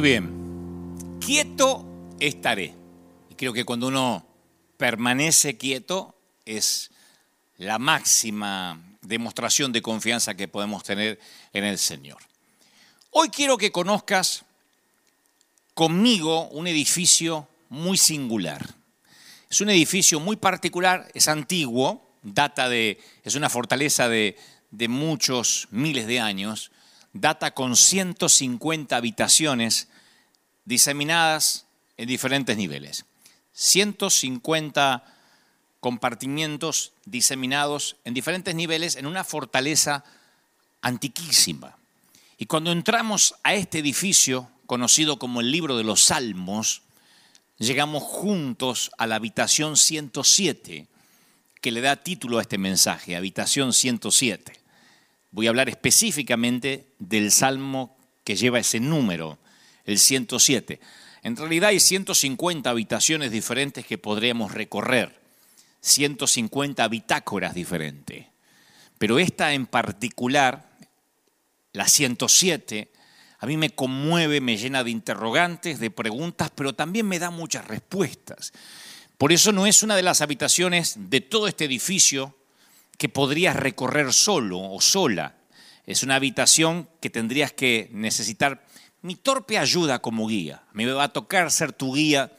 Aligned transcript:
Muy 0.00 0.08
bien. 0.08 1.18
Quieto 1.20 1.84
estaré. 2.20 2.72
Y 3.28 3.34
creo 3.34 3.52
que 3.52 3.66
cuando 3.66 3.88
uno 3.88 4.26
permanece 4.78 5.58
quieto 5.58 6.14
es 6.46 6.90
la 7.58 7.78
máxima 7.78 8.80
demostración 9.02 9.72
de 9.72 9.82
confianza 9.82 10.32
que 10.32 10.48
podemos 10.48 10.84
tener 10.84 11.20
en 11.52 11.64
el 11.64 11.76
Señor. 11.76 12.16
Hoy 13.10 13.28
quiero 13.28 13.58
que 13.58 13.72
conozcas 13.72 14.46
conmigo 15.74 16.48
un 16.48 16.66
edificio 16.66 17.46
muy 17.68 17.98
singular. 17.98 18.74
Es 19.50 19.60
un 19.60 19.68
edificio 19.68 20.18
muy 20.18 20.36
particular, 20.36 21.10
es 21.12 21.28
antiguo, 21.28 22.08
data 22.22 22.70
de, 22.70 22.98
es 23.22 23.34
una 23.34 23.50
fortaleza 23.50 24.08
de, 24.08 24.38
de 24.70 24.88
muchos 24.88 25.68
miles 25.70 26.06
de 26.06 26.20
años, 26.20 26.70
data 27.12 27.50
con 27.52 27.76
150 27.76 28.96
habitaciones 28.96 29.89
diseminadas 30.64 31.66
en 31.96 32.08
diferentes 32.08 32.56
niveles. 32.56 33.04
150 33.52 35.04
compartimientos 35.80 36.92
diseminados 37.04 37.96
en 38.04 38.14
diferentes 38.14 38.54
niveles 38.54 38.96
en 38.96 39.06
una 39.06 39.24
fortaleza 39.24 40.04
antiquísima. 40.82 41.76
Y 42.38 42.46
cuando 42.46 42.72
entramos 42.72 43.34
a 43.42 43.54
este 43.54 43.78
edificio, 43.78 44.48
conocido 44.66 45.18
como 45.18 45.40
el 45.40 45.50
libro 45.50 45.76
de 45.76 45.84
los 45.84 46.04
Salmos, 46.04 46.82
llegamos 47.58 48.02
juntos 48.02 48.90
a 48.98 49.06
la 49.06 49.16
habitación 49.16 49.76
107, 49.76 50.86
que 51.60 51.70
le 51.70 51.80
da 51.80 51.96
título 51.96 52.38
a 52.38 52.42
este 52.42 52.56
mensaje, 52.56 53.16
habitación 53.16 53.72
107. 53.72 54.52
Voy 55.32 55.46
a 55.46 55.50
hablar 55.50 55.68
específicamente 55.68 56.86
del 56.98 57.30
salmo 57.30 57.96
que 58.24 58.36
lleva 58.36 58.58
ese 58.58 58.80
número, 58.80 59.38
el 59.92 59.98
107. 59.98 60.80
En 61.22 61.36
realidad 61.36 61.70
hay 61.70 61.80
150 61.80 62.70
habitaciones 62.70 63.30
diferentes 63.30 63.84
que 63.84 63.98
podríamos 63.98 64.52
recorrer, 64.52 65.20
150 65.80 66.86
bitácoras 66.88 67.54
diferentes. 67.54 68.26
Pero 68.98 69.18
esta 69.18 69.52
en 69.52 69.66
particular, 69.66 70.70
la 71.72 71.88
107, 71.88 72.90
a 73.38 73.46
mí 73.46 73.56
me 73.56 73.70
conmueve, 73.70 74.40
me 74.40 74.58
llena 74.58 74.84
de 74.84 74.90
interrogantes, 74.90 75.80
de 75.80 75.90
preguntas, 75.90 76.50
pero 76.54 76.74
también 76.74 77.06
me 77.06 77.18
da 77.18 77.30
muchas 77.30 77.66
respuestas. 77.66 78.52
Por 79.16 79.32
eso 79.32 79.52
no 79.52 79.66
es 79.66 79.82
una 79.82 79.96
de 79.96 80.02
las 80.02 80.20
habitaciones 80.20 80.94
de 80.96 81.20
todo 81.20 81.48
este 81.48 81.64
edificio 81.64 82.36
que 82.98 83.08
podrías 83.08 83.56
recorrer 83.56 84.12
solo 84.12 84.58
o 84.60 84.80
sola. 84.80 85.36
Es 85.86 86.02
una 86.02 86.16
habitación 86.16 86.88
que 87.00 87.08
tendrías 87.08 87.52
que 87.52 87.88
necesitar 87.92 88.66
mi 89.02 89.16
torpe 89.16 89.58
ayuda 89.58 90.00
como 90.00 90.26
guía. 90.26 90.62
Me 90.72 90.86
va 90.86 91.04
a 91.04 91.12
tocar 91.12 91.50
ser 91.50 91.72
tu 91.72 91.94
guía 91.94 92.32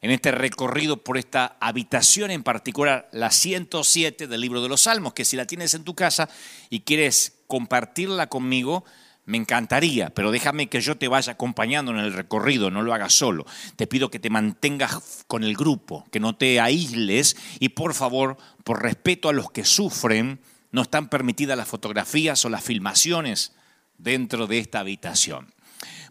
en 0.00 0.10
este 0.10 0.30
recorrido 0.30 0.96
por 0.96 1.18
esta 1.18 1.56
habitación 1.60 2.30
en 2.30 2.42
particular, 2.42 3.08
la 3.12 3.30
107 3.30 4.26
del 4.26 4.40
libro 4.40 4.62
de 4.62 4.68
los 4.68 4.82
Salmos, 4.82 5.12
que 5.12 5.26
si 5.26 5.36
la 5.36 5.46
tienes 5.46 5.74
en 5.74 5.84
tu 5.84 5.94
casa 5.94 6.28
y 6.70 6.80
quieres 6.80 7.34
compartirla 7.46 8.28
conmigo, 8.28 8.84
me 9.26 9.36
encantaría, 9.36 10.10
pero 10.10 10.32
déjame 10.32 10.68
que 10.68 10.80
yo 10.80 10.96
te 10.96 11.06
vaya 11.06 11.34
acompañando 11.34 11.92
en 11.92 11.98
el 11.98 12.14
recorrido, 12.14 12.70
no 12.70 12.82
lo 12.82 12.94
hagas 12.94 13.12
solo. 13.12 13.44
Te 13.76 13.86
pido 13.86 14.10
que 14.10 14.18
te 14.18 14.30
mantengas 14.30 15.24
con 15.26 15.44
el 15.44 15.54
grupo, 15.54 16.06
que 16.10 16.18
no 16.18 16.34
te 16.34 16.60
aísles 16.60 17.36
y 17.60 17.70
por 17.70 17.92
favor, 17.92 18.38
por 18.64 18.82
respeto 18.82 19.28
a 19.28 19.34
los 19.34 19.50
que 19.50 19.64
sufren, 19.64 20.40
no 20.72 20.82
están 20.82 21.08
permitidas 21.08 21.58
las 21.58 21.68
fotografías 21.68 22.44
o 22.44 22.48
las 22.48 22.64
filmaciones 22.64 23.52
dentro 23.98 24.46
de 24.46 24.58
esta 24.58 24.80
habitación. 24.80 25.52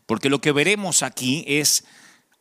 Porque 0.10 0.32
lo 0.32 0.42
que 0.42 0.52
veremos 0.52 1.04
aquí 1.04 1.44
es 1.46 1.86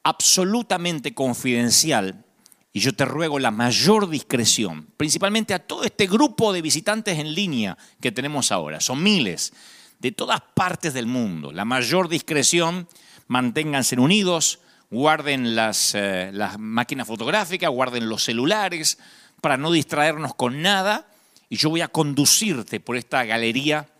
absolutamente 0.02 1.12
confidencial 1.12 2.24
y 2.72 2.80
yo 2.80 2.94
te 2.94 3.04
ruego 3.04 3.38
la 3.38 3.50
mayor 3.50 4.08
discreción, 4.08 4.88
principalmente 4.96 5.52
a 5.52 5.58
todo 5.58 5.84
este 5.84 6.06
grupo 6.06 6.54
de 6.54 6.62
visitantes 6.62 7.18
en 7.18 7.34
línea 7.34 7.76
que 8.00 8.10
tenemos 8.10 8.52
ahora. 8.52 8.80
Son 8.80 9.02
miles 9.02 9.52
de 9.98 10.12
todas 10.12 10.40
partes 10.54 10.94
del 10.94 11.04
mundo. 11.04 11.52
La 11.52 11.66
mayor 11.66 12.08
discreción, 12.08 12.88
manténganse 13.26 14.00
unidos, 14.00 14.60
guarden 14.90 15.54
las, 15.54 15.94
eh, 15.94 16.30
las 16.32 16.58
máquinas 16.58 17.06
fotográficas, 17.06 17.68
guarden 17.68 18.08
los 18.08 18.24
celulares, 18.24 18.96
para 19.42 19.58
no 19.58 19.70
distraernos 19.70 20.34
con 20.34 20.62
nada. 20.62 21.06
Y 21.50 21.58
yo 21.58 21.68
voy 21.68 21.82
a 21.82 21.88
conducirte 21.88 22.80
por 22.80 22.96
esta 22.96 23.26
galería 23.26 23.90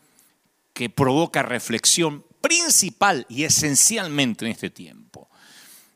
que 0.72 0.88
provoca 0.88 1.42
reflexión 1.42 2.24
principal 2.40 3.26
y 3.28 3.44
esencialmente 3.44 4.44
en 4.44 4.52
este 4.52 4.70
tiempo. 4.70 5.28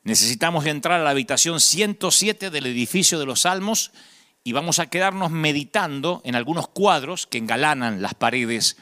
Necesitamos 0.05 0.67
entrar 0.67 1.01
a 1.01 1.05
la 1.05 1.11
habitación 1.11 1.61
107 1.61 2.51
del 2.51 2.67
edificio 2.67 3.19
de 3.19 3.27
los 3.27 3.43
Salmos 3.43 3.93
y 4.45 4.53
vamos 4.53 4.79
a 4.79 4.87
quedarnos 4.87 5.31
meditando 5.31 6.21
en 6.25 6.35
algunos 6.35 6.69
cuadros 6.69 7.27
que 7.27 7.39
engalanan 7.39 8.03
las 8.03 8.15
paredes 8.15 8.77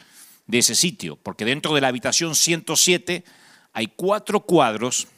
de 0.47 0.59
ese 0.59 0.75
sitio, 0.75 1.17
porque 1.17 1.45
dentro 1.45 1.75
de 1.75 1.83
la 1.83 1.89
habitación 1.89 2.35
107 2.35 3.25
hay 3.73 3.87
cuatro 3.89 4.41
cuadros, 4.41 5.09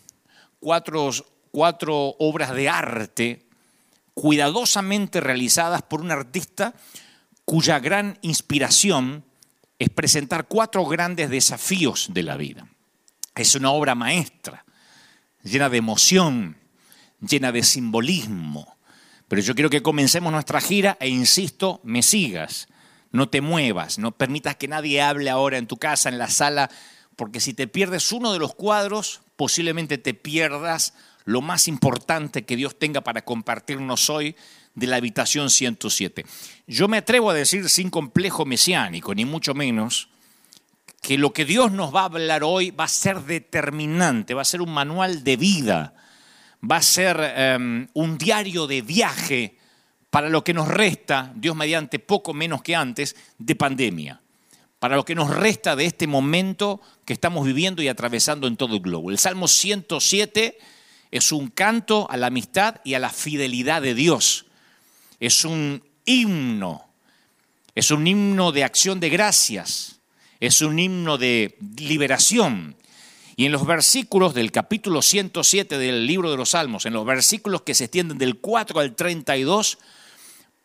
cuatro, 0.61 1.11
cuatro 1.53 2.17
obras 2.19 2.55
de 2.55 2.69
arte 2.69 3.47
cuidadosamente 4.15 5.21
realizadas 5.21 5.83
por 5.83 6.01
un 6.01 6.11
artista 6.11 6.75
cuya 7.45 7.79
gran 7.79 8.19
inspiración 8.23 9.25
es 9.83 9.91
presentar 9.91 10.49
cuatro 10.49 10.85
grandes 10.87 11.31
desafíos 11.31 12.09
de 12.13 12.23
la 12.23 12.37
vida. 12.37 12.67
Es 13.35 13.55
una 13.55 13.71
obra 13.71 13.95
maestra, 13.95 14.65
llena 15.43 15.69
de 15.69 15.79
emoción, 15.79 16.57
llena 17.21 17.53
de 17.53 17.63
simbolismo. 17.63 18.77
Pero 19.29 19.43
yo 19.43 19.55
quiero 19.55 19.71
que 19.71 19.83
comencemos 19.83 20.33
nuestra 20.33 20.61
gira 20.61 20.97
e 21.01 21.09
insisto, 21.09 21.81
me 21.85 22.03
sigas 22.03 22.69
no 23.13 23.29
te 23.29 23.41
muevas, 23.43 23.99
no 23.99 24.13
permitas 24.13 24.57
que 24.57 24.69
nadie 24.69 25.01
hable 25.03 25.31
ahora 25.31 25.59
en 25.59 25.67
tu 25.67 25.77
casa, 25.77 26.09
en 26.09 26.19
la 26.19 26.29
sala, 26.29 26.71
porque 27.15 27.41
si 27.41 27.53
te 27.55 27.69
pierdes 27.69 28.11
uno 28.11 28.33
de 28.33 28.39
los 28.39 28.55
cuadros, 28.55 29.21
posiblemente 29.37 29.99
te 29.99 30.15
pierdas 30.15 30.95
lo 31.25 31.43
más 31.43 31.69
importante 31.69 32.45
que 32.45 32.57
Dios 32.57 32.79
tenga 32.79 33.03
para 33.03 33.25
compartirnos 33.25 34.11
hoy 34.11 34.35
de 34.75 34.87
la 34.87 34.97
habitación 34.97 35.51
107. 35.51 36.25
Yo 36.67 36.89
me 36.89 36.99
atrevo 36.99 37.31
a 37.31 37.35
decir 37.35 37.69
sin 37.69 37.91
complejo 37.91 38.45
mesiánico, 38.45 39.15
ni 39.15 39.25
mucho 39.25 39.55
menos, 39.55 40.09
que 41.03 41.19
lo 41.19 41.33
que 41.33 41.45
Dios 41.45 41.73
nos 41.73 41.95
va 41.95 42.03
a 42.03 42.05
hablar 42.05 42.45
hoy 42.45 42.71
va 42.71 42.85
a 42.85 42.89
ser 42.89 43.23
determinante, 43.23 44.35
va 44.35 44.43
a 44.43 44.47
ser 44.47 44.63
un 44.63 44.73
manual 44.73 45.25
de 45.25 45.37
vida, 45.37 45.95
va 46.63 46.77
a 46.77 46.83
ser 46.83 47.19
em, 47.37 47.89
un 47.93 48.19
diario 48.19 48.67
de 48.67 48.83
viaje 48.83 49.59
para 50.11 50.29
lo 50.29 50.45
que 50.45 50.55
nos 50.55 50.69
resta, 50.69 51.33
Dios 51.35 51.57
mediante 51.57 51.99
poco 51.99 52.35
menos 52.35 52.63
que 52.63 52.77
antes, 52.77 53.17
de 53.39 53.57
pandemia, 53.57 54.21
para 54.79 54.95
lo 54.95 55.05
que 55.05 55.15
nos 55.15 55.31
resta 55.31 55.75
de 55.75 55.87
este 55.87 56.07
momento 56.07 56.81
que 57.05 57.15
estamos 57.15 57.47
viviendo 57.47 57.83
y 57.83 57.89
atravesando 57.89 58.47
en 58.47 58.57
todo 58.57 58.77
el 58.77 58.81
globo. 58.81 59.11
El 59.11 59.19
Salmo 59.19 59.49
107 59.49 60.59
es 61.11 61.33
un 61.33 61.49
canto 61.49 62.07
a 62.11 62.17
la 62.17 62.29
amistad 62.29 62.77
y 62.85 62.95
a 62.95 62.99
la 62.99 63.11
fidelidad 63.11 63.83
de 63.83 63.95
Dios. 63.95 64.47
Es 65.23 65.45
un 65.45 65.85
himno, 66.05 66.85
es 67.77 67.93
un 67.93 68.09
himno 68.09 68.51
de 68.51 68.65
acción 68.65 68.99
de 68.99 69.09
gracias, 69.09 70.01
es 70.41 70.63
un 70.63 70.81
himno 70.81 71.17
de 71.17 71.57
liberación. 71.77 72.75
Y 73.37 73.47
en 73.47 73.53
los 73.53 73.65
versículos 73.65 74.35
del 74.35 74.51
capítulo 74.51 75.01
107 75.01 75.79
del 75.79 76.09
libro 76.09 76.29
de 76.29 76.37
los 76.37 76.51
Salmos, 76.51 76.87
en 76.87 76.95
los 76.95 77.07
versículos 77.07 77.63
que 77.63 77.77
se 77.77 77.85
extienden 77.85 78.19
del 78.19 78.41
4 78.41 78.81
al 78.81 78.97
32, 78.97 79.79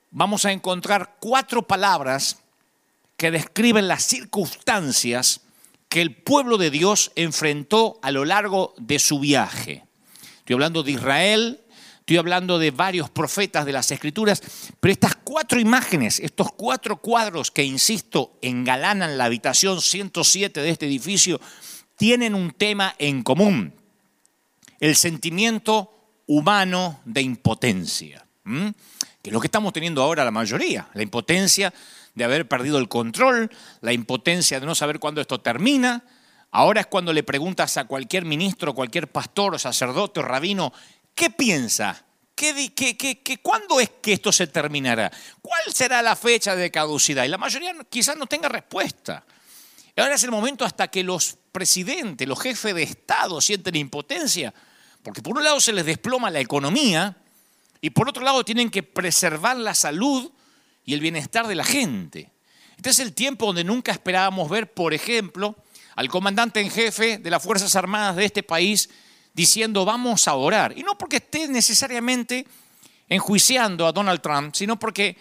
vamos 0.09 0.43
a 0.45 0.51
encontrar 0.51 1.17
cuatro 1.19 1.67
palabras 1.67 2.39
que 3.15 3.29
describen 3.29 3.87
las 3.87 4.05
circunstancias 4.05 5.41
que 5.87 6.01
el 6.01 6.15
pueblo 6.15 6.57
de 6.57 6.71
Dios 6.71 7.11
enfrentó 7.15 7.99
a 8.01 8.09
lo 8.09 8.25
largo 8.25 8.73
de 8.79 8.97
su 8.97 9.19
viaje. 9.19 9.85
Estoy 10.39 10.55
hablando 10.55 10.81
de 10.81 10.93
Israel, 10.93 11.61
estoy 12.07 12.17
hablando 12.17 12.57
de 12.57 12.71
varios 12.71 13.09
profetas 13.09 13.65
de 13.65 13.73
las 13.73 13.91
Escrituras, 13.91 14.41
pero 14.79 14.93
estas 14.93 15.17
cuatro 15.17 15.59
imágenes, 15.59 16.21
estos 16.21 16.53
cuatro 16.53 17.01
cuadros 17.01 17.51
que, 17.51 17.65
insisto, 17.65 18.39
engalanan 18.41 19.17
la 19.17 19.25
habitación 19.25 19.81
107 19.81 20.61
de 20.61 20.69
este 20.69 20.85
edificio, 20.85 21.41
tienen 21.97 22.33
un 22.33 22.51
tema 22.51 22.95
en 22.97 23.23
común, 23.23 23.73
el 24.79 24.95
sentimiento 24.95 26.21
humano 26.27 27.01
de 27.03 27.21
impotencia 27.21 28.25
que 29.21 29.29
es 29.29 29.33
lo 29.33 29.41
que 29.41 29.47
estamos 29.47 29.73
teniendo 29.73 30.01
ahora 30.01 30.23
la 30.23 30.31
mayoría, 30.31 30.87
la 30.93 31.03
impotencia 31.03 31.73
de 32.15 32.23
haber 32.23 32.47
perdido 32.47 32.77
el 32.77 32.87
control, 32.87 33.51
la 33.81 33.91
impotencia 33.91 34.61
de 34.61 34.65
no 34.65 34.73
saber 34.73 34.99
cuándo 34.99 35.19
esto 35.19 35.41
termina. 35.41 36.05
Ahora 36.51 36.81
es 36.81 36.87
cuando 36.87 37.11
le 37.11 37.23
preguntas 37.23 37.75
a 37.75 37.85
cualquier 37.85 38.23
ministro, 38.23 38.73
cualquier 38.73 39.09
pastor 39.09 39.55
o 39.55 39.59
sacerdote 39.59 40.21
o 40.21 40.23
rabino, 40.23 40.71
¿qué 41.17 41.31
piensa? 41.31 42.05
¿Qué, 42.35 42.71
qué, 42.75 43.39
cuándo 43.41 43.81
es 43.81 43.89
que 43.99 44.13
esto 44.13 44.31
se 44.31 44.45
terminará? 44.45 45.11
¿Cuál 45.41 45.73
será 45.73 46.03
la 46.03 46.15
fecha 46.15 46.55
de 46.55 46.69
caducidad? 46.69 47.25
Y 47.25 47.29
la 47.29 47.39
mayoría 47.39 47.75
quizás 47.89 48.15
no 48.15 48.27
tenga 48.27 48.47
respuesta. 48.47 49.25
Ahora 49.97 50.13
es 50.13 50.23
el 50.23 50.29
momento 50.29 50.63
hasta 50.63 50.87
que 50.87 51.03
los 51.03 51.35
presidentes, 51.51 52.27
los 52.27 52.39
jefes 52.39 52.75
de 52.75 52.83
Estado 52.83 53.41
sienten 53.41 53.75
impotencia, 53.75 54.53
porque 55.01 55.23
por 55.23 55.35
un 55.35 55.43
lado 55.43 55.59
se 55.59 55.73
les 55.73 55.83
desploma 55.83 56.29
la 56.29 56.39
economía 56.39 57.17
y 57.81 57.89
por 57.89 58.07
otro 58.07 58.23
lado 58.23 58.45
tienen 58.45 58.69
que 58.69 58.83
preservar 58.83 59.57
la 59.57 59.73
salud 59.73 60.31
y 60.85 60.93
el 60.93 60.99
bienestar 60.99 61.47
de 61.47 61.55
la 61.55 61.63
gente. 61.63 62.31
Este 62.75 62.91
es 62.91 62.99
el 62.99 63.13
tiempo 63.13 63.47
donde 63.47 63.63
nunca 63.63 63.91
esperábamos 63.91 64.47
ver, 64.47 64.71
por 64.71 64.93
ejemplo, 64.93 65.55
al 65.95 66.09
comandante 66.09 66.61
en 66.61 66.69
jefe 66.69 67.17
de 67.17 67.31
las 67.31 67.41
Fuerzas 67.41 67.75
Armadas 67.75 68.15
de 68.15 68.25
este 68.25 68.43
país 68.43 68.91
diciendo 69.37 69.85
vamos 69.85 70.27
a 70.27 70.33
orar. 70.33 70.75
Y 70.75 70.81
no 70.81 70.97
porque 70.97 71.17
esté 71.17 71.47
necesariamente 71.47 72.45
enjuiciando 73.07 73.85
a 73.85 73.91
Donald 73.91 74.19
Trump, 74.19 74.55
sino 74.55 74.77
porque 74.79 75.15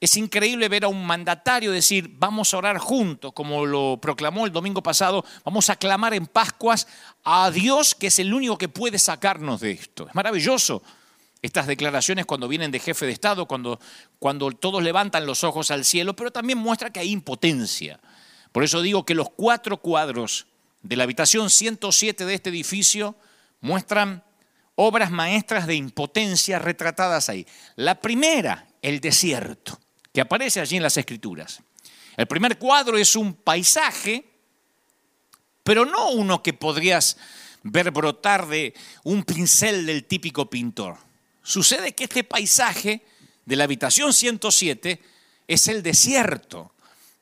es 0.00 0.16
increíble 0.16 0.68
ver 0.68 0.84
a 0.84 0.88
un 0.88 1.04
mandatario 1.04 1.70
decir, 1.70 2.10
vamos 2.18 2.54
a 2.54 2.58
orar 2.58 2.78
juntos, 2.78 3.32
como 3.34 3.66
lo 3.66 3.98
proclamó 4.00 4.46
el 4.46 4.52
domingo 4.52 4.82
pasado, 4.82 5.24
vamos 5.44 5.68
a 5.68 5.76
clamar 5.76 6.14
en 6.14 6.26
Pascuas 6.26 6.88
a 7.22 7.50
Dios, 7.50 7.94
que 7.94 8.06
es 8.06 8.18
el 8.18 8.32
único 8.32 8.56
que 8.56 8.68
puede 8.68 8.98
sacarnos 8.98 9.60
de 9.60 9.72
esto. 9.72 10.08
Es 10.08 10.14
maravilloso 10.14 10.82
estas 11.42 11.66
declaraciones 11.66 12.24
cuando 12.24 12.48
vienen 12.48 12.70
de 12.70 12.80
jefe 12.80 13.04
de 13.04 13.12
Estado, 13.12 13.46
cuando, 13.46 13.78
cuando 14.18 14.50
todos 14.52 14.82
levantan 14.82 15.26
los 15.26 15.44
ojos 15.44 15.70
al 15.70 15.84
cielo, 15.84 16.16
pero 16.16 16.30
también 16.30 16.58
muestra 16.58 16.90
que 16.90 17.00
hay 17.00 17.10
impotencia. 17.10 18.00
Por 18.52 18.64
eso 18.64 18.80
digo 18.80 19.04
que 19.04 19.14
los 19.14 19.28
cuatro 19.30 19.76
cuadros 19.76 20.46
de 20.88 20.96
la 20.96 21.04
habitación 21.04 21.50
107 21.50 22.24
de 22.24 22.32
este 22.32 22.48
edificio 22.48 23.14
muestran 23.60 24.24
obras 24.74 25.10
maestras 25.10 25.66
de 25.66 25.74
impotencia 25.74 26.58
retratadas 26.58 27.28
ahí. 27.28 27.46
La 27.76 28.00
primera, 28.00 28.66
el 28.80 28.98
desierto 29.00 29.78
que 30.14 30.22
aparece 30.22 30.60
allí 30.60 30.78
en 30.78 30.82
las 30.82 30.96
escrituras. 30.96 31.60
El 32.16 32.26
primer 32.26 32.56
cuadro 32.56 32.96
es 32.96 33.16
un 33.16 33.34
paisaje, 33.34 34.24
pero 35.62 35.84
no 35.84 36.08
uno 36.12 36.42
que 36.42 36.54
podrías 36.54 37.18
ver 37.62 37.90
brotar 37.90 38.48
de 38.48 38.72
un 39.04 39.24
pincel 39.24 39.84
del 39.84 40.04
típico 40.06 40.48
pintor. 40.48 40.96
Sucede 41.42 41.94
que 41.94 42.04
este 42.04 42.24
paisaje 42.24 43.04
de 43.44 43.56
la 43.56 43.64
habitación 43.64 44.14
107 44.14 45.02
es 45.48 45.68
el 45.68 45.82
desierto. 45.82 46.72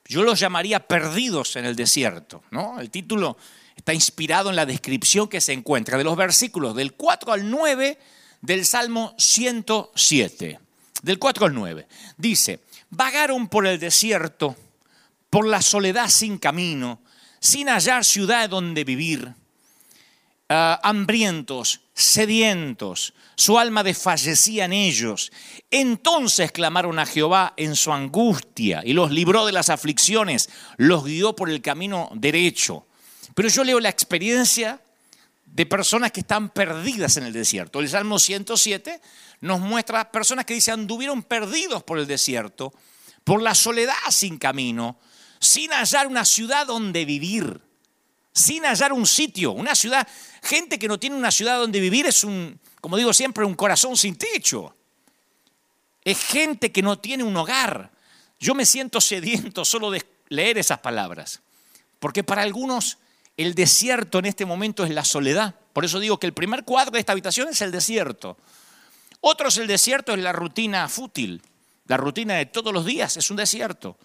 Yo 0.08 0.22
lo 0.22 0.34
llamaría 0.34 0.86
perdidos 0.86 1.56
en 1.56 1.64
el 1.64 1.76
desierto. 1.76 2.42
El 2.78 2.90
título 2.90 3.36
está 3.74 3.92
inspirado 3.92 4.50
en 4.50 4.56
la 4.56 4.66
descripción 4.66 5.28
que 5.28 5.40
se 5.40 5.52
encuentra 5.52 5.98
de 5.98 6.04
los 6.04 6.16
versículos 6.16 6.74
del 6.74 6.94
4 6.94 7.32
al 7.32 7.50
9 7.50 7.98
del 8.40 8.64
Salmo 8.64 9.14
107. 9.18 10.60
Del 11.02 11.18
4 11.18 11.46
al 11.46 11.54
9. 11.54 11.86
Dice, 12.16 12.60
Vagaron 12.90 13.48
por 13.48 13.66
el 13.66 13.78
desierto, 13.78 14.56
por 15.28 15.46
la 15.46 15.60
soledad 15.60 16.08
sin 16.08 16.38
camino, 16.38 17.00
sin 17.40 17.68
hallar 17.68 18.04
ciudad 18.04 18.48
donde 18.48 18.84
vivir. 18.84 19.34
Ah, 20.48 20.80
hambrientos, 20.84 21.80
sedientos, 21.96 23.14
su 23.36 23.58
alma 23.58 23.82
desfallecía 23.82 24.66
en 24.66 24.74
ellos. 24.74 25.32
Entonces 25.70 26.52
clamaron 26.52 26.98
a 26.98 27.06
Jehová 27.06 27.54
en 27.56 27.74
su 27.74 27.90
angustia 27.90 28.82
y 28.84 28.92
los 28.92 29.10
libró 29.10 29.46
de 29.46 29.52
las 29.52 29.70
aflicciones, 29.70 30.50
los 30.76 31.04
guió 31.04 31.34
por 31.34 31.48
el 31.48 31.62
camino 31.62 32.10
derecho. 32.14 32.86
Pero 33.34 33.48
yo 33.48 33.64
leo 33.64 33.80
la 33.80 33.88
experiencia 33.88 34.82
de 35.46 35.64
personas 35.64 36.12
que 36.12 36.20
están 36.20 36.50
perdidas 36.50 37.16
en 37.16 37.24
el 37.24 37.32
desierto. 37.32 37.80
El 37.80 37.88
Salmo 37.88 38.18
107 38.18 39.00
nos 39.40 39.60
muestra 39.60 40.12
personas 40.12 40.44
que 40.44 40.52
dicen 40.52 40.74
anduvieron 40.74 41.22
perdidos 41.22 41.82
por 41.82 41.98
el 41.98 42.06
desierto, 42.06 42.74
por 43.24 43.40
la 43.40 43.54
soledad 43.54 43.94
sin 44.10 44.36
camino, 44.36 44.98
sin 45.40 45.70
hallar 45.72 46.08
una 46.08 46.26
ciudad 46.26 46.66
donde 46.66 47.06
vivir, 47.06 47.62
sin 48.36 48.64
hallar 48.66 48.92
un 48.92 49.06
sitio, 49.06 49.52
una 49.52 49.74
ciudad. 49.74 50.06
Gente 50.42 50.78
que 50.78 50.88
no 50.88 51.00
tiene 51.00 51.16
una 51.16 51.30
ciudad 51.30 51.58
donde 51.58 51.80
vivir 51.80 52.06
es 52.06 52.22
un, 52.22 52.60
como 52.82 52.98
digo 52.98 53.14
siempre, 53.14 53.46
un 53.46 53.54
corazón 53.54 53.96
sin 53.96 54.14
techo. 54.16 54.76
Es 56.04 56.22
gente 56.22 56.70
que 56.70 56.82
no 56.82 56.98
tiene 56.98 57.24
un 57.24 57.34
hogar. 57.34 57.90
Yo 58.38 58.54
me 58.54 58.66
siento 58.66 59.00
sediento 59.00 59.64
solo 59.64 59.90
de 59.90 60.04
leer 60.28 60.58
esas 60.58 60.80
palabras, 60.80 61.40
porque 61.98 62.22
para 62.22 62.42
algunos 62.42 62.98
el 63.38 63.54
desierto 63.54 64.18
en 64.18 64.26
este 64.26 64.44
momento 64.44 64.84
es 64.84 64.90
la 64.90 65.06
soledad. 65.06 65.54
Por 65.72 65.86
eso 65.86 65.98
digo 65.98 66.20
que 66.20 66.26
el 66.26 66.34
primer 66.34 66.64
cuadro 66.64 66.92
de 66.92 67.00
esta 67.00 67.12
habitación 67.12 67.48
es 67.48 67.62
el 67.62 67.72
desierto. 67.72 68.36
Otros 69.22 69.56
el 69.56 69.66
desierto 69.66 70.12
es 70.12 70.18
la 70.18 70.32
rutina 70.32 70.86
fútil, 70.90 71.40
la 71.86 71.96
rutina 71.96 72.34
de 72.34 72.44
todos 72.44 72.74
los 72.74 72.84
días 72.84 73.16
es 73.16 73.30
un 73.30 73.38
desierto. 73.38 73.96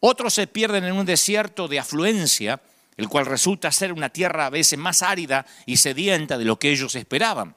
Otros 0.00 0.34
se 0.34 0.48
pierden 0.48 0.82
en 0.84 0.94
un 0.94 1.06
desierto 1.06 1.68
de 1.68 1.78
afluencia, 1.78 2.60
el 2.98 3.08
cual 3.08 3.24
resulta 3.24 3.72
ser 3.72 3.92
una 3.92 4.10
tierra 4.10 4.46
a 4.46 4.50
veces 4.50 4.78
más 4.78 5.02
árida 5.02 5.46
y 5.64 5.78
sedienta 5.78 6.36
de 6.36 6.44
lo 6.44 6.58
que 6.58 6.70
ellos 6.70 6.94
esperaban. 6.96 7.56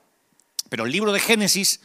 Pero 0.70 0.86
el 0.86 0.92
libro 0.92 1.12
de 1.12 1.20
Génesis 1.20 1.82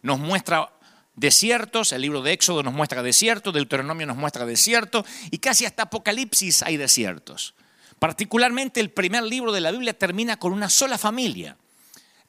nos 0.00 0.20
muestra 0.20 0.72
desiertos, 1.16 1.92
el 1.92 2.02
libro 2.02 2.22
de 2.22 2.32
Éxodo 2.32 2.62
nos 2.62 2.72
muestra 2.72 3.02
desiertos, 3.02 3.52
Deuteronomio 3.52 4.06
nos 4.06 4.16
muestra 4.16 4.46
desiertos 4.46 5.04
y 5.30 5.38
casi 5.38 5.66
hasta 5.66 5.82
Apocalipsis 5.82 6.62
hay 6.62 6.76
desiertos. 6.76 7.54
Particularmente 7.98 8.80
el 8.80 8.90
primer 8.90 9.24
libro 9.24 9.52
de 9.52 9.60
la 9.60 9.72
Biblia 9.72 9.92
termina 9.92 10.38
con 10.38 10.52
una 10.52 10.70
sola 10.70 10.96
familia, 10.96 11.56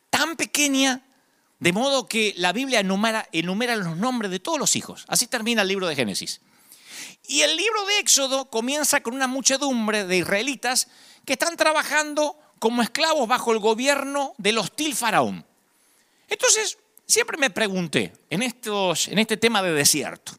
tan 0.09 0.35
pequeña 0.35 1.03
de 1.59 1.73
modo 1.73 2.07
que 2.07 2.33
la 2.37 2.53
Biblia 2.53 2.79
enumera, 2.79 3.29
enumera, 3.31 3.75
los 3.75 3.97
nombres 3.97 4.31
de 4.31 4.39
todos 4.39 4.57
los 4.57 4.75
hijos. 4.75 5.05
Así 5.07 5.27
termina 5.27 5.61
el 5.61 5.67
libro 5.67 5.87
de 5.87 5.95
Génesis. 5.95 6.41
Y 7.27 7.42
el 7.42 7.56
libro 7.56 7.86
de 7.86 8.00
Éxodo 8.00 8.50
comienza 8.50 9.01
con 9.01 9.15
una 9.15 9.27
muchedumbre 9.27 10.06
de 10.06 10.18
israelitas 10.18 10.88
que 11.25 11.33
están 11.33 11.56
trabajando 11.57 12.38
como 12.59 12.81
esclavos 12.81 13.27
bajo 13.27 13.51
el 13.51 13.59
gobierno 13.59 14.33
del 14.38 14.57
hostil 14.57 14.95
faraón. 14.95 15.45
Entonces, 16.27 16.77
siempre 17.06 17.38
me 17.38 17.50
pregunté 17.50 18.13
en, 18.30 18.42
estos, 18.42 19.08
en 19.08 19.20
este 19.20 19.38
tema 19.38 19.62
de 19.62 19.74
desierto, 19.74 20.34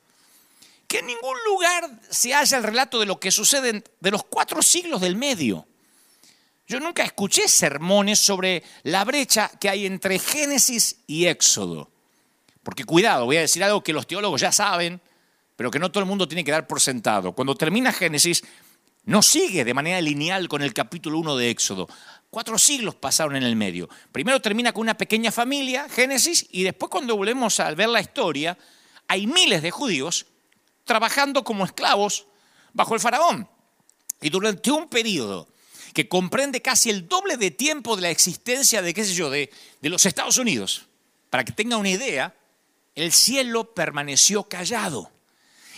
que 0.87 1.00
en 1.00 1.07
ningún 1.07 1.37
lugar 1.47 1.90
se 2.11 2.33
halla 2.33 2.59
el 2.59 2.64
relato 2.64 3.00
de 3.00 3.07
lo 3.07 3.19
que 3.19 3.31
sucede 3.31 3.83
de 4.00 4.11
los 4.11 4.25
cuatro 4.25 4.62
siglos 4.62 5.00
del 5.00 5.16
medio. 5.16 5.66
Yo 6.66 6.81
nunca 6.81 7.02
escuché 7.02 7.49
sermones 7.49 8.19
sobre 8.19 8.62
la 8.85 9.04
brecha 9.04 9.50
que 9.61 9.69
hay 9.69 9.85
entre 9.85 10.19
Génesis 10.19 10.97
y 11.07 11.26
Éxodo. 11.26 11.90
Porque 12.62 12.85
cuidado, 12.85 13.26
voy 13.26 13.37
a 13.37 13.40
decir 13.40 13.64
algo 13.64 13.83
que 13.83 13.92
los 13.92 14.07
teólogos 14.07 14.40
ya 14.40 14.52
saben, 14.52 15.00
pero 15.62 15.71
que 15.71 15.78
no 15.78 15.92
todo 15.92 16.02
el 16.02 16.09
mundo 16.09 16.26
tiene 16.26 16.42
que 16.42 16.50
dar 16.50 16.66
por 16.66 16.81
sentado. 16.81 17.35
Cuando 17.35 17.54
termina 17.54 17.92
Génesis, 17.92 18.42
no 19.04 19.23
sigue 19.23 19.64
de 19.64 19.73
manera 19.73 20.00
lineal 20.00 20.49
con 20.49 20.61
el 20.61 20.75
capítulo 20.75 21.21
1 21.21 21.37
de 21.37 21.50
Éxodo. 21.50 21.88
Cuatro 22.31 22.59
siglos 22.59 22.97
pasaron 22.97 23.37
en 23.37 23.45
el 23.45 23.54
medio. 23.54 23.88
Primero 24.11 24.42
termina 24.42 24.73
con 24.73 24.81
una 24.81 24.97
pequeña 24.97 25.31
familia, 25.31 25.88
Génesis, 25.88 26.49
y 26.50 26.64
después 26.64 26.90
cuando 26.90 27.16
volvemos 27.16 27.61
a 27.61 27.73
ver 27.75 27.90
la 27.90 28.00
historia, 28.00 28.59
hay 29.07 29.28
miles 29.28 29.62
de 29.62 29.71
judíos 29.71 30.26
trabajando 30.83 31.45
como 31.45 31.64
esclavos 31.64 32.26
bajo 32.73 32.95
el 32.95 33.00
faraón. 33.00 33.49
Y 34.21 34.31
durante 34.31 34.69
un 34.73 34.88
periodo 34.88 35.47
que 35.95 36.09
comprende 36.09 36.61
casi 36.61 36.90
el 36.90 37.07
doble 37.07 37.37
de 37.37 37.52
tiempo 37.52 37.95
de 37.95 38.02
la 38.02 38.11
existencia 38.11 38.83
de, 38.83 38.95
qué 38.95 39.04
sé 39.04 39.14
yo, 39.14 39.31
de, 39.31 39.49
de 39.81 39.88
los 39.88 40.07
Estados 40.07 40.38
Unidos. 40.38 40.88
Para 41.31 41.45
que 41.45 41.52
tenga 41.52 41.76
una 41.76 41.90
idea, 41.90 42.35
el 42.97 43.12
cielo 43.12 43.75
permaneció 43.75 44.42
callado. 44.49 45.12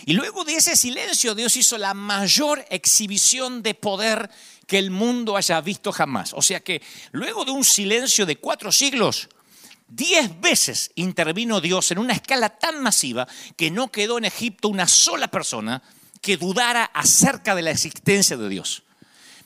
Y 0.05 0.13
luego 0.13 0.43
de 0.43 0.55
ese 0.55 0.75
silencio, 0.75 1.35
Dios 1.35 1.55
hizo 1.55 1.77
la 1.77 1.93
mayor 1.93 2.65
exhibición 2.69 3.63
de 3.63 3.73
poder 3.73 4.29
que 4.67 4.77
el 4.77 4.91
mundo 4.91 5.37
haya 5.37 5.61
visto 5.61 5.91
jamás. 5.91 6.33
O 6.33 6.41
sea 6.41 6.59
que 6.59 6.81
luego 7.11 7.45
de 7.45 7.51
un 7.51 7.63
silencio 7.63 8.25
de 8.25 8.35
cuatro 8.35 8.71
siglos, 8.71 9.29
diez 9.87 10.39
veces 10.41 10.91
intervino 10.95 11.61
Dios 11.61 11.91
en 11.91 11.99
una 11.99 12.13
escala 12.13 12.49
tan 12.49 12.83
masiva 12.83 13.27
que 13.55 13.71
no 13.71 13.91
quedó 13.91 14.17
en 14.17 14.25
Egipto 14.25 14.67
una 14.67 14.87
sola 14.87 15.29
persona 15.29 15.81
que 16.21 16.37
dudara 16.37 16.85
acerca 16.85 17.55
de 17.55 17.61
la 17.61 17.71
existencia 17.71 18.35
de 18.35 18.49
Dios 18.49 18.83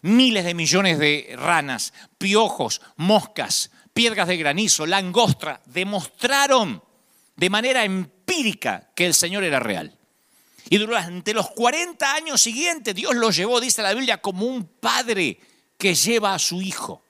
miles 0.02 0.46
de 0.46 0.54
millones 0.54 1.00
de 1.00 1.36
ranas, 1.38 1.94
piojos, 2.18 2.82
moscas, 2.96 3.72
piedras 3.94 4.28
de 4.28 4.38
granizo, 4.38 4.86
langostra, 4.86 5.62
demostraron 5.66 6.84
de 7.36 7.50
manera 7.50 7.84
empírica 7.84 8.90
que 8.96 9.06
el 9.06 9.14
Señor 9.14 9.44
era 9.44 9.60
real. 9.60 9.98
Y 10.70 10.78
durante 10.78 11.34
los 11.34 11.50
40 11.52 12.14
años 12.14 12.42
siguientes 12.42 12.96
Dios 12.96 13.16
los 13.16 13.36
llevó, 13.36 13.62
dice 13.62 13.82
la 13.82 13.94
Biblia, 13.94 14.22
como 14.22 14.46
un 14.46 14.66
padre 14.66 15.40
que 15.78 15.96
lleva 15.96 16.34
a 16.34 16.40
su 16.40 16.62
hijo. 16.62 17.02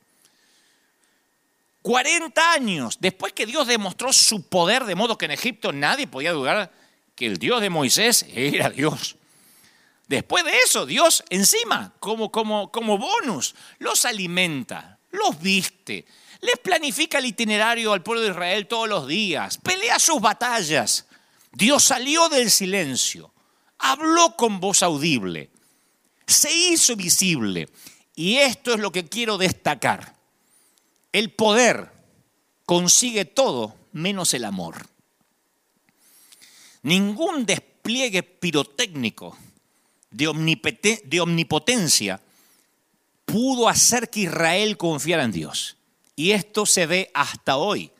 40 1.81 2.51
años 2.51 2.97
después 2.99 3.33
que 3.33 3.45
Dios 3.45 3.67
demostró 3.67 4.13
su 4.13 4.43
poder, 4.43 4.85
de 4.85 4.95
modo 4.95 5.17
que 5.17 5.25
en 5.25 5.31
Egipto 5.31 5.71
nadie 5.71 6.07
podía 6.07 6.33
dudar 6.33 6.71
que 7.15 7.25
el 7.25 7.37
Dios 7.37 7.61
de 7.61 7.69
Moisés 7.69 8.25
era 8.33 8.69
Dios. 8.69 9.15
Después 10.07 10.43
de 10.43 10.57
eso, 10.57 10.85
Dios 10.85 11.23
encima, 11.29 11.93
como, 11.99 12.31
como, 12.31 12.71
como 12.71 12.97
bonus, 12.97 13.55
los 13.77 14.05
alimenta, 14.05 14.97
los 15.11 15.39
viste, 15.39 16.05
les 16.41 16.57
planifica 16.57 17.19
el 17.19 17.25
itinerario 17.25 17.93
al 17.93 18.01
pueblo 18.01 18.23
de 18.23 18.29
Israel 18.29 18.67
todos 18.67 18.89
los 18.89 19.07
días, 19.07 19.57
pelea 19.57 19.99
sus 19.99 20.19
batallas. 20.19 21.05
Dios 21.51 21.83
salió 21.83 22.29
del 22.29 22.49
silencio, 22.49 23.31
habló 23.79 24.36
con 24.36 24.59
voz 24.59 24.83
audible, 24.83 25.50
se 26.27 26.53
hizo 26.53 26.95
visible. 26.95 27.69
Y 28.15 28.38
esto 28.38 28.74
es 28.74 28.79
lo 28.79 28.91
que 28.91 29.07
quiero 29.07 29.38
destacar. 29.38 30.15
El 31.12 31.31
poder 31.31 31.91
consigue 32.65 33.25
todo 33.25 33.75
menos 33.93 34.33
el 34.33 34.45
amor. 34.45 34.88
Ningún 36.83 37.45
despliegue 37.45 38.24
pirotécnico 38.24 39.38
de, 40.12 40.27
omnipotencia 41.19 42.21
pudo 43.25 43.67
hacer 43.67 44.09
que 44.09 44.21
Israel 44.21 44.77
confiara 44.77 45.24
en 45.24 45.31
Dios. 45.31 45.77
Y 46.15 46.31
esto 46.31 46.65
se 46.65 46.86
ve 46.86 47.12
hasta 47.13 47.57
hoy. 47.57 47.91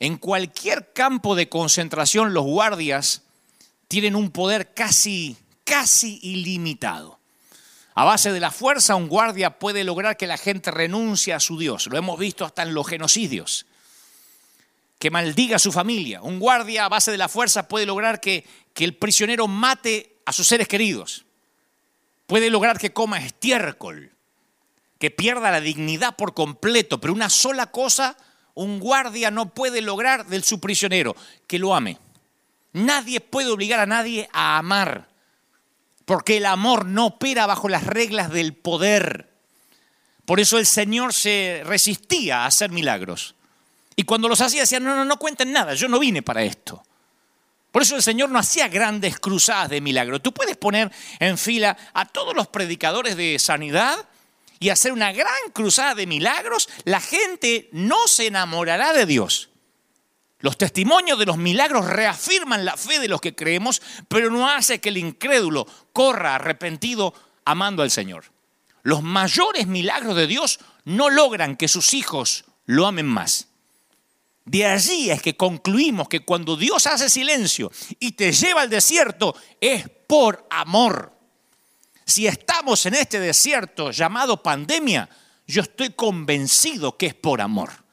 En 0.00 0.18
cualquier 0.18 0.92
campo 0.92 1.34
de 1.34 1.48
concentración 1.48 2.34
los 2.34 2.44
guardias 2.44 3.23
tienen 3.88 4.16
un 4.16 4.30
poder 4.30 4.74
casi, 4.74 5.36
casi 5.64 6.18
ilimitado. 6.22 7.18
A 7.94 8.04
base 8.04 8.32
de 8.32 8.40
la 8.40 8.50
fuerza, 8.50 8.96
un 8.96 9.08
guardia 9.08 9.58
puede 9.58 9.84
lograr 9.84 10.16
que 10.16 10.26
la 10.26 10.36
gente 10.36 10.70
renuncie 10.70 11.32
a 11.32 11.40
su 11.40 11.58
Dios. 11.58 11.86
Lo 11.86 11.96
hemos 11.96 12.18
visto 12.18 12.44
hasta 12.44 12.62
en 12.62 12.74
los 12.74 12.88
genocidios. 12.88 13.66
Que 14.98 15.10
maldiga 15.10 15.56
a 15.56 15.60
su 15.60 15.70
familia. 15.70 16.20
Un 16.22 16.40
guardia 16.40 16.86
a 16.86 16.88
base 16.88 17.12
de 17.12 17.18
la 17.18 17.28
fuerza 17.28 17.68
puede 17.68 17.86
lograr 17.86 18.20
que, 18.20 18.44
que 18.72 18.84
el 18.84 18.96
prisionero 18.96 19.46
mate 19.46 20.16
a 20.26 20.32
sus 20.32 20.48
seres 20.48 20.66
queridos. 20.66 21.24
Puede 22.26 22.50
lograr 22.50 22.78
que 22.78 22.92
coma 22.92 23.18
estiércol, 23.18 24.10
que 24.98 25.10
pierda 25.10 25.52
la 25.52 25.60
dignidad 25.60 26.16
por 26.16 26.34
completo. 26.34 27.00
Pero 27.00 27.12
una 27.12 27.28
sola 27.28 27.66
cosa 27.66 28.16
un 28.54 28.78
guardia 28.78 29.30
no 29.30 29.50
puede 29.50 29.80
lograr 29.82 30.26
del 30.26 30.44
su 30.44 30.60
prisionero, 30.60 31.16
que 31.46 31.58
lo 31.58 31.74
ame. 31.74 31.98
Nadie 32.74 33.20
puede 33.20 33.50
obligar 33.50 33.80
a 33.80 33.86
nadie 33.86 34.28
a 34.32 34.58
amar, 34.58 35.08
porque 36.04 36.36
el 36.36 36.44
amor 36.44 36.84
no 36.86 37.06
opera 37.06 37.46
bajo 37.46 37.68
las 37.68 37.86
reglas 37.86 38.30
del 38.30 38.52
poder. 38.52 39.32
Por 40.26 40.40
eso 40.40 40.58
el 40.58 40.66
Señor 40.66 41.14
se 41.14 41.62
resistía 41.64 42.40
a 42.40 42.46
hacer 42.46 42.70
milagros. 42.70 43.36
Y 43.96 44.02
cuando 44.02 44.28
los 44.28 44.40
hacía 44.40 44.62
decía, 44.62 44.80
no, 44.80 44.94
no, 44.96 45.04
no 45.04 45.18
cuenten 45.18 45.52
nada, 45.52 45.74
yo 45.74 45.88
no 45.88 46.00
vine 46.00 46.22
para 46.22 46.42
esto. 46.42 46.82
Por 47.70 47.82
eso 47.82 47.94
el 47.94 48.02
Señor 48.02 48.30
no 48.30 48.40
hacía 48.40 48.66
grandes 48.66 49.20
cruzadas 49.20 49.68
de 49.68 49.80
milagros. 49.80 50.22
Tú 50.22 50.32
puedes 50.32 50.56
poner 50.56 50.90
en 51.20 51.38
fila 51.38 51.76
a 51.92 52.06
todos 52.06 52.34
los 52.34 52.48
predicadores 52.48 53.16
de 53.16 53.38
sanidad 53.38 53.96
y 54.58 54.70
hacer 54.70 54.92
una 54.92 55.12
gran 55.12 55.50
cruzada 55.52 55.94
de 55.94 56.06
milagros, 56.06 56.68
la 56.84 57.00
gente 57.00 57.68
no 57.72 58.08
se 58.08 58.26
enamorará 58.26 58.92
de 58.92 59.06
Dios. 59.06 59.50
Los 60.44 60.58
testimonios 60.58 61.18
de 61.18 61.24
los 61.24 61.38
milagros 61.38 61.86
reafirman 61.86 62.66
la 62.66 62.76
fe 62.76 62.98
de 62.98 63.08
los 63.08 63.22
que 63.22 63.34
creemos, 63.34 63.80
pero 64.08 64.30
no 64.30 64.46
hace 64.46 64.78
que 64.78 64.90
el 64.90 64.98
incrédulo 64.98 65.66
corra 65.94 66.34
arrepentido 66.34 67.14
amando 67.46 67.82
al 67.82 67.90
Señor. 67.90 68.26
Los 68.82 69.02
mayores 69.02 69.66
milagros 69.66 70.14
de 70.14 70.26
Dios 70.26 70.60
no 70.84 71.08
logran 71.08 71.56
que 71.56 71.66
sus 71.66 71.94
hijos 71.94 72.44
lo 72.66 72.86
amen 72.86 73.06
más. 73.06 73.48
De 74.44 74.66
allí 74.66 75.10
es 75.10 75.22
que 75.22 75.34
concluimos 75.34 76.10
que 76.10 76.20
cuando 76.20 76.58
Dios 76.58 76.86
hace 76.86 77.08
silencio 77.08 77.72
y 77.98 78.12
te 78.12 78.30
lleva 78.30 78.60
al 78.60 78.68
desierto 78.68 79.34
es 79.62 79.88
por 80.06 80.46
amor. 80.50 81.18
Si 82.04 82.26
estamos 82.26 82.84
en 82.84 82.96
este 82.96 83.18
desierto 83.18 83.92
llamado 83.92 84.42
pandemia, 84.42 85.08
yo 85.46 85.62
estoy 85.62 85.94
convencido 85.94 86.98
que 86.98 87.06
es 87.06 87.14
por 87.14 87.40
amor. 87.40 87.83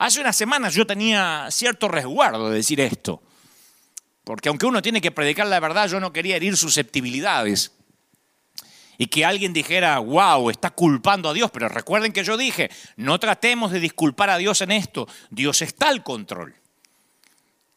Hace 0.00 0.22
unas 0.22 0.34
semanas 0.34 0.72
yo 0.72 0.86
tenía 0.86 1.46
cierto 1.50 1.86
resguardo 1.86 2.48
de 2.48 2.56
decir 2.56 2.80
esto, 2.80 3.22
porque 4.24 4.48
aunque 4.48 4.64
uno 4.64 4.80
tiene 4.80 5.02
que 5.02 5.10
predicar 5.10 5.46
la 5.46 5.60
verdad, 5.60 5.90
yo 5.90 6.00
no 6.00 6.10
quería 6.10 6.36
herir 6.36 6.56
susceptibilidades. 6.56 7.72
Y 8.96 9.08
que 9.08 9.26
alguien 9.26 9.52
dijera, 9.52 9.98
wow, 9.98 10.48
está 10.48 10.70
culpando 10.70 11.28
a 11.28 11.34
Dios, 11.34 11.50
pero 11.50 11.68
recuerden 11.68 12.14
que 12.14 12.24
yo 12.24 12.38
dije, 12.38 12.70
no 12.96 13.20
tratemos 13.20 13.72
de 13.72 13.80
disculpar 13.80 14.30
a 14.30 14.38
Dios 14.38 14.62
en 14.62 14.70
esto, 14.70 15.06
Dios 15.28 15.60
está 15.60 15.90
al 15.90 16.02
control. 16.02 16.54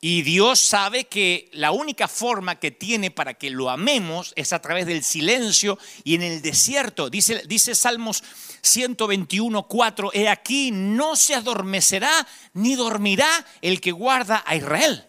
Y 0.05 0.21
Dios 0.23 0.59
sabe 0.59 1.05
que 1.05 1.47
la 1.53 1.71
única 1.71 2.09
forma 2.09 2.59
que 2.59 2.71
tiene 2.71 3.09
para 3.09 3.35
que 3.35 3.49
lo 3.49 3.69
amemos 3.69 4.33
es 4.35 4.51
a 4.51 4.61
través 4.61 4.85
del 4.85 5.01
silencio 5.01 5.79
y 6.03 6.15
en 6.15 6.23
el 6.23 6.41
desierto. 6.41 7.09
Dice, 7.09 7.43
dice 7.47 7.73
Salmos 7.73 8.21
121, 8.59 9.63
4, 9.65 10.11
he 10.13 10.27
aquí, 10.27 10.71
no 10.71 11.15
se 11.15 11.35
adormecerá 11.35 12.27
ni 12.51 12.75
dormirá 12.75 13.29
el 13.61 13.79
que 13.79 13.93
guarda 13.93 14.43
a 14.45 14.57
Israel. 14.57 15.07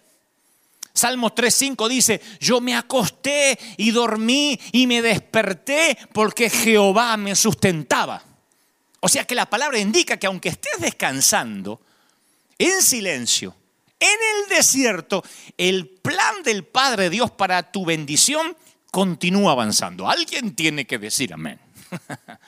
Salmos 0.92 1.32
3.5 1.32 1.88
dice, 1.88 2.20
yo 2.38 2.60
me 2.60 2.76
acosté 2.76 3.58
y 3.76 3.90
dormí 3.90 4.56
y 4.70 4.86
me 4.86 5.02
desperté 5.02 5.98
porque 6.12 6.48
Jehová 6.48 7.16
me 7.16 7.34
sustentaba. 7.34 8.22
O 9.00 9.08
sea 9.08 9.24
que 9.24 9.34
la 9.34 9.50
palabra 9.50 9.76
indica 9.76 10.18
que 10.18 10.28
aunque 10.28 10.50
estés 10.50 10.80
descansando 10.80 11.80
en 12.58 12.80
silencio, 12.80 13.56
en 14.04 14.42
el 14.42 14.48
desierto, 14.56 15.24
el 15.56 15.88
plan 15.88 16.42
del 16.42 16.64
Padre 16.64 17.10
Dios 17.10 17.30
para 17.30 17.70
tu 17.70 17.84
bendición 17.84 18.56
continúa 18.90 19.52
avanzando. 19.52 20.08
Alguien 20.08 20.54
tiene 20.54 20.86
que 20.86 20.98
decir 20.98 21.32
amén. 21.32 21.58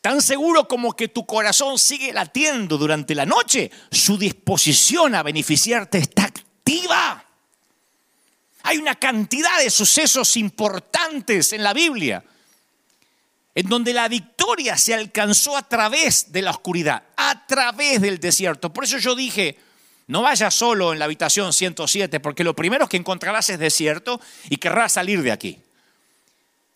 Tan 0.00 0.22
seguro 0.22 0.68
como 0.68 0.94
que 0.94 1.08
tu 1.08 1.26
corazón 1.26 1.78
sigue 1.78 2.12
latiendo 2.12 2.78
durante 2.78 3.14
la 3.14 3.26
noche, 3.26 3.70
su 3.90 4.16
disposición 4.16 5.14
a 5.14 5.22
beneficiarte 5.22 5.98
está 5.98 6.24
activa. 6.24 7.24
Hay 8.62 8.78
una 8.78 8.94
cantidad 8.94 9.58
de 9.58 9.70
sucesos 9.70 10.36
importantes 10.36 11.52
en 11.52 11.62
la 11.62 11.72
Biblia 11.74 12.24
en 13.58 13.68
donde 13.68 13.92
la 13.92 14.06
victoria 14.06 14.76
se 14.76 14.94
alcanzó 14.94 15.56
a 15.56 15.66
través 15.68 16.30
de 16.30 16.42
la 16.42 16.52
oscuridad, 16.52 17.02
a 17.16 17.44
través 17.44 18.00
del 18.00 18.20
desierto. 18.20 18.72
Por 18.72 18.84
eso 18.84 18.98
yo 18.98 19.16
dije, 19.16 19.58
no 20.06 20.22
vayas 20.22 20.54
solo 20.54 20.92
en 20.92 21.00
la 21.00 21.06
habitación 21.06 21.52
107, 21.52 22.20
porque 22.20 22.44
lo 22.44 22.54
primero 22.54 22.88
que 22.88 22.98
encontrarás 22.98 23.50
es 23.50 23.58
desierto 23.58 24.20
y 24.48 24.58
querrás 24.58 24.92
salir 24.92 25.22
de 25.22 25.32
aquí. 25.32 25.58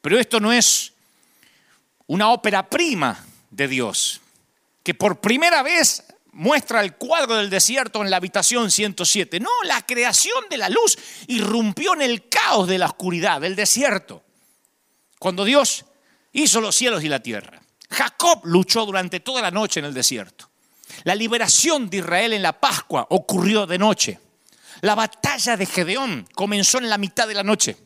Pero 0.00 0.18
esto 0.18 0.40
no 0.40 0.52
es 0.52 0.92
una 2.08 2.30
ópera 2.30 2.68
prima 2.68 3.26
de 3.52 3.68
Dios, 3.68 4.20
que 4.82 4.92
por 4.92 5.20
primera 5.20 5.62
vez 5.62 6.02
muestra 6.32 6.80
el 6.80 6.96
cuadro 6.96 7.36
del 7.36 7.48
desierto 7.48 8.02
en 8.02 8.10
la 8.10 8.16
habitación 8.16 8.72
107. 8.72 9.38
No, 9.38 9.50
la 9.66 9.86
creación 9.86 10.46
de 10.50 10.56
la 10.56 10.68
luz 10.68 10.98
irrumpió 11.28 11.94
en 11.94 12.02
el 12.02 12.28
caos 12.28 12.66
de 12.66 12.78
la 12.78 12.86
oscuridad, 12.86 13.40
del 13.40 13.54
desierto. 13.54 14.24
Cuando 15.20 15.44
Dios 15.44 15.84
hizo 16.32 16.60
los 16.60 16.74
cielos 16.74 17.04
y 17.04 17.08
la 17.08 17.20
tierra. 17.20 17.60
Jacob 17.90 18.40
luchó 18.44 18.86
durante 18.86 19.20
toda 19.20 19.42
la 19.42 19.50
noche 19.50 19.80
en 19.80 19.86
el 19.86 19.94
desierto. 19.94 20.50
La 21.04 21.14
liberación 21.14 21.90
de 21.90 21.98
Israel 21.98 22.32
en 22.32 22.42
la 22.42 22.58
Pascua 22.58 23.06
ocurrió 23.10 23.66
de 23.66 23.78
noche. 23.78 24.20
La 24.80 24.94
batalla 24.94 25.56
de 25.56 25.66
Gedeón 25.66 26.26
comenzó 26.34 26.78
en 26.78 26.88
la 26.88 26.98
mitad 26.98 27.28
de 27.28 27.34
la 27.34 27.42
noche. 27.42 27.76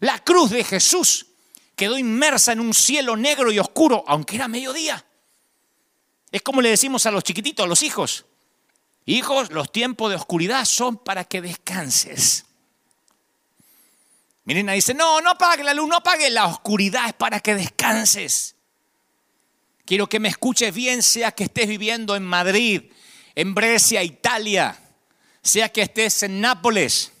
La 0.00 0.22
cruz 0.22 0.50
de 0.50 0.64
Jesús 0.64 1.26
quedó 1.74 1.96
inmersa 1.96 2.52
en 2.52 2.60
un 2.60 2.74
cielo 2.74 3.16
negro 3.16 3.50
y 3.52 3.58
oscuro, 3.58 4.04
aunque 4.06 4.36
era 4.36 4.48
mediodía. 4.48 5.04
Es 6.30 6.42
como 6.42 6.60
le 6.60 6.70
decimos 6.70 7.06
a 7.06 7.10
los 7.10 7.24
chiquititos, 7.24 7.64
a 7.64 7.68
los 7.68 7.82
hijos. 7.82 8.26
Hijos, 9.06 9.50
los 9.50 9.72
tiempos 9.72 10.10
de 10.10 10.16
oscuridad 10.16 10.64
son 10.66 10.98
para 10.98 11.24
que 11.24 11.40
descanses. 11.40 12.44
Mirena 14.48 14.72
dice, 14.72 14.94
no, 14.94 15.20
no 15.20 15.32
apague 15.32 15.62
la 15.62 15.74
luz, 15.74 15.86
no 15.90 15.96
apague 15.96 16.30
la 16.30 16.46
oscuridad, 16.46 17.06
es 17.06 17.12
para 17.12 17.38
que 17.38 17.54
descanses. 17.54 18.56
Quiero 19.84 20.08
que 20.08 20.18
me 20.18 20.30
escuches 20.30 20.74
bien, 20.74 21.02
sea 21.02 21.32
que 21.32 21.44
estés 21.44 21.68
viviendo 21.68 22.16
en 22.16 22.24
Madrid, 22.24 22.84
en 23.34 23.54
Brescia, 23.54 24.02
Italia, 24.02 24.74
sea 25.42 25.68
que 25.68 25.82
estés 25.82 26.22
en 26.22 26.40
Nápoles, 26.40 27.12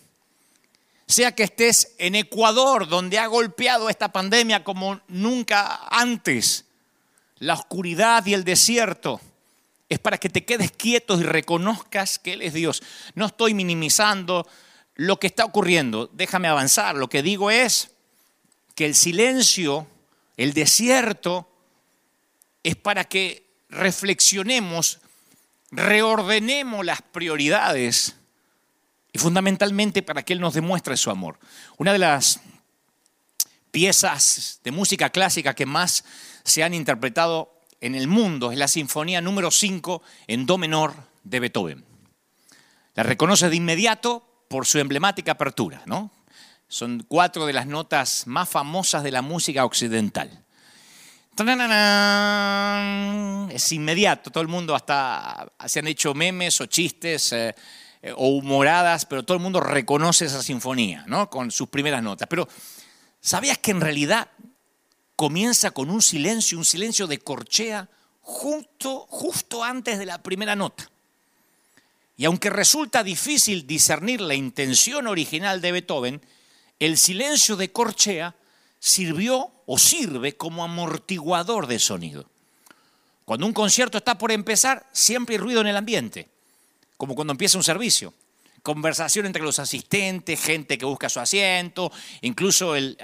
sea 1.06 1.34
que 1.34 1.42
estés 1.42 1.94
en 1.98 2.14
Ecuador, 2.14 2.88
donde 2.88 3.18
ha 3.18 3.26
golpeado 3.26 3.90
esta 3.90 4.10
pandemia 4.10 4.64
como 4.64 4.98
nunca 5.08 5.86
antes. 5.90 6.64
La 7.40 7.52
oscuridad 7.52 8.24
y 8.24 8.32
el 8.32 8.42
desierto 8.42 9.20
es 9.90 9.98
para 9.98 10.16
que 10.16 10.30
te 10.30 10.46
quedes 10.46 10.72
quietos 10.72 11.20
y 11.20 11.24
reconozcas 11.24 12.18
que 12.18 12.32
Él 12.32 12.40
es 12.40 12.54
Dios. 12.54 12.82
No 13.14 13.26
estoy 13.26 13.52
minimizando 13.52 14.46
lo 14.98 15.18
que 15.18 15.28
está 15.28 15.46
ocurriendo. 15.46 16.10
Déjame 16.12 16.48
avanzar. 16.48 16.96
Lo 16.96 17.08
que 17.08 17.22
digo 17.22 17.50
es 17.50 17.92
que 18.74 18.84
el 18.84 18.94
silencio, 18.94 19.86
el 20.36 20.52
desierto, 20.52 21.48
es 22.62 22.76
para 22.76 23.04
que 23.04 23.48
reflexionemos, 23.70 24.98
reordenemos 25.70 26.84
las 26.84 27.00
prioridades 27.00 28.16
y 29.12 29.18
fundamentalmente 29.18 30.02
para 30.02 30.24
que 30.24 30.34
Él 30.34 30.40
nos 30.40 30.54
demuestre 30.54 30.96
su 30.96 31.10
amor. 31.10 31.38
Una 31.76 31.92
de 31.92 32.00
las 32.00 32.40
piezas 33.70 34.60
de 34.64 34.72
música 34.72 35.10
clásica 35.10 35.54
que 35.54 35.66
más 35.66 36.04
se 36.44 36.64
han 36.64 36.74
interpretado 36.74 37.54
en 37.80 37.94
el 37.94 38.08
mundo 38.08 38.50
es 38.50 38.58
la 38.58 38.66
Sinfonía 38.66 39.20
número 39.20 39.52
5 39.52 40.02
en 40.26 40.44
Do 40.44 40.58
menor 40.58 40.94
de 41.22 41.38
Beethoven. 41.38 41.84
La 42.94 43.04
reconoce 43.04 43.48
de 43.48 43.54
inmediato 43.54 44.27
por 44.48 44.66
su 44.66 44.78
emblemática 44.78 45.32
apertura, 45.32 45.82
¿no? 45.86 46.10
Son 46.68 47.04
cuatro 47.08 47.46
de 47.46 47.52
las 47.52 47.66
notas 47.66 48.26
más 48.26 48.48
famosas 48.48 49.02
de 49.02 49.10
la 49.10 49.22
música 49.22 49.64
occidental. 49.64 50.44
Es 53.54 53.72
inmediato, 53.72 54.30
todo 54.30 54.42
el 54.42 54.48
mundo 54.48 54.74
hasta 54.74 55.46
se 55.66 55.78
han 55.78 55.86
hecho 55.86 56.12
memes 56.12 56.60
o 56.60 56.66
chistes 56.66 57.32
eh, 57.32 57.54
eh, 58.02 58.12
o 58.16 58.28
humoradas, 58.28 59.06
pero 59.06 59.22
todo 59.22 59.36
el 59.36 59.42
mundo 59.42 59.60
reconoce 59.60 60.24
esa 60.24 60.42
sinfonía, 60.42 61.04
¿no? 61.06 61.30
Con 61.30 61.50
sus 61.50 61.68
primeras 61.68 62.02
notas. 62.02 62.26
Pero 62.28 62.48
¿sabías 63.20 63.58
que 63.58 63.70
en 63.70 63.80
realidad 63.80 64.28
comienza 65.14 65.70
con 65.70 65.90
un 65.90 66.02
silencio, 66.02 66.58
un 66.58 66.64
silencio 66.64 67.06
de 67.06 67.18
corchea 67.18 67.88
justo, 68.20 69.06
justo 69.08 69.62
antes 69.62 69.98
de 69.98 70.06
la 70.06 70.22
primera 70.22 70.56
nota? 70.56 70.90
Y 72.18 72.24
aunque 72.24 72.50
resulta 72.50 73.04
difícil 73.04 73.66
discernir 73.66 74.20
la 74.20 74.34
intención 74.34 75.06
original 75.06 75.60
de 75.60 75.72
Beethoven, 75.72 76.20
el 76.80 76.98
silencio 76.98 77.56
de 77.56 77.70
corchea 77.72 78.34
sirvió 78.80 79.52
o 79.66 79.78
sirve 79.78 80.36
como 80.36 80.64
amortiguador 80.64 81.68
de 81.68 81.78
sonido. 81.78 82.28
Cuando 83.24 83.46
un 83.46 83.52
concierto 83.52 83.98
está 83.98 84.18
por 84.18 84.32
empezar, 84.32 84.84
siempre 84.92 85.36
hay 85.36 85.38
ruido 85.38 85.60
en 85.60 85.68
el 85.68 85.76
ambiente, 85.76 86.28
como 86.96 87.14
cuando 87.14 87.32
empieza 87.32 87.56
un 87.56 87.62
servicio. 87.62 88.12
Conversación 88.64 89.26
entre 89.26 89.42
los 89.42 89.60
asistentes, 89.60 90.40
gente 90.40 90.76
que 90.76 90.84
busca 90.84 91.08
su 91.08 91.20
asiento, 91.20 91.92
incluso 92.22 92.74
el, 92.74 92.96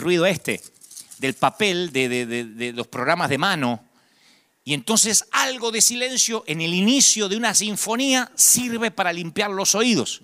ruido 0.00 0.24
este 0.24 0.62
del 1.18 1.34
papel 1.34 1.92
de, 1.92 2.72
los 2.74 2.86
programas 2.86 3.28
de 3.28 3.36
mano. 3.36 3.84
Y 4.64 4.72
entonces 4.72 5.26
algo 5.30 5.70
de 5.70 5.82
silencio 5.82 6.42
en 6.46 6.62
el 6.62 6.72
inicio 6.72 7.28
de 7.28 7.36
una 7.36 7.54
sinfonía 7.54 8.32
sirve 8.34 8.90
para 8.90 9.12
limpiar 9.12 9.50
los 9.50 9.74
oídos. 9.74 10.22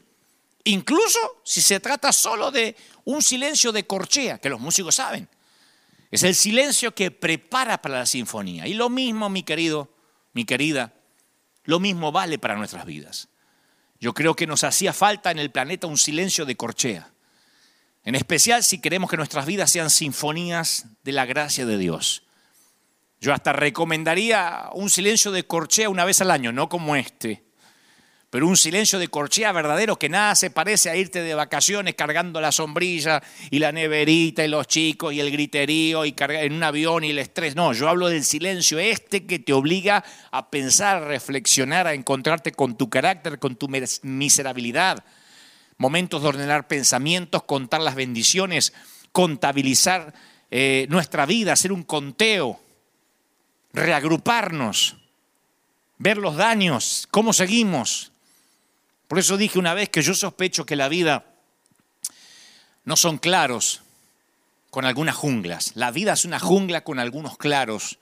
Incluso 0.64 1.18
si 1.44 1.60
se 1.60 1.78
trata 1.78 2.12
solo 2.12 2.50
de 2.50 2.74
un 3.04 3.22
silencio 3.22 3.70
de 3.70 3.86
corchea, 3.86 4.38
que 4.38 4.48
los 4.48 4.60
músicos 4.60 4.94
saben. 4.94 5.28
Es 6.10 6.22
el 6.22 6.34
silencio 6.34 6.94
que 6.94 7.10
prepara 7.10 7.80
para 7.80 7.98
la 7.98 8.06
sinfonía. 8.06 8.66
Y 8.66 8.74
lo 8.74 8.88
mismo, 8.88 9.28
mi 9.28 9.42
querido, 9.42 9.94
mi 10.32 10.44
querida, 10.44 10.94
lo 11.64 11.78
mismo 11.78 12.10
vale 12.10 12.38
para 12.38 12.56
nuestras 12.56 12.84
vidas. 12.84 13.28
Yo 14.00 14.14
creo 14.14 14.34
que 14.34 14.46
nos 14.46 14.64
hacía 14.64 14.92
falta 14.92 15.30
en 15.30 15.38
el 15.38 15.50
planeta 15.50 15.86
un 15.86 15.98
silencio 15.98 16.46
de 16.46 16.56
corchea. 16.56 17.12
En 18.04 18.14
especial 18.14 18.64
si 18.64 18.80
queremos 18.80 19.10
que 19.10 19.18
nuestras 19.18 19.44
vidas 19.44 19.70
sean 19.70 19.90
sinfonías 19.90 20.86
de 21.04 21.12
la 21.12 21.26
gracia 21.26 21.66
de 21.66 21.76
Dios. 21.76 22.22
Yo 23.20 23.32
hasta 23.32 23.52
recomendaría 23.52 24.70
un 24.72 24.88
silencio 24.88 25.30
de 25.30 25.44
corchea 25.46 25.88
una 25.88 26.04
vez 26.04 26.20
al 26.20 26.30
año, 26.30 26.52
no 26.52 26.68
como 26.68 26.96
este 26.96 27.50
pero 28.30 28.46
un 28.46 28.56
silencio 28.56 29.00
de 29.00 29.08
corchea 29.08 29.50
verdadero 29.50 29.98
que 29.98 30.08
nada 30.08 30.36
se 30.36 30.50
parece 30.50 30.88
a 30.88 30.96
irte 30.96 31.20
de 31.20 31.34
vacaciones 31.34 31.96
cargando 31.96 32.40
la 32.40 32.52
sombrilla 32.52 33.20
y 33.50 33.58
la 33.58 33.72
neverita 33.72 34.44
y 34.44 34.48
los 34.48 34.68
chicos 34.68 35.12
y 35.12 35.18
el 35.18 35.32
griterío 35.32 36.04
y 36.04 36.12
cargar 36.12 36.44
en 36.44 36.52
un 36.52 36.62
avión 36.62 37.02
y 37.02 37.10
el 37.10 37.18
estrés. 37.18 37.56
No, 37.56 37.72
yo 37.72 37.88
hablo 37.88 38.08
del 38.08 38.24
silencio 38.24 38.78
este 38.78 39.26
que 39.26 39.40
te 39.40 39.52
obliga 39.52 40.04
a 40.30 40.48
pensar, 40.48 40.98
a 40.98 41.06
reflexionar, 41.06 41.88
a 41.88 41.94
encontrarte 41.94 42.52
con 42.52 42.76
tu 42.76 42.88
carácter, 42.88 43.40
con 43.40 43.56
tu 43.56 43.68
miserabilidad. 44.02 45.04
Momentos 45.76 46.22
de 46.22 46.28
ordenar 46.28 46.68
pensamientos, 46.68 47.42
contar 47.42 47.80
las 47.80 47.96
bendiciones, 47.96 48.72
contabilizar 49.10 50.14
eh, 50.52 50.86
nuestra 50.88 51.26
vida, 51.26 51.54
hacer 51.54 51.72
un 51.72 51.82
conteo, 51.82 52.60
reagruparnos, 53.72 54.96
ver 55.98 56.18
los 56.18 56.36
daños, 56.36 57.06
cómo 57.10 57.32
seguimos, 57.32 58.10
por 59.10 59.18
eso 59.18 59.36
dije 59.36 59.58
una 59.58 59.74
vez 59.74 59.88
que 59.88 60.02
yo 60.02 60.14
sospecho 60.14 60.64
que 60.64 60.76
la 60.76 60.88
vida 60.88 61.24
no 62.84 62.94
son 62.94 63.18
claros 63.18 63.82
con 64.70 64.84
algunas 64.84 65.16
junglas. 65.16 65.72
La 65.74 65.90
vida 65.90 66.12
es 66.12 66.24
una 66.24 66.38
jungla 66.38 66.84
con 66.84 67.00
algunos 67.00 67.36
claros. 67.36 67.98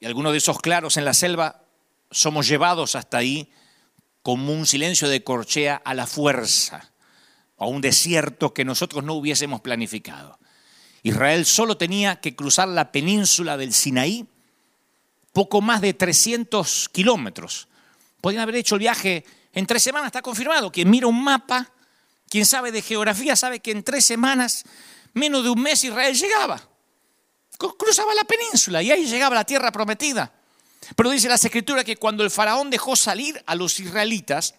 Y 0.00 0.06
algunos 0.06 0.32
de 0.32 0.38
esos 0.38 0.58
claros 0.58 0.96
en 0.96 1.04
la 1.04 1.12
selva 1.12 1.62
somos 2.10 2.48
llevados 2.48 2.96
hasta 2.96 3.18
ahí 3.18 3.52
como 4.22 4.54
un 4.54 4.64
silencio 4.64 5.10
de 5.10 5.22
corchea 5.22 5.76
a 5.84 5.92
la 5.92 6.06
fuerza, 6.06 6.90
a 7.58 7.66
un 7.66 7.82
desierto 7.82 8.54
que 8.54 8.64
nosotros 8.64 9.04
no 9.04 9.12
hubiésemos 9.12 9.60
planificado. 9.60 10.38
Israel 11.02 11.44
solo 11.44 11.76
tenía 11.76 12.16
que 12.16 12.34
cruzar 12.34 12.68
la 12.68 12.92
península 12.92 13.58
del 13.58 13.74
Sinaí, 13.74 14.26
poco 15.32 15.60
más 15.60 15.80
de 15.80 15.94
300 15.94 16.88
kilómetros. 16.90 17.68
Podían 18.20 18.42
haber 18.42 18.56
hecho 18.56 18.74
el 18.74 18.80
viaje 18.80 19.24
en 19.52 19.66
tres 19.66 19.82
semanas 19.82 20.08
está 20.08 20.22
confirmado. 20.22 20.70
Quien 20.70 20.90
mira 20.90 21.06
un 21.06 21.22
mapa, 21.22 21.70
quien 22.28 22.46
sabe 22.46 22.72
de 22.72 22.82
geografía, 22.82 23.34
sabe 23.36 23.60
que 23.60 23.72
en 23.72 23.82
tres 23.82 24.04
semanas, 24.04 24.64
menos 25.12 25.42
de 25.42 25.50
un 25.50 25.60
mes, 25.60 25.82
Israel 25.84 26.14
llegaba. 26.14 26.62
Cruzaba 27.58 28.14
la 28.14 28.24
península 28.24 28.82
y 28.82 28.90
ahí 28.90 29.06
llegaba 29.06 29.34
la 29.34 29.44
tierra 29.44 29.72
prometida. 29.72 30.32
Pero 30.96 31.10
dice 31.10 31.28
la 31.28 31.34
escritura 31.34 31.84
que 31.84 31.96
cuando 31.96 32.24
el 32.24 32.30
faraón 32.30 32.70
dejó 32.70 32.96
salir 32.96 33.42
a 33.46 33.54
los 33.54 33.78
israelitas, 33.80 34.54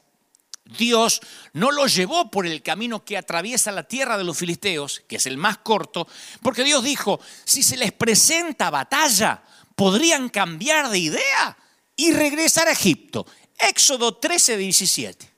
Dios 0.77 1.21
no 1.53 1.71
los 1.71 1.95
llevó 1.95 2.29
por 2.29 2.45
el 2.45 2.61
camino 2.61 3.03
que 3.03 3.17
atraviesa 3.17 3.71
la 3.71 3.83
tierra 3.83 4.17
de 4.17 4.23
los 4.23 4.37
filisteos, 4.37 5.01
que 5.07 5.15
es 5.15 5.25
el 5.25 5.37
más 5.37 5.57
corto, 5.57 6.07
porque 6.41 6.63
Dios 6.63 6.83
dijo, 6.83 7.19
si 7.43 7.63
se 7.63 7.75
les 7.75 7.91
presenta 7.91 8.69
batalla, 8.69 9.43
podrían 9.75 10.29
cambiar 10.29 10.89
de 10.89 10.99
idea 10.99 11.57
y 11.95 12.11
regresar 12.13 12.67
a 12.67 12.71
Egipto. 12.71 13.25
Éxodo 13.57 14.17
13, 14.17 14.57
17. 14.57 15.31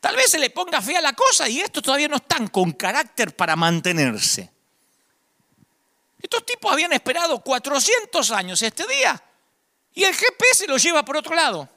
Tal 0.00 0.16
vez 0.16 0.30
se 0.30 0.38
le 0.38 0.50
ponga 0.50 0.82
fea 0.82 1.00
la 1.00 1.12
cosa 1.12 1.48
y 1.48 1.60
estos 1.60 1.82
todavía 1.82 2.08
no 2.08 2.16
están 2.16 2.48
con 2.48 2.72
carácter 2.72 3.36
para 3.36 3.54
mantenerse. 3.54 4.50
Estos 6.20 6.44
tipos 6.46 6.72
habían 6.72 6.92
esperado 6.92 7.40
400 7.40 8.30
años 8.32 8.62
este 8.62 8.86
día 8.86 9.22
y 9.94 10.04
el 10.04 10.14
GPS 10.14 10.66
lo 10.66 10.76
lleva 10.76 11.04
por 11.04 11.16
otro 11.16 11.34
lado. 11.34 11.68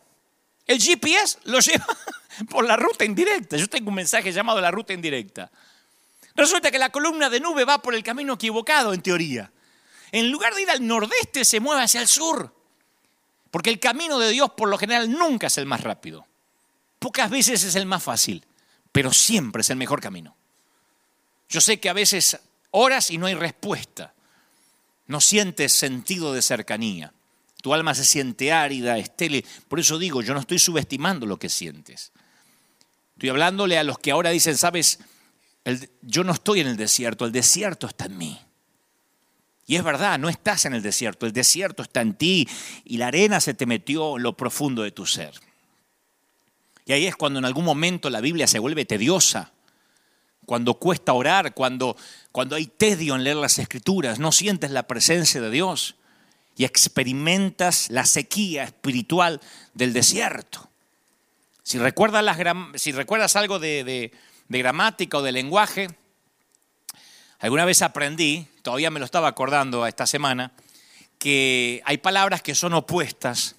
El 0.65 0.81
GPS 0.81 1.39
lo 1.43 1.59
lleva 1.59 1.85
por 2.49 2.65
la 2.65 2.75
ruta 2.75 3.05
indirecta. 3.05 3.57
Yo 3.57 3.67
tengo 3.67 3.89
un 3.89 3.95
mensaje 3.95 4.31
llamado 4.31 4.59
la 4.61 4.71
ruta 4.71 4.93
indirecta. 4.93 5.51
Resulta 6.35 6.71
que 6.71 6.79
la 6.79 6.89
columna 6.89 7.29
de 7.29 7.39
nube 7.39 7.63
va 7.63 7.81
por 7.81 7.95
el 7.95 8.03
camino 8.03 8.33
equivocado 8.33 8.93
en 8.93 9.01
teoría. 9.01 9.51
En 10.15 10.31
lugar 10.31 10.55
de 10.55 10.61
ir 10.61 10.69
al 10.69 10.87
nordeste 10.87 11.43
se 11.43 11.59
mueve 11.59 11.83
hacia 11.83 11.99
el 11.99 12.07
sur. 12.07 12.55
Porque 13.51 13.69
el 13.69 13.81
camino 13.81 14.17
de 14.17 14.29
Dios 14.29 14.49
por 14.55 14.69
lo 14.69 14.77
general 14.77 15.11
nunca 15.11 15.47
es 15.47 15.57
el 15.57 15.65
más 15.65 15.81
rápido. 15.81 16.25
Pocas 16.99 17.29
veces 17.29 17.65
es 17.65 17.75
el 17.75 17.85
más 17.85 18.01
fácil, 18.01 18.45
pero 18.93 19.11
siempre 19.11 19.59
es 19.59 19.69
el 19.71 19.75
mejor 19.75 19.99
camino. 19.99 20.33
Yo 21.49 21.59
sé 21.59 21.81
que 21.81 21.89
a 21.89 21.93
veces 21.93 22.39
oras 22.71 23.11
y 23.11 23.17
no 23.17 23.25
hay 23.25 23.33
respuesta. 23.33 24.13
No 25.07 25.19
sientes 25.19 25.73
sentido 25.73 26.31
de 26.31 26.41
cercanía. 26.41 27.11
Tu 27.61 27.73
alma 27.73 27.93
se 27.93 28.05
siente 28.05 28.53
árida, 28.53 28.97
estéril. 28.97 29.45
Por 29.67 29.81
eso 29.81 29.99
digo, 29.99 30.21
yo 30.21 30.33
no 30.33 30.39
estoy 30.39 30.59
subestimando 30.59 31.25
lo 31.25 31.35
que 31.35 31.49
sientes. 31.49 32.13
Estoy 33.15 33.27
hablándole 33.27 33.77
a 33.77 33.83
los 33.83 33.99
que 33.99 34.11
ahora 34.11 34.29
dicen, 34.29 34.57
sabes, 34.57 34.97
yo 36.03 36.23
no 36.23 36.31
estoy 36.31 36.61
en 36.61 36.67
el 36.67 36.77
desierto, 36.77 37.25
el 37.25 37.33
desierto 37.33 37.87
está 37.87 38.05
en 38.05 38.17
mí. 38.17 38.44
Y 39.67 39.75
es 39.75 39.83
verdad, 39.83 40.19
no 40.19 40.29
estás 40.29 40.65
en 40.65 40.73
el 40.73 40.83
desierto, 40.83 41.25
el 41.25 41.33
desierto 41.33 41.81
está 41.81 42.01
en 42.01 42.13
ti 42.13 42.47
y 42.83 42.97
la 42.97 43.07
arena 43.07 43.39
se 43.39 43.53
te 43.53 43.65
metió 43.65 44.17
en 44.17 44.23
lo 44.23 44.37
profundo 44.37 44.83
de 44.83 44.91
tu 44.91 45.05
ser. 45.05 45.33
Y 46.85 46.93
ahí 46.93 47.07
es 47.07 47.15
cuando 47.15 47.39
en 47.39 47.45
algún 47.45 47.65
momento 47.65 48.11
la 48.11 48.21
Biblia 48.21 48.45
se 48.45 48.59
vuelve 48.59 48.85
tediosa, 48.85 49.51
cuando 50.45 50.75
cuesta 50.75 51.13
orar, 51.13 51.55
cuando, 51.55 51.97
cuando 52.31 52.55
hay 52.55 52.67
tedio 52.67 53.15
en 53.15 53.23
leer 53.23 53.37
las 53.37 53.57
escrituras, 53.57 54.19
no 54.19 54.31
sientes 54.31 54.69
la 54.69 54.83
presencia 54.83 55.41
de 55.41 55.49
Dios 55.49 55.95
y 56.55 56.65
experimentas 56.65 57.89
la 57.89 58.05
sequía 58.05 58.65
espiritual 58.65 59.41
del 59.73 59.93
desierto. 59.93 60.69
Si 61.63 61.79
recuerdas, 61.79 62.23
las, 62.23 62.37
si 62.75 62.91
recuerdas 62.91 63.35
algo 63.35 63.57
de 63.57 64.11
gramática 64.47 65.17
o 65.17 65.23
de 65.23 65.31
lenguaje, 65.31 65.87
alguna 67.39 67.65
vez 67.65 67.81
aprendí 67.81 68.47
todavía 68.65 68.89
me 68.89 68.99
lo 68.99 69.05
estaba 69.05 69.27
acordando 69.27 69.85
esta 69.85 70.07
semana, 70.07 70.51
que 71.19 71.83
hay 71.85 71.99
palabras 71.99 72.41
que 72.41 72.55
son 72.55 72.73
opuestas, 72.73 73.55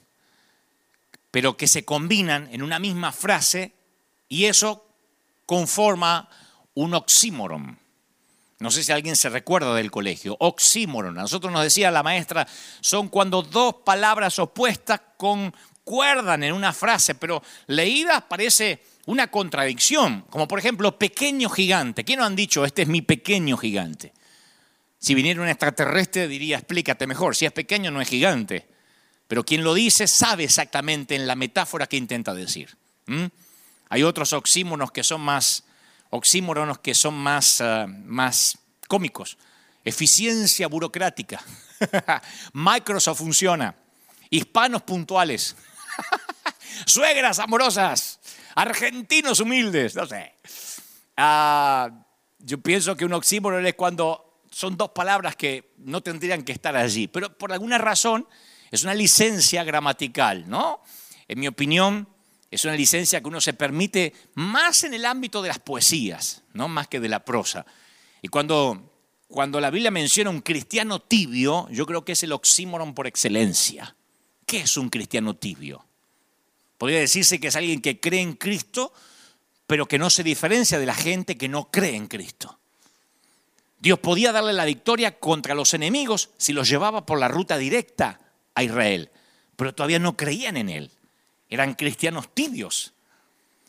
pero 1.31 1.57
que 1.57 1.69
se 1.69 1.85
combinan 1.85 2.49
en 2.53 2.61
una 2.61 2.81
misma 2.81 3.13
frase 3.13 3.73
y 4.29 4.47
eso 4.47 4.85
conforma 5.47 6.29
un 6.75 6.95
oxímoron. 6.95 7.79
No 8.59 8.71
sé 8.73 8.83
si 8.83 8.91
alguien 8.91 9.15
se 9.15 9.29
recuerda 9.29 9.75
del 9.75 9.93
colegio. 9.93 10.37
Oxímoron. 10.41 11.17
A 11.19 11.23
nosotros 11.23 11.53
nos 11.53 11.63
decía 11.63 11.93
la 11.93 12.03
maestra, 12.03 12.49
son 12.81 13.09
cuando 13.09 13.43
dos 13.43 13.77
palabras 13.85 14.41
opuestas 14.41 15.01
concuerdan 15.17 16.43
en 16.43 16.53
una 16.53 16.73
frase, 16.73 17.15
pero 17.15 17.43
leídas 17.69 18.25
parece 18.25 18.83
una 19.07 19.29
contradicción. 19.29 20.23
Como 20.29 20.47
por 20.47 20.59
ejemplo, 20.59 20.99
pequeño 20.99 21.49
gigante. 21.49 22.05
¿Quién 22.05 22.19
no 22.19 22.27
han 22.27 22.37
dicho, 22.37 22.65
este 22.65 22.83
es 22.83 22.89
mi 22.89 23.03
pequeño 23.03 23.57
gigante? 23.57 24.13
Si 24.99 25.15
viniera 25.15 25.41
un 25.41 25.49
extraterrestre 25.49 26.29
diría, 26.29 26.59
explícate 26.59 27.07
mejor, 27.07 27.37
si 27.37 27.47
es 27.47 27.53
pequeño 27.53 27.91
no 27.91 28.01
es 28.01 28.09
gigante. 28.09 28.69
Pero 29.29 29.45
quien 29.45 29.65
lo 29.65 29.75
dice 29.75 30.07
sabe 30.07 30.45
exactamente 30.45 31.15
en 31.15 31.27
la 31.27 31.35
metáfora 31.35 31.87
que 31.87 31.97
intenta 31.97 32.35
decir. 32.35 32.77
Hay 33.89 34.03
otros 34.03 34.33
oxímonos 34.33 34.91
que 34.91 35.05
son 35.05 35.21
más 35.21 35.65
que 36.83 36.95
son 36.95 37.15
más, 37.15 37.61
ah, 37.61 37.87
más 37.89 38.59
cómicos. 38.89 39.39
Eficiencia 39.85 40.67
burocrática. 40.67 41.43
Microsoft 42.53 43.19
funciona. 43.19 43.75
Hispanos 44.31 44.83
puntuales. 44.83 45.57
Suegras 46.87 47.39
amorosas. 47.39 48.19
Argentinos 48.57 49.41
humildes. 49.41 49.95
No 49.95 50.07
sé. 50.07 50.35
Ah, 51.17 51.91
yo 52.39 52.59
pienso 52.59 52.97
que 52.97 53.05
un 53.05 53.13
oxímoron 53.13 53.67
es 53.67 53.75
cuando 53.75 54.43
son 54.51 54.77
dos 54.77 54.91
palabras 54.91 55.37
que 55.37 55.75
no 55.79 56.03
tendrían 56.03 56.43
que 56.43 56.53
estar 56.53 56.75
allí, 56.77 57.07
pero 57.07 57.37
por 57.37 57.53
alguna 57.53 57.79
razón 57.79 58.27
es 58.71 58.83
una 58.83 58.95
licencia 58.95 59.63
gramatical, 59.65 60.49
¿no? 60.49 60.83
En 61.29 61.39
mi 61.39 61.47
opinión, 61.47 62.09
es 62.51 62.65
una 62.65 62.75
licencia 62.75 63.21
que 63.21 63.29
uno 63.29 63.41
se 63.41 63.53
permite 63.53 64.15
más 64.35 64.85
en 64.85 64.95
el 64.95 65.05
ámbito 65.05 65.43
de 65.43 65.49
las 65.49 65.59
poesías, 65.59 66.43
no 66.55 66.69
más 66.69 66.89
que 66.89 67.01
de 67.01 67.09
la 67.09 67.25
prosa. 67.25 67.67
Y 68.23 68.29
cuando, 68.29 68.95
cuando 69.29 69.61
la 69.61 69.71
Biblia 69.71 69.91
menciona 69.91 70.31
un 70.31 70.41
cristiano 70.41 71.01
tibio, 71.01 71.69
yo 71.71 71.85
creo 71.85 72.05
que 72.05 72.13
es 72.13 72.23
el 72.23 72.33
oxímoron 72.33 72.95
por 72.95 73.07
excelencia. 73.07 73.95
¿Qué 74.47 74.61
es 74.61 74.77
un 74.77 74.89
cristiano 74.89 75.37
tibio? 75.37 75.86
Podría 76.79 77.01
decirse 77.01 77.41
que 77.41 77.49
es 77.49 77.57
alguien 77.57 77.81
que 77.81 78.01
cree 78.01 78.21
en 78.21 78.35
Cristo, 78.35 78.93
pero 79.67 79.87
que 79.87 79.99
no 79.99 80.11
se 80.11 80.23
diferencia 80.23 80.79
de 80.79 80.87
la 80.87 80.95
gente 80.95 81.37
que 81.37 81.49
no 81.49 81.71
cree 81.71 81.97
en 81.97 82.07
Cristo. 82.07 82.59
Dios 83.79 83.99
podía 83.99 84.33
darle 84.33 84.53
la 84.53 84.65
victoria 84.65 85.19
contra 85.19 85.55
los 85.55 85.75
enemigos 85.75 86.31
si 86.37 86.53
los 86.53 86.69
llevaba 86.69 87.07
por 87.07 87.19
la 87.19 87.29
ruta 87.29 87.59
directa 87.59 88.21
a 88.55 88.63
Israel, 88.63 89.11
pero 89.57 89.75
todavía 89.75 89.99
no 89.99 90.17
creían 90.17 90.57
en 90.57 90.69
Él. 90.69 90.91
Eran 91.49 91.75
cristianos 91.75 92.35
tibios. 92.35 92.93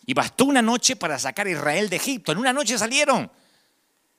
Y 0.05 0.13
bastó 0.13 0.45
una 0.45 0.61
noche 0.61 0.95
para 0.95 1.19
sacar 1.19 1.47
a 1.47 1.51
Israel 1.51 1.89
de 1.89 1.97
Egipto. 1.97 2.31
En 2.31 2.37
una 2.37 2.53
noche 2.53 2.77
salieron, 2.77 3.29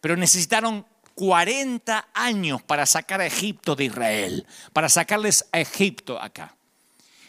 pero 0.00 0.16
necesitaron 0.16 0.84
40 1.14 2.10
años 2.14 2.62
para 2.62 2.86
sacar 2.86 3.20
a 3.20 3.26
Egipto 3.26 3.74
de 3.74 3.86
Israel, 3.86 4.46
para 4.72 4.88
sacarles 4.88 5.46
a 5.50 5.60
Egipto 5.60 6.20
acá. 6.20 6.54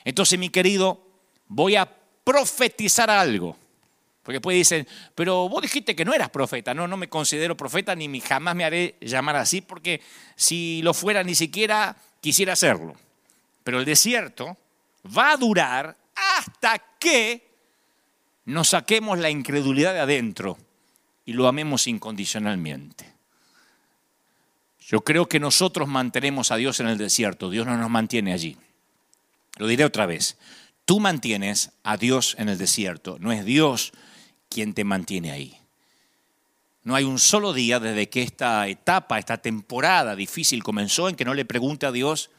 Entonces, 0.03 0.37
mi 0.37 0.49
querido, 0.49 1.08
voy 1.49 1.75
a 1.75 1.85
profetizar 2.23 3.09
algo. 3.09 3.57
Porque 4.23 4.35
después 4.35 4.55
dicen, 4.55 4.87
pero 5.15 5.49
vos 5.49 5.61
dijiste 5.61 5.95
que 5.95 6.05
no 6.05 6.13
eras 6.13 6.29
profeta. 6.29 6.73
No, 6.73 6.87
no 6.87 6.95
me 6.95 7.09
considero 7.09 7.57
profeta 7.57 7.95
ni 7.95 8.21
jamás 8.21 8.55
me 8.55 8.63
haré 8.63 8.95
llamar 9.01 9.35
así, 9.35 9.59
porque 9.59 10.01
si 10.35 10.81
lo 10.83 10.93
fuera 10.93 11.23
ni 11.23 11.35
siquiera 11.35 11.97
quisiera 12.21 12.53
hacerlo. 12.53 12.95
Pero 13.63 13.79
el 13.79 13.85
desierto 13.85 14.55
va 15.17 15.31
a 15.31 15.37
durar 15.37 15.97
hasta 16.37 16.81
que 16.99 17.47
nos 18.45 18.69
saquemos 18.69 19.19
la 19.19 19.29
incredulidad 19.29 19.93
de 19.93 19.99
adentro 19.99 20.57
y 21.25 21.33
lo 21.33 21.47
amemos 21.47 21.87
incondicionalmente. 21.87 23.13
Yo 24.81 25.01
creo 25.01 25.29
que 25.29 25.39
nosotros 25.39 25.87
mantenemos 25.87 26.51
a 26.51 26.55
Dios 26.55 26.79
en 26.79 26.87
el 26.87 26.97
desierto, 26.97 27.51
Dios 27.51 27.67
no 27.67 27.77
nos 27.77 27.89
mantiene 27.89 28.33
allí. 28.33 28.57
Lo 29.57 29.67
diré 29.67 29.85
otra 29.85 30.07
vez, 30.07 30.37
tú 30.89 30.99
mantienes 30.99 31.69
a 31.83 31.97
Dios 31.97 32.35
en 32.39 32.49
el 32.49 32.57
desierto, 32.57 33.17
no 33.19 33.31
es 33.31 33.45
Dios 33.45 33.91
quien 34.49 34.73
te 34.73 34.83
mantiene 34.83 35.29
ahí. 35.29 35.55
No 36.81 36.95
hay 36.95 37.03
un 37.03 37.19
solo 37.19 37.53
día 37.53 37.79
desde 37.79 38.09
que 38.09 38.23
esta 38.23 38.67
etapa, 38.67 39.19
esta 39.19 39.37
temporada 39.37 40.15
difícil 40.15 40.63
comenzó 40.63 41.07
en 41.07 41.15
que 41.15 41.25
no 41.25 41.35
le 41.35 41.45
pregunte 41.45 41.85
a 41.85 41.91
Dios, 41.91 42.31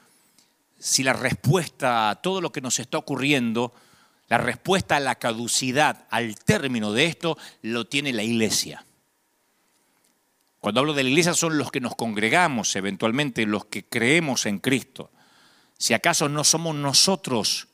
si 0.80 1.04
la 1.04 1.12
respuesta 1.12 2.10
a 2.10 2.16
todo 2.16 2.40
lo 2.40 2.50
que 2.50 2.60
nos 2.60 2.80
está 2.80 2.98
ocurriendo, 2.98 3.72
la 4.26 4.38
respuesta 4.38 4.96
a 4.96 5.00
la 5.00 5.14
caducidad, 5.14 6.08
al 6.10 6.34
término 6.34 6.92
de 6.92 7.04
esto, 7.04 7.38
lo 7.62 7.86
tiene 7.86 8.12
la 8.12 8.24
iglesia. 8.24 8.84
Cuando 10.58 10.80
hablo 10.80 10.92
de 10.92 11.04
la 11.04 11.10
iglesia 11.10 11.34
son 11.34 11.56
los 11.56 11.70
que 11.70 11.78
nos 11.78 11.94
congregamos, 11.94 12.74
eventualmente 12.74 13.46
los 13.46 13.66
que 13.66 13.84
creemos 13.84 14.44
en 14.44 14.58
Cristo. 14.58 15.12
Si 15.78 15.94
acaso 15.94 16.28
no 16.28 16.42
somos 16.42 16.74
nosotros 16.74 17.68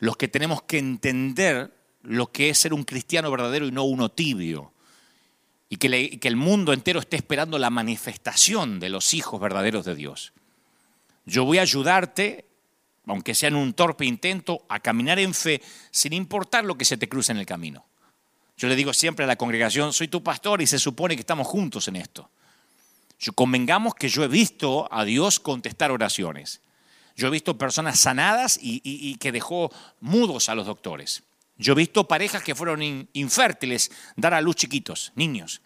los 0.00 0.16
que 0.16 0.28
tenemos 0.28 0.62
que 0.62 0.78
entender 0.78 1.72
lo 2.02 2.32
que 2.32 2.48
es 2.48 2.58
ser 2.58 2.72
un 2.72 2.84
cristiano 2.84 3.30
verdadero 3.30 3.66
y 3.66 3.72
no 3.72 3.84
uno 3.84 4.10
tibio. 4.10 4.72
Y 5.68 5.76
que, 5.76 6.18
el 6.22 6.36
mundo 6.36 6.72
entero 6.72 6.98
esté 6.98 7.16
esperando 7.16 7.58
la 7.58 7.70
manifestación 7.70 8.80
de 8.80 8.88
los 8.88 9.14
hijos 9.14 9.40
verdaderos 9.40 9.84
de 9.84 9.94
Dios. 9.94 10.32
Yo 11.26 11.44
voy 11.44 11.58
a 11.58 11.62
ayudarte, 11.62 12.46
aunque 13.06 13.34
sea 13.34 13.50
en 13.50 13.56
un 13.56 13.74
torpe 13.74 14.06
intento, 14.06 14.64
a 14.68 14.80
caminar 14.80 15.18
en 15.18 15.34
fe 15.34 15.62
sin 15.90 16.14
importar 16.14 16.64
lo 16.64 16.76
que 16.76 16.86
se 16.86 16.96
te 16.96 17.08
cruce 17.08 17.32
en 17.32 17.38
el 17.38 17.46
camino. 17.46 17.84
Yo 18.56 18.68
le 18.68 18.76
digo 18.76 18.92
siempre 18.92 19.24
a 19.24 19.28
la 19.28 19.36
congregación, 19.36 19.92
soy 19.92 20.08
tu 20.08 20.22
pastor 20.22 20.60
y 20.62 20.66
se 20.66 20.78
supone 20.78 21.14
que 21.14 21.20
estamos 21.20 21.46
juntos 21.46 21.86
en 21.88 21.96
esto. 21.96 22.30
Yo 23.18 23.34
convengamos 23.34 23.94
que 23.94 24.08
yo 24.08 24.24
he 24.24 24.28
visto 24.28 24.88
a 24.90 25.04
Dios 25.04 25.40
contestar 25.40 25.92
oraciones. 25.92 26.62
Yo 27.20 27.26
he 27.26 27.30
visto 27.30 27.58
personas 27.58 28.00
sanadas 28.00 28.58
y, 28.62 29.14
que 29.16 29.30
dejó 29.30 29.70
mudos 30.00 30.48
a 30.48 30.54
los 30.54 30.64
doctores. 30.64 31.22
Yo 31.58 31.74
he 31.74 31.76
visto 31.76 32.08
parejas 32.08 32.42
que 32.42 32.54
fueron 32.54 32.80
infértiles 33.12 33.90
dar 34.16 34.32
a 34.32 34.40
luz 34.40 34.56
chiquitos, 34.56 35.12
niños. 35.16 35.60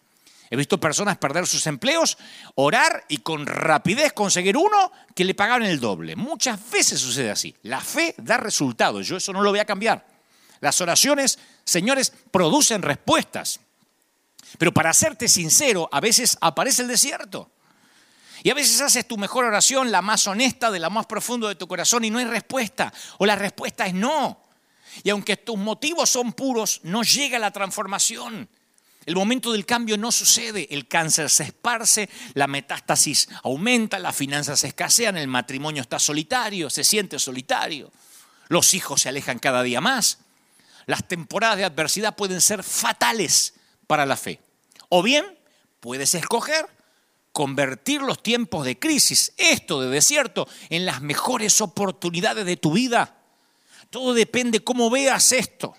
He 0.49 0.57
visto 0.57 0.81
personas 0.81 1.17
perder 1.17 1.47
sus 1.47 1.65
empleos, 1.67 2.17
orar 2.55 3.05
y 3.07 3.19
con 3.19 3.45
rapidez 3.45 4.11
conseguir 4.11 4.57
uno 4.57 4.91
que 5.15 5.23
le 5.23 5.33
pagaron 5.33 5.65
el 5.65 5.79
doble. 5.79 6.17
Muchas 6.17 6.59
veces 6.69 6.99
sucede 6.99 7.31
así. 7.31 7.55
La 7.63 7.79
fe 7.79 8.15
da 8.17 8.35
resultados. 8.35 9.07
Yo 9.07 9.15
eso 9.15 9.31
no 9.31 9.41
lo 9.41 9.51
voy 9.51 9.59
a 9.59 9.65
cambiar. 9.65 10.05
Las 10.59 10.81
oraciones, 10.81 11.39
señores, 11.63 12.11
producen 12.31 12.81
respuestas. 12.81 13.61
Pero 14.57 14.73
para 14.73 14.93
serte 14.93 15.29
sincero, 15.29 15.87
a 15.89 16.01
veces 16.01 16.37
aparece 16.41 16.81
el 16.81 16.89
desierto. 16.89 17.49
Y 18.45 18.51
a 18.51 18.53
veces 18.53 18.79
haces 18.79 19.07
tu 19.07 19.17
mejor 19.17 19.45
oración, 19.45 19.91
la 19.91 20.03
más 20.03 20.27
honesta, 20.27 20.69
de 20.69 20.77
la 20.77 20.91
más 20.91 21.07
profundo 21.07 21.47
de 21.47 21.55
tu 21.55 21.67
corazón, 21.67 22.05
y 22.05 22.11
no 22.11 22.19
hay 22.19 22.25
respuesta. 22.25 22.93
O 23.17 23.25
la 23.25 23.35
respuesta 23.35 23.87
es 23.87 23.95
no. 23.95 24.39
Y 25.01 25.09
aunque 25.09 25.35
tus 25.35 25.57
motivos 25.57 26.11
son 26.11 26.31
puros, 26.31 26.81
no 26.83 27.01
llega 27.01 27.39
la 27.39 27.49
transformación. 27.49 28.47
El 29.07 29.15
momento 29.15 29.51
del 29.51 29.65
cambio 29.65 29.97
no 29.97 30.11
sucede, 30.11 30.67
el 30.69 30.87
cáncer 30.87 31.31
se 31.31 31.45
esparce, 31.45 32.07
la 32.35 32.45
metástasis 32.45 33.29
aumenta, 33.41 33.97
las 33.97 34.15
finanzas 34.15 34.59
se 34.59 34.67
escasean, 34.67 35.17
el 35.17 35.27
matrimonio 35.27 35.81
está 35.81 35.97
solitario, 35.97 36.69
se 36.69 36.83
siente 36.83 37.17
solitario, 37.17 37.91
los 38.49 38.75
hijos 38.75 39.01
se 39.01 39.09
alejan 39.09 39.39
cada 39.39 39.63
día 39.63 39.81
más. 39.81 40.19
Las 40.85 41.07
temporadas 41.07 41.57
de 41.57 41.65
adversidad 41.65 42.15
pueden 42.15 42.41
ser 42.41 42.61
fatales 42.61 43.55
para 43.87 44.05
la 44.05 44.15
fe. 44.15 44.39
O 44.89 45.01
bien 45.01 45.25
puedes 45.79 46.13
escoger 46.13 46.74
convertir 47.35 48.01
los 48.01 48.23
tiempos 48.23 48.63
de 48.63 48.79
crisis, 48.79 49.33
esto 49.35 49.81
de 49.81 49.89
desierto, 49.89 50.47
en 50.69 50.85
las 50.85 51.01
mejores 51.01 51.59
oportunidades 51.59 52.45
de 52.45 52.55
tu 52.55 52.71
vida. 52.71 53.17
Todo 53.89 54.13
depende 54.13 54.63
cómo 54.63 54.89
veas 54.89 55.33
esto. 55.33 55.75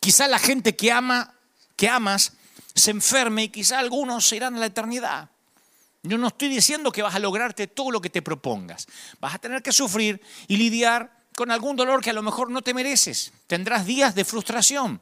Quizá 0.00 0.26
la 0.26 0.40
gente 0.40 0.74
que 0.74 0.90
ama 0.90 1.36
que 1.76 1.88
amas 1.88 2.32
se 2.74 2.90
enferme 2.90 3.44
y 3.44 3.48
quizá 3.50 3.78
algunos 3.78 4.32
irán 4.32 4.56
a 4.56 4.58
la 4.58 4.66
eternidad. 4.66 5.30
Yo 6.02 6.18
no 6.18 6.26
estoy 6.26 6.48
diciendo 6.48 6.90
que 6.90 7.02
vas 7.02 7.14
a 7.14 7.20
lograrte 7.20 7.68
todo 7.68 7.92
lo 7.92 8.00
que 8.00 8.10
te 8.10 8.20
propongas. 8.20 8.88
Vas 9.20 9.36
a 9.36 9.38
tener 9.38 9.62
que 9.62 9.70
sufrir 9.70 10.20
y 10.48 10.56
lidiar 10.56 11.28
con 11.36 11.52
algún 11.52 11.76
dolor 11.76 12.02
que 12.02 12.10
a 12.10 12.12
lo 12.12 12.24
mejor 12.24 12.50
no 12.50 12.62
te 12.62 12.74
mereces. 12.74 13.32
Tendrás 13.46 13.86
días 13.86 14.16
de 14.16 14.24
frustración. 14.24 15.00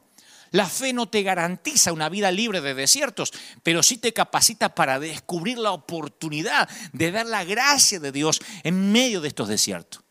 La 0.55 0.69
fe 0.69 0.93
no 0.93 1.09
te 1.09 1.21
garantiza 1.21 1.91
una 1.91 2.07
vida 2.07 2.31
libre 2.31 2.61
de 2.61 2.73
desiertos, 2.73 3.33
pero 3.61 3.83
sí 3.83 3.97
te 3.97 4.13
capacita 4.13 4.73
para 4.73 5.01
descubrir 5.01 5.57
la 5.57 5.73
oportunidad 5.73 6.69
de 6.93 7.11
ver 7.11 7.25
la 7.25 7.43
gracia 7.43 7.99
de 7.99 8.13
Dios 8.13 8.39
en 8.63 8.93
medio 8.93 9.19
de 9.19 9.27
estos 9.27 9.49
desiertos. 9.49 10.01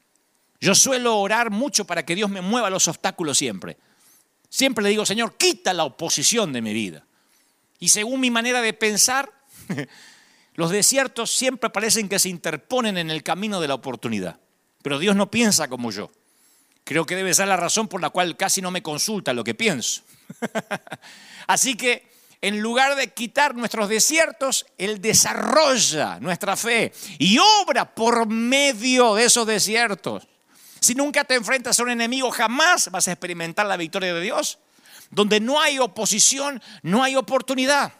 Yo 0.61 0.75
suelo 0.75 1.17
orar 1.17 1.51
mucho 1.51 1.87
para 1.87 2.05
que 2.05 2.15
Dios 2.15 2.29
me 2.29 2.43
mueva 2.43 2.69
los 2.69 2.89
obstáculos 2.89 3.39
siempre. 3.39 3.79
Siempre 4.51 4.83
le 4.83 4.91
digo, 4.91 5.07
Señor, 5.07 5.35
quita 5.39 5.73
la 5.73 5.85
oposición 5.85 6.53
de 6.53 6.61
mi 6.61 6.75
vida. 6.75 7.07
Y 7.79 7.89
según 7.89 8.21
mi 8.21 8.31
manera 8.31 8.61
de 8.61 8.75
pensar, 8.75 9.33
los 10.57 10.71
desiertos 10.71 11.35
siempre 11.35 11.71
parecen 11.71 12.07
que 12.07 12.19
se 12.19 12.29
interponen 12.29 12.99
en 12.99 13.11
el 13.11 13.23
camino 13.23 13.63
de 13.63 13.69
la 13.69 13.75
oportunidad. 13.77 14.39
Pero 14.83 14.99
Dios 14.99 15.17
no 15.17 15.31
piensa 15.31 15.69
como 15.69 15.91
yo. 15.91 16.11
Creo 16.85 17.07
que 17.07 17.17
debe 17.17 17.33
ser 17.33 17.49
la 17.49 17.57
razón 17.57 17.89
por 17.89 18.03
la 18.03 18.11
cual 18.11 18.37
casi 18.37 18.61
no 18.61 18.71
me 18.71 18.83
consulta 18.83 19.33
lo 19.33 19.43
que 19.43 19.55
pienso. 19.55 20.03
Así 21.47 21.77
que 21.77 22.15
en 22.41 22.61
lugar 22.61 22.95
de 22.97 23.09
quitar 23.09 23.55
nuestros 23.55 23.89
desiertos, 23.89 24.67
Él 24.77 25.01
desarrolla 25.01 26.19
nuestra 26.21 26.57
fe 26.57 26.93
y 27.19 27.39
obra 27.39 27.95
por 27.95 28.27
medio 28.27 29.15
de 29.15 29.25
esos 29.25 29.47
desiertos. 29.47 30.29
Si 30.79 30.95
nunca 30.95 31.25
te 31.25 31.35
enfrentas 31.35 31.81
a 31.81 31.83
un 31.83 31.91
enemigo, 31.91 32.31
jamás 32.31 32.91
vas 32.91 33.09
a 33.09 33.13
experimentar 33.13 33.65
la 33.65 33.79
victoria 33.79 34.13
de 34.13 34.21
Dios. 34.21 34.59
Donde 35.11 35.41
no 35.41 35.59
hay 35.59 35.79
oposición, 35.79 36.63
no 36.83 37.03
hay 37.03 37.17
oportunidad. 37.17 37.95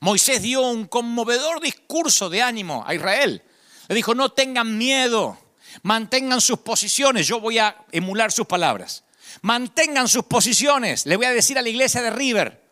Moisés 0.00 0.42
dio 0.42 0.60
un 0.60 0.86
conmovedor 0.86 1.62
discurso 1.62 2.28
de 2.28 2.42
ánimo 2.42 2.84
a 2.86 2.94
Israel. 2.94 3.42
Le 3.88 3.94
dijo, 3.94 4.14
no 4.14 4.30
tengan 4.30 4.76
miedo, 4.76 5.38
mantengan 5.82 6.42
sus 6.42 6.58
posiciones. 6.58 7.26
Yo 7.26 7.40
voy 7.40 7.58
a 7.58 7.84
emular 7.92 8.30
sus 8.30 8.46
palabras. 8.46 9.04
Mantengan 9.40 10.08
sus 10.08 10.24
posiciones. 10.24 11.06
Le 11.06 11.16
voy 11.16 11.26
a 11.26 11.32
decir 11.32 11.58
a 11.58 11.62
la 11.62 11.68
iglesia 11.68 12.02
de 12.02 12.10
River, 12.10 12.62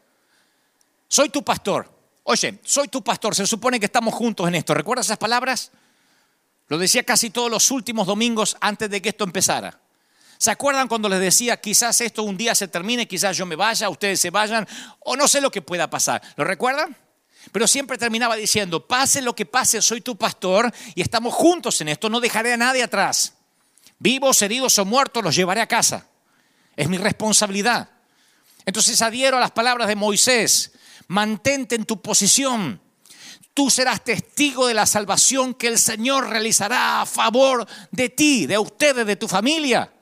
soy 1.09 1.31
tu 1.31 1.43
pastor. 1.43 1.91
Oye, 2.25 2.61
soy 2.63 2.89
tu 2.89 3.03
pastor, 3.03 3.35
se 3.35 3.47
supone 3.47 3.81
que 3.81 3.87
estamos 3.87 4.15
juntos 4.15 4.47
en 4.47 4.55
esto. 4.55 4.75
¿Recuerdas 4.75 5.07
esas 5.07 5.19
palabras? 5.19 5.73
Lo 6.69 6.79
decía 6.79 7.03
casi 7.03 7.31
todos 7.31 7.51
los 7.51 7.71
últimos 7.73 8.07
domingos 8.07 8.57
antes 8.61 8.89
de 8.91 9.03
que 9.03 9.09
esto 9.09 9.25
empezara. 9.25 9.81
¿Se 10.39 10.51
acuerdan 10.51 10.87
cuando 10.87 11.09
les 11.09 11.21
decía, 11.21 11.61
quizás 11.61 12.01
esto 12.01 12.23
un 12.23 12.37
día 12.37 12.55
se 12.55 12.69
termine, 12.69 13.09
quizás 13.09 13.37
yo 13.37 13.45
me 13.45 13.57
vaya, 13.57 13.89
ustedes 13.89 14.21
se 14.21 14.31
vayan, 14.31 14.67
o 15.01 15.17
no 15.17 15.27
sé 15.27 15.41
lo 15.41 15.51
que 15.51 15.61
pueda 15.61 15.91
pasar? 15.91 16.23
¿Lo 16.37 16.45
recuerdan? 16.45 16.97
Pero 17.53 17.67
siempre 17.67 17.99
terminaba 17.99 18.37
diciendo, 18.37 18.87
pase 18.87 19.21
lo 19.21 19.35
que 19.35 19.47
pase, 19.47 19.83
soy 19.83 20.01
tu 20.01 20.17
pastor 20.17 20.73
y 20.95 21.03
estamos 21.03 21.35
juntos 21.35 21.81
en 21.81 21.89
esto, 21.89 22.09
no 22.09 22.21
dejaré 22.21 22.53
a 22.53 22.57
nadie 22.57 22.83
atrás. 22.83 23.35
Vivos, 23.99 24.41
heridos 24.41 24.79
o 24.79 24.85
muertos, 24.85 25.25
los 25.25 25.35
llevaré 25.35 25.61
a 25.61 25.67
casa. 25.67 26.07
Es 26.77 26.89
mi 26.89 26.99
responsabilidad. 26.99 27.91
Entonces 28.67 29.01
adhiero 29.03 29.37
a 29.37 29.41
las 29.41 29.51
palabras 29.51 29.89
de 29.89 29.97
Moisés, 29.97 30.73
mantente 31.09 31.75
en 31.75 31.85
tu 31.85 32.01
posición. 32.01 32.81
Tú 33.55 33.69
serás 33.69 34.05
testigo 34.05 34.67
de 34.67 34.75
la 34.75 34.87
salvación 34.87 35.55
que 35.55 35.67
el 35.67 35.79
Señor 35.79 36.29
realizará 36.29 37.03
a 37.03 37.07
favor 37.07 37.67
de 37.91 38.09
ti, 38.09 38.47
de 38.47 38.59
ustedes, 38.59 39.07
de 39.07 39.17
tu 39.17 39.27
familia. 39.27 39.93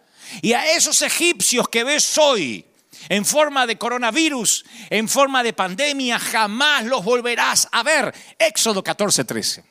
Y 0.43 0.53
a 0.53 0.71
esos 0.77 1.01
egipcios 1.03 1.69
que 1.69 1.85
ves 1.85 2.19
hoy 2.19 2.65
en 3.09 3.25
forma 3.25 3.67
de 3.67 3.79
coronavirus, 3.79 4.65
en 4.91 5.09
forma 5.09 5.43
de 5.43 5.53
pandemia, 5.53 6.19
jamás 6.19 6.85
los 6.85 7.05
volverás 7.05 7.69
a 7.73 7.83
ver. 7.83 8.15
Éxodo 8.39 8.83
14, 8.83 9.25
13. 9.25 9.65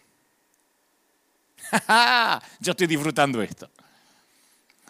Yo 2.59 2.71
estoy 2.71 2.87
disfrutando 2.87 3.41
esto. 3.41 3.69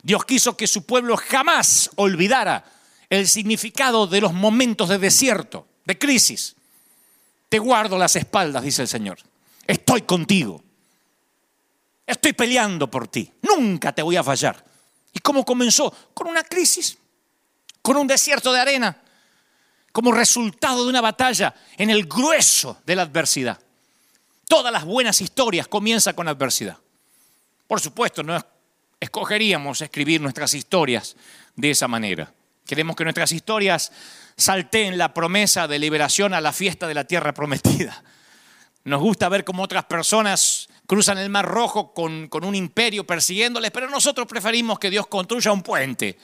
Dios 0.03 0.25
quiso 0.25 0.55
que 0.55 0.67
su 0.67 0.85
pueblo 0.85 1.17
jamás 1.17 1.89
olvidara 1.95 2.63
el 3.09 3.27
significado 3.27 4.07
de 4.07 4.21
los 4.21 4.33
momentos 4.33 4.89
de 4.89 4.97
desierto, 4.97 5.67
de 5.85 5.97
crisis. 5.97 6.55
Te 7.49 7.59
guardo 7.59 7.97
las 7.97 8.15
espaldas, 8.15 8.63
dice 8.63 8.83
el 8.83 8.87
Señor. 8.87 9.19
Estoy 9.65 10.01
contigo. 10.03 10.61
Estoy 12.05 12.33
peleando 12.33 12.89
por 12.89 13.07
ti. 13.07 13.31
Nunca 13.41 13.93
te 13.93 14.01
voy 14.01 14.15
a 14.15 14.23
fallar. 14.23 14.63
¿Y 15.13 15.19
cómo 15.19 15.43
comenzó? 15.43 15.93
Con 16.13 16.27
una 16.27 16.43
crisis, 16.43 16.97
con 17.81 17.97
un 17.97 18.07
desierto 18.07 18.53
de 18.53 18.59
arena, 18.59 19.01
como 19.91 20.11
resultado 20.11 20.83
de 20.83 20.89
una 20.89 21.01
batalla 21.01 21.53
en 21.77 21.89
el 21.89 22.05
grueso 22.05 22.81
de 22.85 22.95
la 22.95 23.01
adversidad. 23.03 23.59
Todas 24.47 24.71
las 24.71 24.85
buenas 24.85 25.19
historias 25.21 25.67
comienzan 25.67 26.15
con 26.15 26.27
adversidad. 26.27 26.77
Por 27.67 27.81
supuesto, 27.81 28.23
no 28.23 28.35
escogeríamos 28.99 29.81
escribir 29.81 30.21
nuestras 30.21 30.53
historias 30.53 31.15
de 31.55 31.71
esa 31.71 31.87
manera. 31.87 32.31
Queremos 32.65 32.95
que 32.95 33.03
nuestras 33.03 33.31
historias 33.31 33.91
salteen 34.35 34.97
la 34.97 35.13
promesa 35.13 35.67
de 35.67 35.79
liberación 35.79 36.33
a 36.33 36.41
la 36.41 36.53
fiesta 36.53 36.87
de 36.87 36.93
la 36.93 37.05
tierra 37.05 37.33
prometida. 37.33 38.03
Nos 38.83 39.01
gusta 39.01 39.29
ver 39.29 39.43
cómo 39.43 39.63
otras 39.63 39.85
personas 39.85 40.69
cruzan 40.85 41.17
el 41.17 41.29
Mar 41.29 41.45
Rojo 41.45 41.93
con, 41.93 42.29
un 42.31 42.55
imperio 42.55 43.05
persiguiéndoles, 43.05 43.71
pero 43.71 43.89
nosotros 43.89 44.27
preferimos 44.27 44.79
que 44.79 44.89
Dios 44.89 45.07
construya 45.07 45.51
un 45.51 45.61
puente 45.61 46.17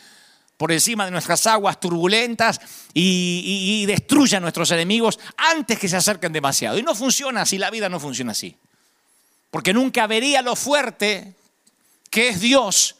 por 0.57 0.71
encima 0.71 1.05
de 1.05 1.11
nuestras 1.11 1.45
aguas 1.47 1.79
turbulentas 1.79 2.61
y, 2.93 3.81
y, 3.81 3.85
destruya 3.85 4.37
a 4.37 4.41
nuestros 4.41 4.71
enemigos 4.71 5.19
antes 5.35 5.77
que 5.77 5.89
se 5.89 5.97
acerquen 5.97 6.31
demasiado. 6.31 6.77
Y 6.77 6.83
no 6.83 6.95
funciona 6.95 7.41
así, 7.41 7.57
la 7.57 7.69
vida 7.69 7.89
no 7.89 7.99
funciona 7.99 8.31
así. 8.31 8.55
Porque 9.51 9.73
nunca 9.73 10.07
vería 10.07 10.41
lo 10.41 10.55
fuerte 10.55 11.33
que 12.13 12.27
es 12.27 12.39
Dios 12.39 12.95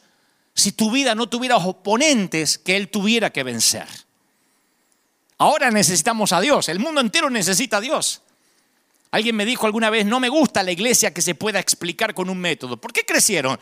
si 0.56 0.72
tu 0.72 0.90
vida 0.90 1.14
no 1.14 1.28
tuviera 1.28 1.56
oponentes 1.56 2.58
que 2.58 2.76
Él 2.76 2.88
tuviera 2.88 3.30
que 3.30 3.44
vencer. 3.44 3.86
Ahora 5.38 5.70
necesitamos 5.70 6.32
a 6.32 6.40
Dios, 6.40 6.68
el 6.68 6.80
mundo 6.80 7.00
entero 7.00 7.30
necesita 7.30 7.76
a 7.76 7.80
Dios. 7.80 8.22
Alguien 9.12 9.36
me 9.36 9.46
dijo 9.46 9.66
alguna 9.66 9.88
vez, 9.88 10.04
no 10.04 10.18
me 10.18 10.28
gusta 10.28 10.64
la 10.64 10.72
iglesia 10.72 11.14
que 11.14 11.22
se 11.22 11.36
pueda 11.36 11.60
explicar 11.60 12.12
con 12.12 12.28
un 12.28 12.38
método. 12.38 12.76
¿Por 12.76 12.92
qué 12.92 13.02
crecieron? 13.06 13.60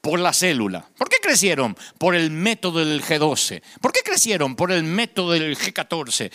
Por 0.00 0.18
la 0.18 0.32
célula. 0.32 0.88
¿Por 0.98 1.08
qué 1.08 1.18
crecieron? 1.22 1.76
Por 1.96 2.16
el 2.16 2.32
método 2.32 2.84
del 2.84 3.00
G12. 3.00 3.62
¿Por 3.80 3.92
qué 3.92 4.00
crecieron? 4.04 4.56
Por 4.56 4.72
el 4.72 4.82
método 4.82 5.30
del 5.30 5.56
G14. 5.56 6.32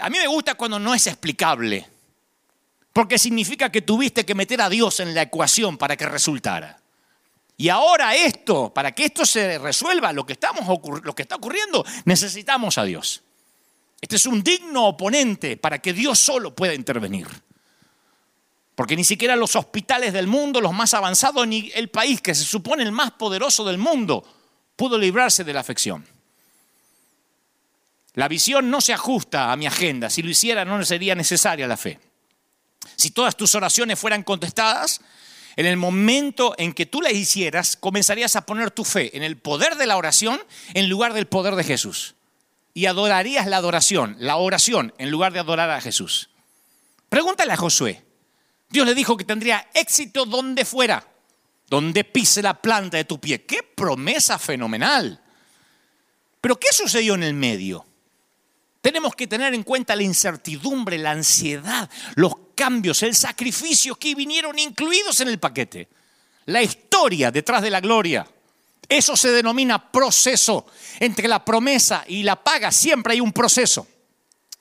A 0.00 0.08
mí 0.08 0.16
me 0.16 0.26
gusta 0.26 0.54
cuando 0.54 0.78
no 0.78 0.94
es 0.94 1.06
explicable, 1.06 1.86
porque 2.94 3.18
significa 3.18 3.70
que 3.70 3.82
tuviste 3.82 4.24
que 4.24 4.34
meter 4.34 4.62
a 4.62 4.70
Dios 4.70 5.00
en 5.00 5.14
la 5.14 5.20
ecuación 5.20 5.76
para 5.76 5.98
que 5.98 6.06
resultara. 6.06 6.79
Y 7.60 7.68
ahora 7.68 8.14
esto, 8.14 8.72
para 8.72 8.92
que 8.92 9.04
esto 9.04 9.26
se 9.26 9.58
resuelva, 9.58 10.14
lo 10.14 10.24
que, 10.24 10.32
estamos, 10.32 10.66
lo 11.04 11.14
que 11.14 11.20
está 11.20 11.36
ocurriendo, 11.36 11.84
necesitamos 12.06 12.78
a 12.78 12.84
Dios. 12.84 13.22
Este 14.00 14.16
es 14.16 14.24
un 14.24 14.42
digno 14.42 14.86
oponente 14.86 15.58
para 15.58 15.78
que 15.78 15.92
Dios 15.92 16.18
solo 16.18 16.54
pueda 16.54 16.72
intervenir. 16.72 17.26
Porque 18.74 18.96
ni 18.96 19.04
siquiera 19.04 19.36
los 19.36 19.56
hospitales 19.56 20.14
del 20.14 20.26
mundo, 20.26 20.62
los 20.62 20.72
más 20.72 20.94
avanzados, 20.94 21.46
ni 21.46 21.70
el 21.74 21.90
país 21.90 22.22
que 22.22 22.34
se 22.34 22.44
supone 22.44 22.82
el 22.82 22.92
más 22.92 23.10
poderoso 23.10 23.62
del 23.62 23.76
mundo, 23.76 24.24
pudo 24.74 24.96
librarse 24.96 25.44
de 25.44 25.52
la 25.52 25.60
afección. 25.60 26.06
La 28.14 28.26
visión 28.26 28.70
no 28.70 28.80
se 28.80 28.94
ajusta 28.94 29.52
a 29.52 29.56
mi 29.56 29.66
agenda. 29.66 30.08
Si 30.08 30.22
lo 30.22 30.30
hiciera 30.30 30.64
no 30.64 30.82
sería 30.82 31.14
necesaria 31.14 31.66
la 31.66 31.76
fe. 31.76 32.00
Si 32.96 33.10
todas 33.10 33.36
tus 33.36 33.54
oraciones 33.54 33.98
fueran 33.98 34.22
contestadas, 34.22 35.02
en 35.60 35.66
el 35.66 35.76
momento 35.76 36.54
en 36.56 36.72
que 36.72 36.86
tú 36.86 37.02
la 37.02 37.12
hicieras, 37.12 37.76
comenzarías 37.76 38.34
a 38.34 38.46
poner 38.46 38.70
tu 38.70 38.82
fe 38.82 39.14
en 39.14 39.22
el 39.22 39.36
poder 39.36 39.76
de 39.76 39.86
la 39.86 39.98
oración 39.98 40.40
en 40.72 40.88
lugar 40.88 41.12
del 41.12 41.26
poder 41.26 41.54
de 41.54 41.64
Jesús. 41.64 42.14
Y 42.72 42.86
adorarías 42.86 43.46
la 43.46 43.58
adoración, 43.58 44.16
la 44.18 44.36
oración, 44.36 44.94
en 44.96 45.10
lugar 45.10 45.34
de 45.34 45.38
adorar 45.38 45.68
a 45.68 45.82
Jesús. 45.82 46.30
Pregúntale 47.10 47.52
a 47.52 47.58
Josué. 47.58 48.02
Dios 48.70 48.86
le 48.86 48.94
dijo 48.94 49.18
que 49.18 49.24
tendría 49.24 49.68
éxito 49.74 50.24
donde 50.24 50.64
fuera, 50.64 51.06
donde 51.68 52.04
pise 52.04 52.40
la 52.40 52.54
planta 52.54 52.96
de 52.96 53.04
tu 53.04 53.20
pie. 53.20 53.44
¡Qué 53.44 53.62
promesa 53.62 54.38
fenomenal! 54.38 55.20
Pero 56.40 56.58
¿qué 56.58 56.72
sucedió 56.72 57.16
en 57.16 57.22
el 57.22 57.34
medio? 57.34 57.84
Tenemos 58.80 59.14
que 59.14 59.26
tener 59.26 59.52
en 59.54 59.62
cuenta 59.62 59.94
la 59.94 60.02
incertidumbre, 60.02 60.96
la 60.96 61.10
ansiedad, 61.10 61.90
los 62.14 62.34
cambios, 62.54 63.02
el 63.02 63.14
sacrificio 63.14 63.94
que 63.94 64.14
vinieron 64.14 64.58
incluidos 64.58 65.20
en 65.20 65.28
el 65.28 65.38
paquete. 65.38 65.88
La 66.46 66.62
historia 66.62 67.30
detrás 67.30 67.62
de 67.62 67.70
la 67.70 67.80
gloria. 67.80 68.26
Eso 68.88 69.16
se 69.16 69.30
denomina 69.30 69.92
proceso. 69.92 70.66
Entre 70.98 71.28
la 71.28 71.44
promesa 71.44 72.04
y 72.08 72.22
la 72.22 72.42
paga 72.42 72.72
siempre 72.72 73.12
hay 73.12 73.20
un 73.20 73.32
proceso. 73.32 73.86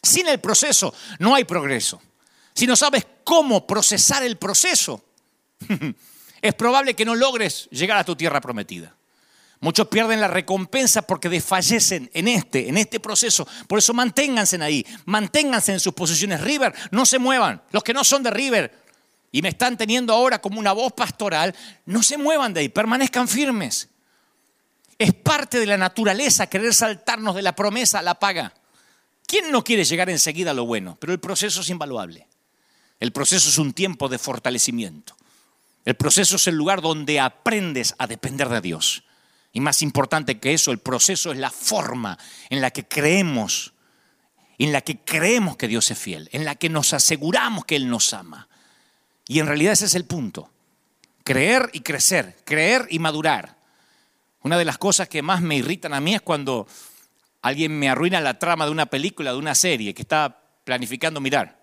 Sin 0.03 0.27
el 0.27 0.39
proceso 0.39 0.93
no 1.19 1.33
hay 1.33 1.45
progreso. 1.45 2.01
Si 2.53 2.67
no 2.67 2.75
sabes 2.75 3.07
cómo 3.23 3.65
procesar 3.65 4.23
el 4.23 4.37
proceso, 4.37 5.05
es 6.41 6.53
probable 6.55 6.93
que 6.93 7.05
no 7.05 7.15
logres 7.15 7.69
llegar 7.71 7.97
a 7.97 8.03
tu 8.03 8.15
tierra 8.15 8.41
prometida. 8.41 8.95
Muchos 9.61 9.87
pierden 9.87 10.21
la 10.21 10.29
recompensa 10.29 11.01
porque 11.01 11.27
desfallecen 11.27 12.09
en 12.13 12.29
este, 12.29 12.69
en 12.69 12.77
este 12.77 12.99
proceso. 12.99 13.45
Por 13.67 13.79
eso 13.79 13.93
manténganse 13.93 14.61
ahí, 14.63 14.85
manténganse 15.05 15.73
en 15.73 15.81
sus 15.81 15.93
posiciones. 15.93 16.41
River, 16.41 16.73
no 16.91 17.05
se 17.05 17.19
muevan. 17.19 17.61
Los 17.71 17.83
que 17.83 17.93
no 17.93 18.03
son 18.05 18.23
de 18.23 18.31
River 18.31 18.71
y 19.31 19.41
me 19.41 19.49
están 19.49 19.77
teniendo 19.77 20.13
ahora 20.13 20.39
como 20.39 20.59
una 20.59 20.71
voz 20.71 20.93
pastoral, 20.93 21.53
no 21.85 22.01
se 22.03 22.17
muevan 22.17 22.53
de 22.53 22.61
ahí, 22.61 22.69
permanezcan 22.69 23.27
firmes. 23.27 23.89
Es 24.97 25.13
parte 25.13 25.59
de 25.59 25.65
la 25.65 25.77
naturaleza 25.77 26.47
querer 26.47 26.73
saltarnos 26.73 27.35
de 27.35 27.41
la 27.41 27.55
promesa 27.55 27.99
a 27.99 28.01
la 28.01 28.15
paga. 28.15 28.53
¿Quién 29.25 29.51
no 29.51 29.63
quiere 29.63 29.83
llegar 29.83 30.09
enseguida 30.09 30.51
a 30.51 30.53
lo 30.53 30.65
bueno? 30.65 30.97
Pero 30.99 31.13
el 31.13 31.19
proceso 31.19 31.61
es 31.61 31.69
invaluable. 31.69 32.27
El 32.99 33.11
proceso 33.11 33.49
es 33.49 33.57
un 33.57 33.73
tiempo 33.73 34.09
de 34.09 34.17
fortalecimiento. 34.17 35.15
El 35.85 35.95
proceso 35.95 36.37
es 36.37 36.47
el 36.47 36.55
lugar 36.55 36.81
donde 36.81 37.19
aprendes 37.19 37.95
a 37.97 38.07
depender 38.07 38.49
de 38.49 38.61
Dios. 38.61 39.03
Y 39.51 39.61
más 39.61 39.81
importante 39.81 40.39
que 40.39 40.53
eso, 40.53 40.71
el 40.71 40.79
proceso 40.79 41.31
es 41.31 41.37
la 41.37 41.49
forma 41.49 42.17
en 42.49 42.61
la 42.61 42.71
que 42.71 42.87
creemos, 42.87 43.73
en 44.57 44.71
la 44.71 44.81
que 44.81 44.99
creemos 44.99 45.57
que 45.57 45.67
Dios 45.67 45.89
es 45.89 45.97
fiel, 45.97 46.29
en 46.31 46.45
la 46.45 46.55
que 46.55 46.69
nos 46.69 46.93
aseguramos 46.93 47.65
que 47.65 47.75
Él 47.75 47.89
nos 47.89 48.13
ama. 48.13 48.47
Y 49.27 49.39
en 49.39 49.47
realidad 49.47 49.73
ese 49.73 49.85
es 49.85 49.95
el 49.95 50.05
punto. 50.05 50.51
Creer 51.23 51.69
y 51.73 51.81
crecer, 51.81 52.37
creer 52.45 52.87
y 52.89 52.99
madurar. 52.99 53.57
Una 54.41 54.57
de 54.57 54.65
las 54.65 54.77
cosas 54.77 55.09
que 55.09 55.21
más 55.21 55.41
me 55.41 55.55
irritan 55.55 55.93
a 55.93 55.99
mí 55.99 56.15
es 56.15 56.21
cuando 56.21 56.67
alguien 57.41 57.77
me 57.77 57.89
arruina 57.89 58.21
la 58.21 58.39
trama 58.39 58.65
de 58.65 58.71
una 58.71 58.85
película, 58.85 59.31
de 59.31 59.37
una 59.37 59.55
serie 59.55 59.93
que 59.93 60.01
está 60.01 60.41
planificando 60.63 61.19
mirar. 61.19 61.59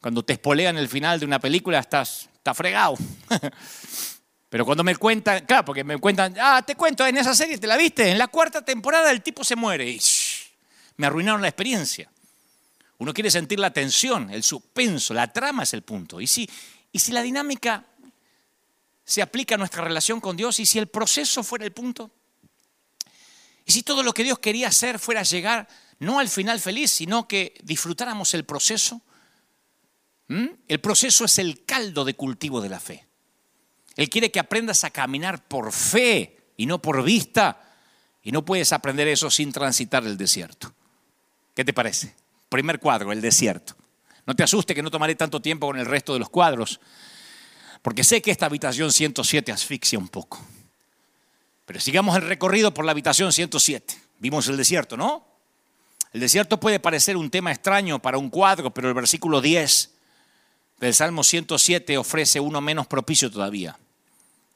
Cuando 0.00 0.24
te 0.24 0.34
espolean 0.34 0.76
el 0.76 0.88
final 0.88 1.18
de 1.18 1.26
una 1.26 1.38
película, 1.38 1.78
estás, 1.78 2.28
está 2.34 2.54
fregado. 2.54 2.96
Pero 4.48 4.64
cuando 4.64 4.82
me 4.82 4.96
cuentan, 4.96 5.44
claro, 5.44 5.64
porque 5.64 5.84
me 5.84 5.98
cuentan, 5.98 6.34
ah, 6.40 6.62
te 6.66 6.74
cuento, 6.74 7.06
en 7.06 7.18
esa 7.18 7.34
serie, 7.34 7.58
¿te 7.58 7.66
la 7.66 7.76
viste? 7.76 8.10
En 8.10 8.18
la 8.18 8.28
cuarta 8.28 8.64
temporada 8.64 9.10
el 9.10 9.22
tipo 9.22 9.44
se 9.44 9.56
muere. 9.56 9.90
Y 9.90 10.00
me 10.96 11.06
arruinaron 11.06 11.42
la 11.42 11.48
experiencia. 11.48 12.10
Uno 12.98 13.12
quiere 13.12 13.30
sentir 13.30 13.60
la 13.60 13.72
tensión, 13.72 14.30
el 14.30 14.42
suspenso, 14.42 15.14
la 15.14 15.32
trama 15.32 15.62
es 15.62 15.74
el 15.74 15.82
punto. 15.82 16.20
Y 16.20 16.26
si, 16.26 16.48
y 16.90 16.98
si 16.98 17.12
la 17.12 17.22
dinámica 17.22 17.84
se 19.04 19.22
aplica 19.22 19.54
a 19.54 19.58
nuestra 19.58 19.84
relación 19.84 20.20
con 20.20 20.36
Dios 20.36 20.58
y 20.60 20.66
si 20.66 20.78
el 20.78 20.88
proceso 20.88 21.42
fuera 21.42 21.64
el 21.64 21.72
punto. 21.72 22.10
Y 23.64 23.72
si 23.72 23.82
todo 23.82 24.02
lo 24.02 24.12
que 24.12 24.24
Dios 24.24 24.38
quería 24.38 24.68
hacer 24.68 24.98
fuera 24.98 25.22
llegar 25.22 25.68
no 26.00 26.20
al 26.20 26.28
final 26.28 26.60
feliz, 26.60 26.90
sino 26.90 27.28
que 27.28 27.54
disfrutáramos 27.62 28.34
el 28.34 28.44
proceso. 28.44 29.02
El 30.28 30.80
proceso 30.80 31.24
es 31.24 31.38
el 31.38 31.64
caldo 31.64 32.04
de 32.04 32.14
cultivo 32.14 32.60
de 32.60 32.68
la 32.68 32.80
fe. 32.80 33.07
Él 33.98 34.08
quiere 34.08 34.30
que 34.30 34.38
aprendas 34.38 34.84
a 34.84 34.90
caminar 34.90 35.42
por 35.48 35.72
fe 35.72 36.38
y 36.56 36.66
no 36.66 36.80
por 36.80 37.02
vista. 37.02 37.60
Y 38.22 38.30
no 38.30 38.44
puedes 38.44 38.72
aprender 38.72 39.08
eso 39.08 39.28
sin 39.28 39.50
transitar 39.50 40.04
el 40.04 40.16
desierto. 40.16 40.72
¿Qué 41.52 41.64
te 41.64 41.72
parece? 41.72 42.14
Primer 42.48 42.78
cuadro, 42.78 43.10
el 43.10 43.20
desierto. 43.20 43.74
No 44.24 44.36
te 44.36 44.44
asuste 44.44 44.72
que 44.72 44.84
no 44.84 44.90
tomaré 44.92 45.16
tanto 45.16 45.42
tiempo 45.42 45.66
con 45.66 45.80
el 45.80 45.84
resto 45.84 46.12
de 46.12 46.20
los 46.20 46.30
cuadros, 46.30 46.78
porque 47.82 48.04
sé 48.04 48.22
que 48.22 48.30
esta 48.30 48.46
habitación 48.46 48.92
107 48.92 49.50
asfixia 49.50 49.98
un 49.98 50.06
poco. 50.06 50.40
Pero 51.66 51.80
sigamos 51.80 52.14
el 52.14 52.22
recorrido 52.22 52.72
por 52.72 52.84
la 52.84 52.92
habitación 52.92 53.32
107. 53.32 54.00
Vimos 54.20 54.46
el 54.46 54.56
desierto, 54.56 54.96
¿no? 54.96 55.26
El 56.12 56.20
desierto 56.20 56.60
puede 56.60 56.78
parecer 56.78 57.16
un 57.16 57.30
tema 57.30 57.50
extraño 57.50 57.98
para 57.98 58.16
un 58.16 58.30
cuadro, 58.30 58.72
pero 58.72 58.86
el 58.86 58.94
versículo 58.94 59.40
10 59.40 59.90
del 60.78 60.94
Salmo 60.94 61.24
107 61.24 61.98
ofrece 61.98 62.38
uno 62.38 62.60
menos 62.60 62.86
propicio 62.86 63.28
todavía. 63.28 63.76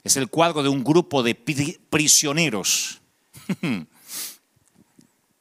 Es 0.05 0.17
el 0.17 0.29
cuadro 0.29 0.63
de 0.63 0.69
un 0.69 0.83
grupo 0.83 1.23
de 1.23 1.35
prisioneros. 1.35 3.01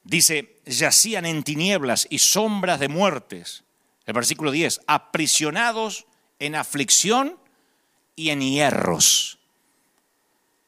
Dice, 0.04 0.60
yacían 0.66 1.26
en 1.26 1.42
tinieblas 1.42 2.06
y 2.10 2.18
sombras 2.18 2.80
de 2.80 2.88
muertes. 2.88 3.64
El 4.06 4.14
versículo 4.14 4.50
10, 4.50 4.82
aprisionados 4.86 6.06
en 6.38 6.54
aflicción 6.54 7.38
y 8.16 8.30
en 8.30 8.40
hierros. 8.40 9.38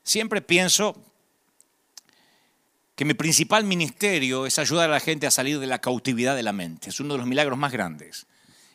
Siempre 0.03 0.41
pienso 0.41 0.97
que 2.95 3.05
mi 3.05 3.15
principal 3.15 3.65
ministerio 3.65 4.47
es 4.47 4.59
ayudar 4.59 4.89
a 4.89 4.93
la 4.93 5.01
gente 5.01 5.27
a 5.27 5.33
salir 5.33 5.59
de 5.59 5.67
la 5.67 5.81
cautividad 5.81 6.37
de 6.37 6.43
la 6.43 6.53
mente. 6.53 6.91
Es 6.91 7.01
uno 7.01 7.15
de 7.15 7.19
los 7.19 7.27
milagros 7.27 7.59
más 7.59 7.73
grandes. 7.73 8.27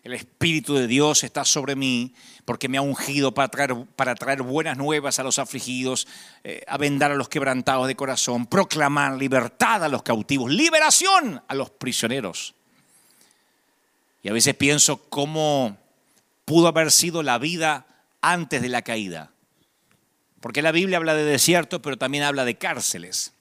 El 0.03 0.13
Espíritu 0.13 0.75
de 0.75 0.87
Dios 0.87 1.23
está 1.23 1.43
sobre 1.43 1.75
mí 1.75 2.13
porque 2.45 2.69
me 2.69 2.77
ha 2.77 2.81
ungido 2.81 3.33
para 3.33 3.49
traer, 3.49 3.75
para 3.95 4.15
traer 4.15 4.41
buenas 4.41 4.77
nuevas 4.77 5.19
a 5.19 5.23
los 5.23 5.39
afligidos, 5.39 6.07
eh, 6.43 6.63
a 6.67 6.77
vendar 6.77 7.11
a 7.11 7.15
los 7.15 7.29
quebrantados 7.29 7.87
de 7.87 7.95
corazón, 7.95 8.47
proclamar 8.47 9.17
libertad 9.17 9.83
a 9.83 9.89
los 9.89 10.03
cautivos, 10.03 10.51
liberación 10.51 11.41
a 11.47 11.53
los 11.53 11.69
prisioneros. 11.69 12.55
Y 14.23 14.29
a 14.29 14.33
veces 14.33 14.55
pienso 14.55 14.97
cómo 15.09 15.77
pudo 16.45 16.67
haber 16.67 16.91
sido 16.91 17.21
la 17.21 17.37
vida 17.37 17.85
antes 18.21 18.61
de 18.61 18.69
la 18.69 18.81
caída. 18.81 19.31
Porque 20.39 20.61
la 20.61 20.71
Biblia 20.71 20.97
habla 20.97 21.15
de 21.15 21.23
desierto, 21.23 21.81
pero 21.81 21.97
también 21.97 22.23
habla 22.23 22.45
de 22.45 22.57
cárceles. 22.57 23.33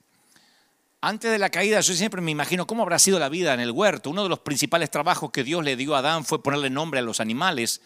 Antes 1.00 1.30
de 1.30 1.38
la 1.38 1.50
caída, 1.50 1.78
yo 1.80 1.94
siempre 1.94 2.20
me 2.20 2.32
imagino 2.32 2.66
cómo 2.66 2.82
habrá 2.82 2.98
sido 2.98 3.20
la 3.20 3.28
vida 3.28 3.54
en 3.54 3.60
el 3.60 3.70
huerto. 3.70 4.10
Uno 4.10 4.24
de 4.24 4.28
los 4.28 4.40
principales 4.40 4.90
trabajos 4.90 5.30
que 5.30 5.44
Dios 5.44 5.62
le 5.62 5.76
dio 5.76 5.94
a 5.94 6.00
Adán 6.00 6.24
fue 6.24 6.42
ponerle 6.42 6.70
nombre 6.70 6.98
a 6.98 7.02
los 7.02 7.20
animales. 7.20 7.80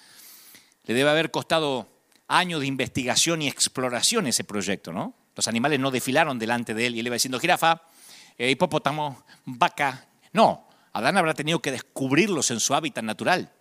Le 0.84 0.94
debe 0.94 1.10
haber 1.10 1.30
costado 1.30 1.88
años 2.26 2.60
de 2.60 2.66
investigación 2.66 3.42
y 3.42 3.48
exploración 3.48 4.26
ese 4.26 4.44
proyecto, 4.44 4.94
¿no? 4.94 5.14
Los 5.36 5.46
animales 5.46 5.78
no 5.78 5.90
desfilaron 5.90 6.38
delante 6.38 6.72
de 6.72 6.86
él 6.86 6.94
y 6.94 7.00
él 7.00 7.06
iba 7.06 7.14
diciendo 7.14 7.38
jirafa, 7.38 7.82
eh, 8.38 8.50
hipopótamo, 8.50 9.22
vaca. 9.44 10.06
No, 10.32 10.66
Adán 10.94 11.18
habrá 11.18 11.34
tenido 11.34 11.60
que 11.60 11.70
descubrirlos 11.70 12.50
en 12.50 12.60
su 12.60 12.74
hábitat 12.74 13.04
natural. 13.04 13.52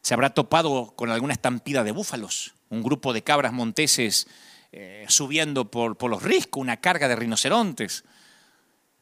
Se 0.00 0.14
habrá 0.14 0.30
topado 0.30 0.94
con 0.94 1.10
alguna 1.10 1.32
estampida 1.32 1.82
de 1.82 1.90
búfalos, 1.90 2.54
un 2.68 2.84
grupo 2.84 3.12
de 3.12 3.22
cabras 3.22 3.52
monteses 3.52 4.28
eh, 4.70 5.06
subiendo 5.08 5.72
por, 5.72 5.96
por 5.96 6.08
los 6.08 6.22
riscos, 6.22 6.60
una 6.60 6.76
carga 6.76 7.08
de 7.08 7.16
rinocerontes. 7.16 8.04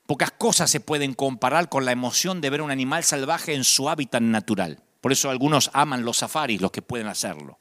Pocas 0.09 0.31
cosas 0.31 0.71
se 0.71 0.81
pueden 0.81 1.13
comparar 1.13 1.69
con 1.69 1.85
la 1.85 1.93
emoción 1.93 2.41
de 2.41 2.49
ver 2.49 2.63
un 2.63 2.71
animal 2.71 3.05
salvaje 3.05 3.53
en 3.53 3.63
su 3.63 3.91
hábitat 3.91 4.23
natural. 4.23 4.83
Por 5.03 5.13
eso 5.13 5.29
algunos 5.29 5.71
aman 5.75 6.07
los 6.07 6.17
safaris, 6.17 6.63
los 6.63 6.71
que 6.71 6.81
pueden 6.81 7.09
hacerlo. 7.09 7.59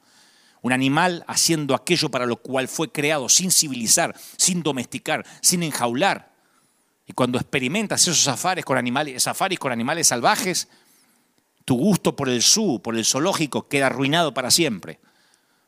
Un 0.62 0.72
animal 0.72 1.26
haciendo 1.28 1.76
aquello 1.76 2.10
para 2.10 2.26
lo 2.26 2.38
cual 2.38 2.70
fue 2.70 2.90
creado, 2.90 3.28
sin 3.28 3.52
civilizar, 3.52 4.16
sin 4.38 4.64
domesticar, 4.64 5.26
sin 5.42 5.62
enjaular. 5.62 6.32
Y 7.06 7.12
cuando 7.12 7.38
experimentas 7.38 8.04
esos 8.04 8.22
safaris 8.22 8.64
con 8.64 8.78
animales, 8.78 10.08
salvajes, 10.08 10.70
tu 11.66 11.76
gusto 11.76 12.16
por 12.16 12.30
el 12.30 12.42
zoo, 12.42 12.82
por 12.82 12.96
el 12.96 13.04
zoológico, 13.04 13.68
queda 13.68 13.88
arruinado 13.88 14.34
para 14.34 14.52
siempre. 14.52 15.02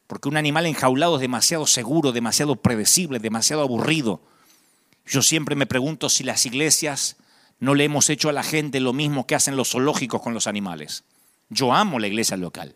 Porque 0.07 0.29
un 0.29 0.37
animal 0.37 0.65
enjaulado 0.65 1.15
es 1.15 1.21
demasiado 1.21 1.67
seguro, 1.67 2.13
demasiado 2.13 2.55
predecible, 2.55 3.19
demasiado 3.19 3.63
aburrido. 3.63 4.21
Yo 5.09 5.21
siempre 5.21 5.57
me 5.57 5.65
pregunto 5.65 6.07
si 6.07 6.23
las 6.23 6.45
iglesias 6.45 7.17
no 7.59 7.75
le 7.75 7.83
hemos 7.83 8.09
hecho 8.09 8.29
a 8.29 8.33
la 8.33 8.43
gente 8.43 8.79
lo 8.79 8.93
mismo 8.93 9.27
que 9.27 9.35
hacen 9.35 9.57
los 9.57 9.71
zoológicos 9.71 10.21
con 10.21 10.33
los 10.33 10.47
animales. 10.47 11.03
Yo 11.49 11.73
amo 11.73 11.99
la 11.99 12.07
iglesia 12.07 12.37
local, 12.37 12.73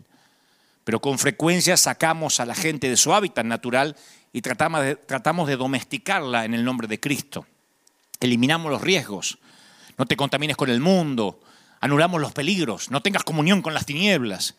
pero 0.83 0.99
con 0.99 1.17
frecuencia 1.17 1.77
sacamos 1.77 2.41
a 2.41 2.45
la 2.45 2.55
gente 2.55 2.89
de 2.89 2.97
su 2.97 3.13
hábitat 3.13 3.45
natural 3.45 3.95
y 4.33 4.41
tratamos 4.41 5.47
de, 5.47 5.55
domesticarla 5.55 6.43
en 6.43 6.53
el 6.53 6.65
nombre 6.65 6.89
de 6.89 6.99
Cristo 6.99 7.45
eliminamos 8.23 8.71
los 8.71 8.81
riesgos, 8.81 9.37
no 9.97 10.05
te 10.05 10.15
contamines 10.15 10.57
con 10.57 10.69
el 10.69 10.79
mundo, 10.79 11.41
anulamos 11.79 12.21
los 12.21 12.31
peligros, 12.31 12.89
no 12.89 13.01
tengas 13.01 13.23
comunión 13.23 13.61
con 13.61 13.73
las 13.73 13.85
tinieblas. 13.85 14.55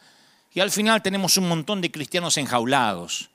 Y 0.52 0.60
al 0.60 0.70
final 0.70 1.02
tenemos 1.02 1.36
un 1.36 1.48
montón 1.48 1.80
de 1.80 1.90
cristianos 1.90 2.36
enjaulados. 2.36 3.30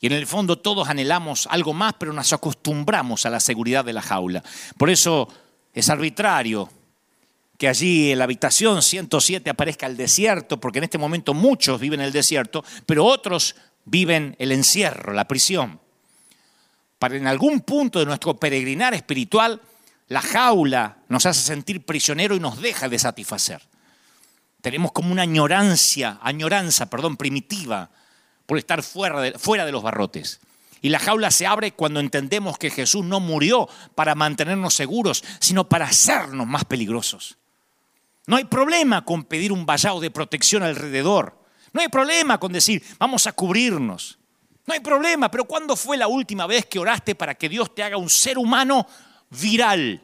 Y 0.00 0.06
en 0.06 0.14
el 0.14 0.26
fondo 0.26 0.58
todos 0.58 0.88
anhelamos 0.88 1.46
algo 1.50 1.74
más, 1.74 1.94
pero 1.98 2.12
nos 2.12 2.32
acostumbramos 2.32 3.26
a 3.26 3.30
la 3.30 3.38
seguridad 3.38 3.84
de 3.84 3.92
la 3.92 4.02
jaula. 4.02 4.42
Por 4.78 4.90
eso 4.90 5.28
es 5.74 5.90
arbitrario 5.90 6.70
que 7.58 7.68
allí 7.68 8.10
en 8.10 8.18
la 8.18 8.24
habitación 8.24 8.80
107 8.80 9.50
aparezca 9.50 9.86
el 9.86 9.96
desierto, 9.96 10.58
porque 10.58 10.78
en 10.78 10.84
este 10.84 10.96
momento 10.96 11.34
muchos 11.34 11.78
viven 11.78 12.00
el 12.00 12.12
desierto, 12.12 12.64
pero 12.86 13.04
otros 13.04 13.54
viven 13.84 14.34
el 14.38 14.52
encierro, 14.52 15.12
la 15.12 15.28
prisión 15.28 15.78
para 17.00 17.16
en 17.16 17.26
algún 17.26 17.62
punto 17.62 17.98
de 17.98 18.04
nuestro 18.04 18.36
peregrinar 18.36 18.92
espiritual, 18.92 19.58
la 20.08 20.20
jaula 20.20 20.98
nos 21.08 21.24
hace 21.24 21.40
sentir 21.40 21.86
prisionero 21.86 22.36
y 22.36 22.40
nos 22.40 22.60
deja 22.60 22.90
de 22.90 22.98
satisfacer. 22.98 23.62
Tenemos 24.60 24.92
como 24.92 25.10
una 25.10 25.22
añorancia, 25.22 26.18
añoranza, 26.20 26.90
perdón, 26.90 27.16
primitiva 27.16 27.90
por 28.50 28.58
estar 28.58 28.82
fuera 28.82 29.20
de, 29.20 29.70
los 29.70 29.82
barrotes. 29.84 30.40
Y 30.82 30.88
la 30.88 30.98
jaula 30.98 31.30
se 31.30 31.46
abre 31.46 31.70
cuando 31.70 32.00
entendemos 32.00 32.58
que 32.58 32.68
Jesús 32.68 33.04
no 33.04 33.20
murió 33.20 33.68
para 33.94 34.16
mantenernos 34.16 34.74
seguros, 34.74 35.22
sino 35.38 35.68
para 35.68 35.84
hacernos 35.84 36.48
más 36.48 36.64
peligrosos. 36.64 37.38
No 38.26 38.34
hay 38.34 38.46
problema 38.46 39.04
con 39.04 39.22
pedir 39.22 39.52
un 39.52 39.64
vallado 39.64 40.00
de 40.00 40.10
protección 40.10 40.64
alrededor. 40.64 41.38
No 41.72 41.80
hay 41.80 41.86
problema 41.86 42.40
con 42.40 42.52
decir, 42.52 42.82
vamos 42.98 43.28
a 43.28 43.32
cubrirnos. 43.34 44.18
No 44.66 44.74
hay 44.74 44.80
problema, 44.80 45.30
pero 45.30 45.44
¿cuándo 45.44 45.76
fue 45.76 45.96
la 45.96 46.08
última 46.08 46.48
vez 46.48 46.66
que 46.66 46.80
oraste 46.80 47.14
para 47.14 47.36
que 47.36 47.48
Dios 47.48 47.72
te 47.72 47.84
haga 47.84 47.98
un 47.98 48.10
ser 48.10 48.36
humano 48.36 48.84
viral? 49.30 50.02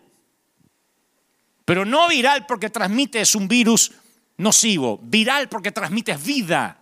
Pero 1.64 1.84
no 1.84 2.06
viral 2.06 2.46
porque 2.46 2.70
transmites 2.70 3.34
un 3.34 3.48
virus 3.48 3.90
nocivo, 4.36 5.00
viral 5.02 5.48
porque 5.48 5.72
transmites 5.72 6.22
vida. 6.22 6.75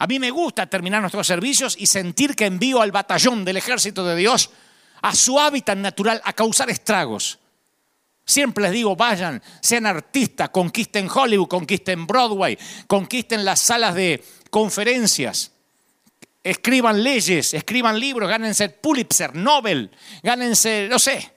A 0.00 0.06
mí 0.06 0.18
me 0.18 0.30
gusta 0.30 0.66
terminar 0.66 1.00
nuestros 1.00 1.26
servicios 1.26 1.76
y 1.78 1.86
sentir 1.86 2.34
que 2.34 2.46
envío 2.46 2.80
al 2.80 2.90
batallón 2.90 3.44
del 3.44 3.58
ejército 3.58 4.04
de 4.04 4.16
Dios 4.16 4.50
a 5.02 5.14
su 5.14 5.38
hábitat 5.38 5.78
natural 5.78 6.20
a 6.24 6.32
causar 6.32 6.70
estragos. 6.70 7.38
Siempre 8.24 8.64
les 8.64 8.72
digo, 8.72 8.96
vayan, 8.96 9.42
sean 9.60 9.86
artistas, 9.86 10.48
conquisten 10.50 11.08
Hollywood, 11.12 11.48
conquisten 11.48 12.06
Broadway, 12.06 12.58
conquisten 12.86 13.44
las 13.44 13.60
salas 13.60 13.94
de 13.94 14.24
conferencias 14.50 15.52
escriban 16.42 17.02
leyes, 17.02 17.54
escriban 17.54 17.98
libros, 17.98 18.28
gánense 18.28 18.68
Pulitzer, 18.70 19.34
Nobel, 19.34 19.90
gánense, 20.22 20.88
no 20.90 20.98
sé, 20.98 21.32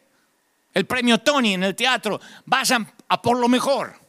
el 0.74 0.86
premio 0.86 1.20
Tony 1.20 1.54
en 1.54 1.64
el 1.64 1.76
teatro, 1.76 2.20
vayan 2.46 2.90
a 3.10 3.22
por 3.22 3.38
lo 3.38 3.48
mejor. 3.48 4.02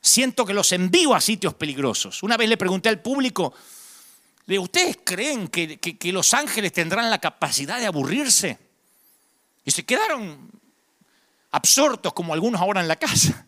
Siento 0.00 0.44
que 0.44 0.52
los 0.52 0.70
envío 0.72 1.14
a 1.14 1.20
sitios 1.20 1.54
peligrosos. 1.54 2.22
Una 2.22 2.36
vez 2.36 2.48
le 2.48 2.58
pregunté 2.58 2.90
al 2.90 3.00
público, 3.00 3.54
¿ustedes 4.46 4.98
creen 5.04 5.48
que, 5.48 5.78
que 5.78 6.12
los 6.12 6.34
ángeles 6.34 6.72
tendrán 6.72 7.10
la 7.10 7.18
capacidad 7.18 7.78
de 7.78 7.86
aburrirse? 7.86 8.58
Y 9.64 9.70
se 9.70 9.84
quedaron 9.84 10.50
absortos 11.50 12.12
como 12.12 12.34
algunos 12.34 12.60
ahora 12.60 12.80
en 12.80 12.88
la 12.88 12.96
casa. 12.96 13.46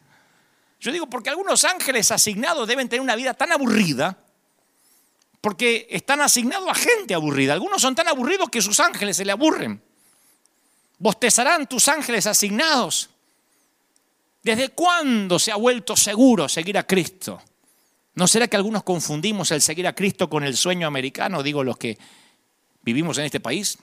Yo 0.81 0.93
digo, 0.93 1.09
porque 1.09 1.31
algunos 1.31 1.65
ángeles 1.65 2.11
asignados 2.11 2.69
deben 2.69 2.89
tener 2.89 3.01
una 3.01 3.17
vida 3.17 3.35
tan 3.35 3.53
aburrida 3.53 4.19
porque 5.47 5.87
están 5.91 6.21
asignados 6.21 6.69
a 6.69 6.75
gente 6.75 7.15
aburrida. 7.15 7.53
Algunos 7.53 7.81
son 7.81 7.95
tan 7.95 8.09
aburridos 8.09 8.49
que 8.51 8.61
sus 8.61 8.81
ángeles 8.81 9.17
se 9.17 9.25
le 9.25 9.31
aburren. 9.31 9.81
Bostezarán 10.99 11.69
tus 11.69 11.87
ángeles 11.89 12.27
asignados. 12.27 13.11
¿Desde 14.43 14.71
cuándo 14.71 15.39
se 15.39 15.53
ha 15.53 15.57
vuelto 15.57 15.97
seguro 15.97 16.49
seguir 16.49 16.77
a 16.79 16.87
Cristo? 16.87 17.41
¿No 18.17 18.27
será 18.27 18.49
que 18.49 18.57
algunos 18.57 18.83
confundimos 18.83 19.51
el 19.51 19.61
seguir 19.61 19.87
a 19.87 19.95
Cristo 19.95 20.31
con 20.31 20.43
el 20.43 20.57
sueño 20.57 20.87
americano, 20.87 21.43
digo 21.43 21.63
los 21.63 21.77
que 21.77 21.99
vivimos 22.81 23.19
en 23.19 23.27
este 23.27 23.41
país? 23.41 23.79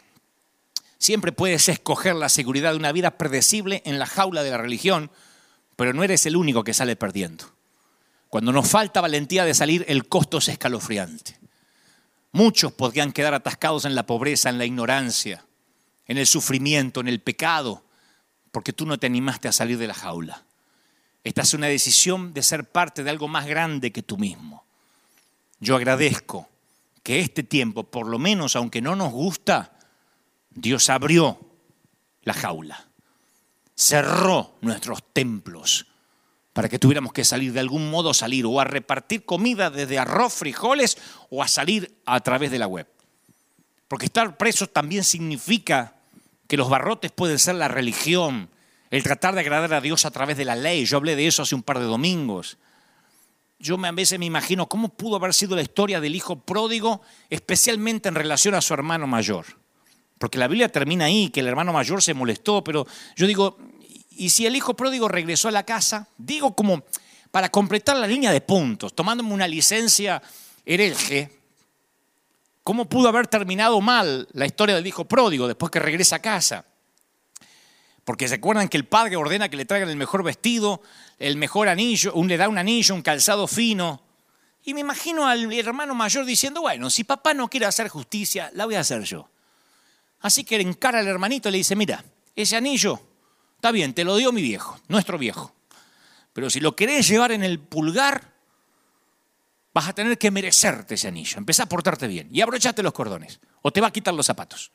Siempre 0.97 1.31
puedes 1.31 1.69
escoger 1.69 2.15
la 2.15 2.29
seguridad 2.29 2.71
de 2.71 2.77
una 2.77 2.91
vida 2.91 3.11
predecible 3.11 3.83
en 3.85 3.99
la 3.99 4.07
jaula 4.07 4.41
de 4.41 4.49
la 4.49 4.57
religión, 4.57 5.11
pero 5.75 5.93
no 5.93 6.03
eres 6.03 6.25
el 6.25 6.35
único 6.35 6.63
que 6.63 6.73
sale 6.73 6.95
perdiendo. 6.95 7.45
Cuando 8.27 8.51
nos 8.51 8.67
falta 8.67 9.01
valentía 9.01 9.45
de 9.45 9.53
salir, 9.53 9.85
el 9.87 10.07
costo 10.07 10.39
es 10.39 10.47
escalofriante. 10.47 11.37
Muchos 12.31 12.71
podrían 12.71 13.11
quedar 13.11 13.35
atascados 13.35 13.85
en 13.85 13.93
la 13.93 14.07
pobreza, 14.07 14.49
en 14.49 14.57
la 14.57 14.65
ignorancia, 14.65 15.45
en 16.07 16.17
el 16.17 16.25
sufrimiento, 16.25 17.01
en 17.01 17.07
el 17.07 17.21
pecado, 17.21 17.83
porque 18.51 18.73
tú 18.73 18.87
no 18.87 18.97
te 18.97 19.05
animaste 19.05 19.47
a 19.47 19.51
salir 19.51 19.77
de 19.77 19.85
la 19.85 19.93
jaula. 19.93 20.42
Esta 21.23 21.41
es 21.41 21.53
una 21.53 21.67
decisión 21.67 22.33
de 22.33 22.43
ser 22.43 22.69
parte 22.69 23.03
de 23.03 23.09
algo 23.09 23.27
más 23.27 23.45
grande 23.45 23.91
que 23.91 24.03
tú 24.03 24.17
mismo. 24.17 24.65
Yo 25.59 25.75
agradezco 25.75 26.49
que 27.01 27.19
este 27.19 27.43
tiempo, 27.43 27.83
por 27.83 28.07
lo 28.07 28.19
menos 28.19 28.55
aunque 28.55 28.81
no 28.81 28.95
nos 28.95 29.11
gusta, 29.11 29.77
Dios 30.49 30.89
abrió 30.89 31.39
la 32.23 32.33
jaula, 32.33 32.87
cerró 33.75 34.55
nuestros 34.61 35.03
templos 35.13 35.87
para 36.51 36.69
que 36.69 36.79
tuviéramos 36.79 37.13
que 37.13 37.25
salir 37.25 37.51
de 37.51 37.59
algún 37.59 37.89
modo, 37.89 38.13
salir 38.13 38.45
o 38.45 38.59
a 38.59 38.63
repartir 38.63 39.25
comida 39.25 39.69
desde 39.69 39.97
arroz, 39.97 40.33
frijoles 40.33 40.97
o 41.29 41.41
a 41.41 41.47
salir 41.47 41.97
a 42.05 42.19
través 42.19 42.51
de 42.51 42.59
la 42.59 42.67
web. 42.67 42.87
Porque 43.87 44.05
estar 44.05 44.37
preso 44.37 44.67
también 44.67 45.03
significa 45.03 45.95
que 46.47 46.57
los 46.57 46.69
barrotes 46.69 47.11
pueden 47.11 47.39
ser 47.39 47.55
la 47.55 47.67
religión, 47.67 48.49
el 48.93 49.01
tratar 49.01 49.33
de 49.33 49.39
agradar 49.39 49.73
a 49.73 49.81
Dios 49.81 50.05
a 50.05 50.11
través 50.11 50.37
de 50.37 50.45
la 50.45 50.55
ley. 50.55 50.85
Yo 50.85 50.97
hablé 50.97 51.15
de 51.15 51.25
eso 51.25 51.41
hace 51.41 51.55
un 51.55 51.63
par 51.63 51.79
de 51.79 51.85
domingos. 51.85 52.59
Yo 53.57 53.75
a 53.83 53.91
veces 53.91 54.19
me 54.19 54.27
imagino 54.27 54.69
cómo 54.69 54.89
pudo 54.89 55.15
haber 55.15 55.33
sido 55.33 55.55
la 55.55 55.63
historia 55.63 55.99
del 55.99 56.13
hijo 56.13 56.41
pródigo, 56.41 57.01
especialmente 57.31 58.07
en 58.07 58.13
relación 58.13 58.53
a 58.53 58.61
su 58.61 58.71
hermano 58.71 59.07
mayor. 59.07 59.47
Porque 60.19 60.37
la 60.37 60.47
Biblia 60.47 60.69
termina 60.69 61.05
ahí, 61.05 61.29
que 61.29 61.39
el 61.39 61.47
hermano 61.47 61.73
mayor 61.73 62.03
se 62.03 62.13
molestó, 62.13 62.63
pero 62.63 62.85
yo 63.15 63.25
digo, 63.25 63.57
y 64.11 64.29
si 64.29 64.45
el 64.45 64.55
hijo 64.55 64.75
pródigo 64.75 65.07
regresó 65.07 65.47
a 65.47 65.51
la 65.51 65.63
casa, 65.63 66.07
digo 66.19 66.55
como 66.55 66.83
para 67.31 67.49
completar 67.49 67.97
la 67.97 68.05
línea 68.05 68.31
de 68.31 68.41
puntos, 68.41 68.93
tomándome 68.93 69.33
una 69.33 69.47
licencia 69.47 70.21
hereje, 70.67 71.31
¿cómo 72.61 72.85
pudo 72.85 73.09
haber 73.09 73.25
terminado 73.25 73.81
mal 73.81 74.27
la 74.33 74.45
historia 74.45 74.75
del 74.75 74.85
hijo 74.85 75.05
pródigo 75.05 75.47
después 75.47 75.71
que 75.71 75.79
regresa 75.79 76.17
a 76.17 76.21
casa? 76.21 76.65
Porque 78.05 78.27
se 78.27 78.35
acuerdan 78.35 78.67
que 78.67 78.77
el 78.77 78.85
padre 78.85 79.15
ordena 79.15 79.49
que 79.49 79.57
le 79.57 79.65
traigan 79.65 79.89
el 79.89 79.95
mejor 79.95 80.23
vestido, 80.23 80.81
el 81.19 81.37
mejor 81.37 81.69
anillo, 81.69 82.13
le 82.15 82.37
da 82.37 82.49
un 82.49 82.57
anillo, 82.57 82.95
un 82.95 83.01
calzado 83.01 83.47
fino. 83.47 84.01
Y 84.63 84.73
me 84.73 84.81
imagino 84.81 85.27
al 85.27 85.51
hermano 85.53 85.95
mayor 85.95 86.25
diciendo, 86.25 86.61
bueno, 86.61 86.89
si 86.89 87.03
papá 87.03 87.33
no 87.33 87.49
quiere 87.49 87.65
hacer 87.65 87.87
justicia, 87.87 88.51
la 88.53 88.65
voy 88.65 88.75
a 88.75 88.81
hacer 88.81 89.03
yo. 89.03 89.29
Así 90.21 90.43
que 90.43 90.59
encara 90.59 90.99
al 90.99 91.07
hermanito 91.07 91.49
y 91.49 91.53
le 91.53 91.57
dice, 91.59 91.75
mira, 91.75 92.03
ese 92.35 92.55
anillo 92.55 92.99
Está 93.63 93.71
bien, 93.71 93.93
te 93.93 94.03
lo 94.03 94.17
dio 94.17 94.33
mi 94.33 94.41
viejo, 94.41 94.77
nuestro 94.89 95.17
viejo. 95.17 95.55
Pero 96.33 96.49
si 96.49 96.59
lo 96.59 96.75
querés 96.75 97.07
llevar 97.07 97.31
en 97.31 97.45
el 97.45 97.61
pulgar, 97.61 98.33
vas 99.73 99.87
a 99.87 99.93
tener 99.93 100.17
que 100.17 100.31
merecerte 100.31 100.95
ese 100.95 101.07
anillo. 101.07 101.37
Empezá 101.37 101.63
a 101.63 101.65
portarte 101.67 102.07
bien 102.07 102.27
y 102.29 102.41
abrochate 102.41 102.83
los 102.83 102.91
cordones 102.91 103.39
o 103.61 103.71
te 103.71 103.79
va 103.79 103.87
a 103.87 103.91
quitar 103.91 104.13
los 104.13 104.25
zapatos. 104.25 104.73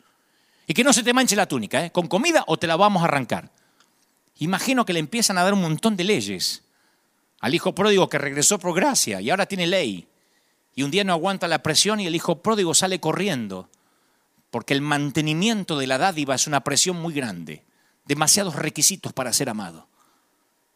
Y 0.69 0.75
que 0.75 0.85
no 0.85 0.93
se 0.93 1.03
te 1.03 1.13
manche 1.13 1.35
la 1.35 1.49
túnica, 1.49 1.87
¿eh? 1.87 1.91
con 1.91 2.07
comida 2.07 2.45
o 2.47 2.59
te 2.59 2.69
la 2.69 2.77
vamos 2.77 3.03
a 3.03 3.07
arrancar. 3.07 3.51
Imagino 4.37 4.85
que 4.85 4.93
le 4.93 5.01
empiezan 5.01 5.39
a 5.39 5.43
dar 5.43 5.55
un 5.55 5.63
montón 5.63 5.97
de 5.97 6.05
leyes 6.05 6.63
al 7.41 7.55
hijo 7.55 7.75
pródigo 7.75 8.09
que 8.09 8.19
regresó 8.19 8.59
por 8.61 8.75
gracia 8.75 9.21
y 9.21 9.31
ahora 9.31 9.47
tiene 9.47 9.67
ley. 9.67 10.07
Y 10.77 10.85
un 10.85 10.93
día 10.93 11.03
no 11.03 11.13
aguanta 11.13 11.49
la 11.49 11.63
presión 11.63 11.99
y 11.99 12.07
el 12.07 12.15
hijo 12.15 12.43
pródigo 12.43 12.75
sale 12.75 13.01
corriendo, 13.01 13.69
porque 14.51 14.75
el 14.75 14.83
mantenimiento 14.83 15.77
de 15.77 15.89
la 15.89 15.99
dádiva 15.99 16.37
es 16.37 16.47
una 16.47 16.63
presión 16.63 16.97
muy 17.01 17.15
grande 17.15 17.65
demasiados 18.09 18.57
requisitos 18.57 19.13
para 19.13 19.33
ser 19.33 19.51
amado. 19.51 19.87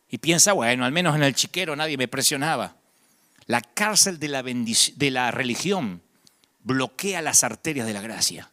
Y 0.08 0.18
piensa, 0.18 0.52
bueno, 0.52 0.84
al 0.84 0.92
menos 0.92 1.16
en 1.16 1.22
el 1.22 1.34
chiquero 1.34 1.74
nadie 1.74 1.96
me 1.96 2.06
presionaba. 2.06 2.76
La 3.46 3.62
cárcel 3.62 4.20
de 4.20 4.28
la, 4.28 4.42
de 4.42 5.10
la 5.10 5.30
religión 5.30 6.02
bloquea 6.62 7.22
las 7.22 7.42
arterias 7.42 7.86
de 7.86 7.94
la 7.94 8.02
gracia. 8.02 8.51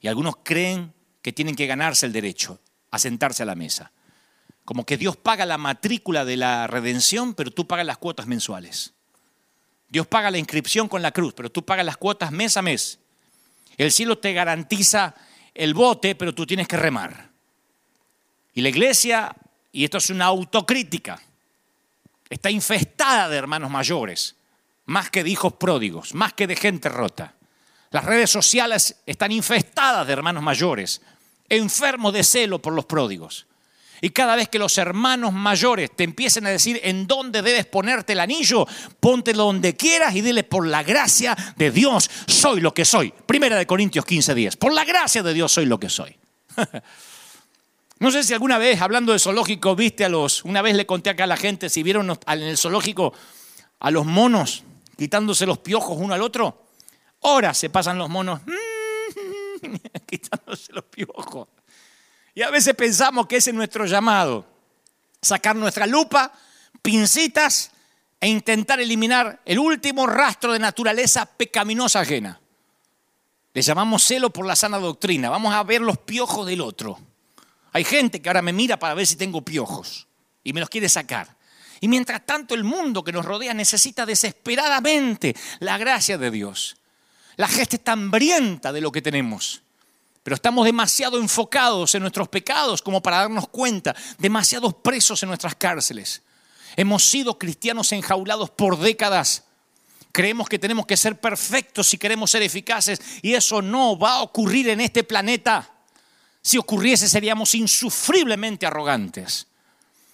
Y 0.00 0.08
algunos 0.08 0.36
creen 0.42 0.92
que 1.22 1.32
tienen 1.32 1.56
que 1.56 1.66
ganarse 1.66 2.06
el 2.06 2.12
derecho 2.12 2.60
a 2.90 2.98
sentarse 2.98 3.42
a 3.42 3.46
la 3.46 3.54
mesa. 3.54 3.92
Como 4.64 4.84
que 4.84 4.96
Dios 4.96 5.16
paga 5.16 5.46
la 5.46 5.58
matrícula 5.58 6.24
de 6.24 6.36
la 6.36 6.66
redención, 6.66 7.34
pero 7.34 7.50
tú 7.50 7.66
pagas 7.66 7.86
las 7.86 7.98
cuotas 7.98 8.26
mensuales. 8.26 8.92
Dios 9.88 10.06
paga 10.06 10.30
la 10.30 10.38
inscripción 10.38 10.88
con 10.88 11.02
la 11.02 11.12
cruz, 11.12 11.32
pero 11.34 11.50
tú 11.50 11.64
pagas 11.64 11.86
las 11.86 11.96
cuotas 11.96 12.30
mes 12.30 12.56
a 12.56 12.62
mes. 12.62 12.98
El 13.76 13.92
cielo 13.92 14.18
te 14.18 14.32
garantiza 14.32 15.14
el 15.54 15.72
bote, 15.72 16.14
pero 16.14 16.34
tú 16.34 16.46
tienes 16.46 16.68
que 16.68 16.76
remar. 16.76 17.30
Y 18.52 18.60
la 18.60 18.68
iglesia, 18.68 19.34
y 19.72 19.84
esto 19.84 19.98
es 19.98 20.10
una 20.10 20.26
autocrítica, 20.26 21.20
está 22.28 22.50
infestada 22.50 23.28
de 23.28 23.36
hermanos 23.36 23.70
mayores, 23.70 24.36
más 24.84 25.10
que 25.10 25.24
de 25.24 25.30
hijos 25.30 25.54
pródigos, 25.54 26.14
más 26.14 26.34
que 26.34 26.46
de 26.46 26.56
gente 26.56 26.88
rota. 26.88 27.34
Las 27.90 28.04
redes 28.04 28.30
sociales 28.30 28.96
están 29.06 29.32
infestadas 29.32 30.06
de 30.06 30.12
hermanos 30.12 30.42
mayores, 30.42 31.00
enfermos 31.48 32.12
de 32.12 32.24
celo 32.24 32.60
por 32.60 32.72
los 32.72 32.84
pródigos. 32.84 33.46
Y 34.00 34.10
cada 34.10 34.36
vez 34.36 34.48
que 34.48 34.58
los 34.58 34.78
hermanos 34.78 35.32
mayores 35.32 35.90
te 35.96 36.04
empiecen 36.04 36.46
a 36.46 36.50
decir 36.50 36.80
en 36.84 37.06
dónde 37.06 37.42
debes 37.42 37.66
ponerte 37.66 38.12
el 38.12 38.20
anillo, 38.20 38.66
póntelo 39.00 39.44
donde 39.44 39.76
quieras 39.76 40.14
y 40.14 40.20
dile 40.20 40.44
por 40.44 40.66
la 40.66 40.82
gracia 40.82 41.36
de 41.56 41.70
Dios 41.70 42.08
soy 42.26 42.60
lo 42.60 42.72
que 42.72 42.84
soy. 42.84 43.12
Primera 43.26 43.56
de 43.56 43.66
Corintios 43.66 44.04
15:10. 44.04 44.56
Por 44.56 44.72
la 44.72 44.84
gracia 44.84 45.22
de 45.22 45.34
Dios 45.34 45.52
soy 45.52 45.66
lo 45.66 45.78
que 45.78 45.88
soy. 45.88 46.16
No 48.00 48.12
sé 48.12 48.22
si 48.22 48.32
alguna 48.32 48.58
vez, 48.58 48.80
hablando 48.80 49.12
de 49.12 49.18
zoológico, 49.18 49.74
viste 49.74 50.04
a 50.04 50.08
los. 50.08 50.44
Una 50.44 50.62
vez 50.62 50.76
le 50.76 50.86
conté 50.86 51.10
acá 51.10 51.24
a 51.24 51.26
la 51.26 51.36
gente 51.36 51.68
si 51.68 51.82
vieron 51.82 52.16
en 52.28 52.42
el 52.42 52.56
zoológico 52.56 53.12
a 53.80 53.90
los 53.90 54.06
monos 54.06 54.62
quitándose 54.96 55.46
los 55.46 55.58
piojos 55.58 55.98
uno 55.98 56.14
al 56.14 56.22
otro. 56.22 56.67
Horas 57.20 57.58
se 57.58 57.70
pasan 57.70 57.98
los 57.98 58.08
monos 58.08 58.40
quitándose 60.06 60.72
los 60.72 60.84
piojos. 60.84 61.48
Y 62.34 62.42
a 62.42 62.50
veces 62.50 62.74
pensamos 62.74 63.26
que 63.26 63.36
ese 63.36 63.50
es 63.50 63.56
nuestro 63.56 63.86
llamado: 63.86 64.46
sacar 65.20 65.56
nuestra 65.56 65.86
lupa, 65.86 66.32
pincitas 66.82 67.72
e 68.20 68.28
intentar 68.28 68.80
eliminar 68.80 69.40
el 69.44 69.58
último 69.58 70.06
rastro 70.06 70.52
de 70.52 70.58
naturaleza 70.58 71.26
pecaminosa 71.26 72.00
ajena. 72.00 72.40
Le 73.54 73.62
llamamos 73.62 74.04
celo 74.04 74.30
por 74.30 74.46
la 74.46 74.56
sana 74.56 74.78
doctrina. 74.78 75.30
Vamos 75.30 75.54
a 75.54 75.62
ver 75.62 75.80
los 75.80 75.98
piojos 75.98 76.46
del 76.46 76.60
otro. 76.60 76.98
Hay 77.72 77.84
gente 77.84 78.20
que 78.20 78.28
ahora 78.28 78.42
me 78.42 78.52
mira 78.52 78.78
para 78.78 78.94
ver 78.94 79.06
si 79.06 79.16
tengo 79.16 79.42
piojos 79.42 80.06
y 80.44 80.52
me 80.52 80.60
los 80.60 80.68
quiere 80.68 80.88
sacar. 80.88 81.36
Y 81.80 81.88
mientras 81.88 82.24
tanto 82.26 82.54
el 82.54 82.64
mundo 82.64 83.04
que 83.04 83.12
nos 83.12 83.24
rodea 83.24 83.54
necesita 83.54 84.04
desesperadamente 84.04 85.36
la 85.60 85.78
gracia 85.78 86.18
de 86.18 86.30
Dios. 86.30 86.76
La 87.38 87.46
gente 87.46 87.76
está 87.76 87.92
hambrienta 87.92 88.72
de 88.72 88.80
lo 88.80 88.90
que 88.90 89.00
tenemos, 89.00 89.62
pero 90.24 90.34
estamos 90.34 90.64
demasiado 90.64 91.20
enfocados 91.20 91.94
en 91.94 92.02
nuestros 92.02 92.28
pecados 92.28 92.82
como 92.82 93.00
para 93.00 93.18
darnos 93.18 93.46
cuenta, 93.46 93.94
demasiados 94.18 94.74
presos 94.74 95.22
en 95.22 95.28
nuestras 95.28 95.54
cárceles. 95.54 96.22
Hemos 96.76 97.04
sido 97.04 97.38
cristianos 97.38 97.92
enjaulados 97.92 98.50
por 98.50 98.76
décadas. 98.76 99.44
Creemos 100.10 100.48
que 100.48 100.58
tenemos 100.58 100.84
que 100.84 100.96
ser 100.96 101.20
perfectos 101.20 101.86
si 101.86 101.96
queremos 101.96 102.28
ser 102.28 102.42
eficaces 102.42 103.00
y 103.22 103.34
eso 103.34 103.62
no 103.62 103.96
va 103.96 104.14
a 104.14 104.22
ocurrir 104.22 104.68
en 104.68 104.80
este 104.80 105.04
planeta. 105.04 105.70
Si 106.42 106.58
ocurriese 106.58 107.08
seríamos 107.08 107.54
insufriblemente 107.54 108.66
arrogantes. 108.66 109.47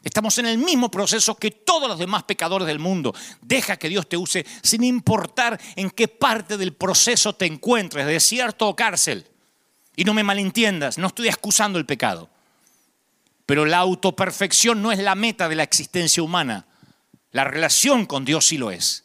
Estamos 0.05 0.36
en 0.36 0.44
el 0.44 0.59
mismo 0.59 0.90
proceso 0.90 1.34
que 1.34 1.50
todos 1.50 1.88
los 1.88 1.98
demás 1.98 2.24
pecadores 2.24 2.68
del 2.68 2.78
mundo. 2.78 3.14
Deja 3.40 3.78
que 3.78 3.88
Dios 3.88 4.07
te 4.07 4.18
use 4.18 4.44
sin 4.62 4.84
importar 4.84 5.59
en 5.76 5.90
qué 5.90 6.09
parte 6.09 6.59
del 6.59 6.74
proceso 6.74 7.34
te 7.34 7.46
encuentres, 7.46 8.07
desierto 8.07 8.68
o 8.68 8.76
cárcel. 8.76 9.26
Y 9.96 10.05
no 10.05 10.12
me 10.12 10.22
malentiendas, 10.22 10.98
no 10.98 11.07
estoy 11.07 11.28
excusando 11.28 11.78
el 11.78 11.86
pecado. 11.86 12.28
Pero 13.46 13.64
la 13.64 13.78
autoperfección 13.78 14.82
no 14.82 14.92
es 14.92 14.98
la 14.98 15.14
meta 15.14 15.48
de 15.48 15.57
la 15.57 15.62
existencia 15.62 16.22
humana. 16.22 16.66
La 17.32 17.44
relación 17.44 18.05
con 18.05 18.26
Dios 18.26 18.44
sí 18.44 18.59
lo 18.59 18.70
es. 18.70 19.05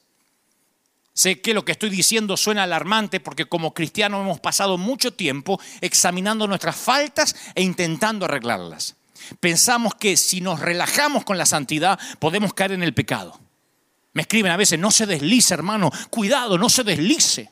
Sé 1.13 1.39
que 1.39 1.53
lo 1.53 1.63
que 1.63 1.71
estoy 1.71 1.89
diciendo 1.89 2.35
suena 2.35 2.63
alarmante 2.63 3.21
porque 3.21 3.45
como 3.45 3.73
cristianos 3.73 4.21
hemos 4.21 4.39
pasado 4.41 4.77
mucho 4.77 5.13
tiempo 5.13 5.59
examinando 5.79 6.45
nuestras 6.45 6.75
faltas 6.75 7.35
e 7.55 7.63
intentando 7.63 8.25
arreglarlas. 8.25 8.95
Pensamos 9.39 9.95
que 9.95 10.17
si 10.17 10.41
nos 10.41 10.59
relajamos 10.59 11.23
con 11.23 11.37
la 11.37 11.45
santidad 11.45 11.99
podemos 12.19 12.53
caer 12.53 12.73
en 12.73 12.83
el 12.83 12.93
pecado. 12.93 13.39
Me 14.13 14.23
escriben 14.23 14.51
a 14.51 14.57
veces, 14.57 14.79
no 14.79 14.91
se 14.91 15.05
deslice 15.05 15.53
hermano, 15.53 15.91
cuidado, 16.09 16.57
no 16.57 16.69
se 16.69 16.83
deslice. 16.83 17.51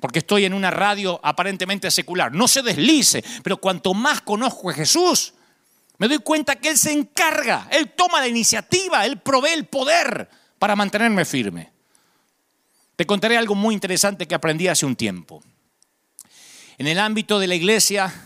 Porque 0.00 0.18
estoy 0.18 0.44
en 0.44 0.52
una 0.52 0.70
radio 0.70 1.18
aparentemente 1.22 1.90
secular. 1.90 2.32
No 2.32 2.48
se 2.48 2.62
deslice, 2.62 3.24
pero 3.42 3.56
cuanto 3.56 3.94
más 3.94 4.20
conozco 4.20 4.70
a 4.70 4.74
Jesús, 4.74 5.32
me 5.98 6.08
doy 6.08 6.18
cuenta 6.18 6.56
que 6.56 6.68
Él 6.68 6.76
se 6.76 6.92
encarga, 6.92 7.68
Él 7.70 7.92
toma 7.96 8.20
la 8.20 8.28
iniciativa, 8.28 9.06
Él 9.06 9.18
provee 9.20 9.52
el 9.52 9.66
poder 9.66 10.28
para 10.58 10.76
mantenerme 10.76 11.24
firme. 11.24 11.72
Te 12.96 13.06
contaré 13.06 13.36
algo 13.36 13.54
muy 13.54 13.74
interesante 13.74 14.26
que 14.26 14.34
aprendí 14.34 14.68
hace 14.68 14.86
un 14.86 14.96
tiempo. 14.96 15.42
En 16.78 16.86
el 16.86 16.98
ámbito 16.98 17.38
de 17.38 17.46
la 17.46 17.54
iglesia 17.54 18.25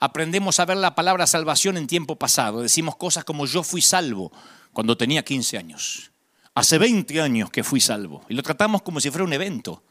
aprendemos 0.00 0.58
a 0.58 0.64
ver 0.64 0.78
la 0.78 0.94
palabra 0.94 1.26
salvación 1.26 1.76
en 1.76 1.86
tiempo 1.86 2.16
pasado. 2.16 2.62
Decimos 2.62 2.96
cosas 2.96 3.24
como 3.24 3.46
yo 3.46 3.62
fui 3.62 3.82
salvo 3.82 4.32
cuando 4.72 4.96
tenía 4.96 5.22
15 5.22 5.58
años. 5.58 6.10
Hace 6.54 6.78
20 6.78 7.20
años 7.20 7.50
que 7.50 7.62
fui 7.62 7.80
salvo. 7.80 8.24
Y 8.28 8.34
lo 8.34 8.42
tratamos 8.42 8.82
como 8.82 8.98
si 8.98 9.10
fuera 9.10 9.24
un 9.24 9.32
evento, 9.32 9.84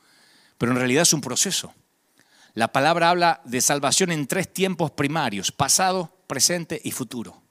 pero 0.57 0.71
en 0.71 0.77
realidad 0.77 1.03
es 1.03 1.13
un 1.13 1.21
proceso. 1.21 1.73
La 2.55 2.69
palabra 2.73 3.09
habla 3.09 3.41
de 3.45 3.61
salvación 3.61 4.11
en 4.11 4.27
tres 4.27 4.51
tiempos 4.51 4.91
primarios, 4.91 5.51
pasado, 5.51 6.11
presente 6.27 6.81
y 6.83 6.91
futuro. 6.91 7.43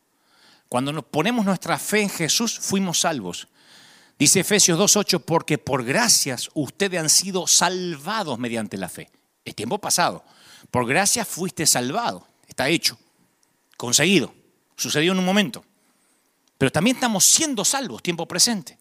Cuando 0.69 0.93
nos 0.93 1.05
ponemos 1.05 1.47
nuestra 1.47 1.79
fe 1.79 2.03
en 2.03 2.11
Jesús, 2.11 2.59
fuimos 2.59 3.01
salvos. 3.01 3.49
Dice 4.19 4.41
Efesios 4.41 4.79
2.8, 4.79 5.23
porque 5.25 5.57
por 5.57 5.85
gracias 5.85 6.51
ustedes 6.55 7.01
han 7.01 7.09
sido 7.09 7.47
salvados 7.47 8.39
mediante 8.39 8.77
la 8.77 8.89
fe. 8.89 9.11
Es 9.45 9.55
tiempo 9.55 9.79
pasado. 9.79 10.25
Por 10.71 10.87
gracias 10.87 11.27
fuiste 11.27 11.65
salvado. 11.65 12.28
Está 12.59 12.71
hecho. 12.71 12.99
Conseguido. 13.77 14.35
Sucedió 14.77 15.13
en 15.13 15.21
un 15.21 15.25
momento. 15.25 15.65
Pero 16.59 16.73
también 16.73 16.97
estamos 16.97 17.25
siendo 17.25 17.65
salvos, 17.65 18.03
tiempo 18.03 18.27
presente. 18.27 18.77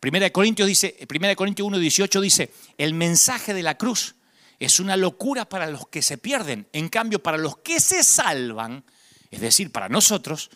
Primera 0.00 0.24
de 0.24 0.32
Corintios 0.32 0.66
dice, 0.66 0.96
Primera 1.06 1.28
de 1.28 1.36
Corintios 1.36 1.68
1.18 1.68 2.20
dice, 2.22 2.54
el 2.78 2.94
mensaje 2.94 3.52
de 3.52 3.62
la 3.62 3.76
cruz 3.76 4.14
es 4.58 4.80
una 4.80 4.96
locura 4.96 5.46
para 5.46 5.66
los 5.66 5.88
que 5.88 6.00
se 6.00 6.16
pierden. 6.16 6.66
En 6.72 6.88
cambio, 6.88 7.22
para 7.22 7.36
los 7.36 7.58
que 7.58 7.80
se 7.80 8.02
salvan, 8.02 8.82
es 9.30 9.42
decir, 9.42 9.70
para 9.70 9.90
nosotros, 9.90 10.48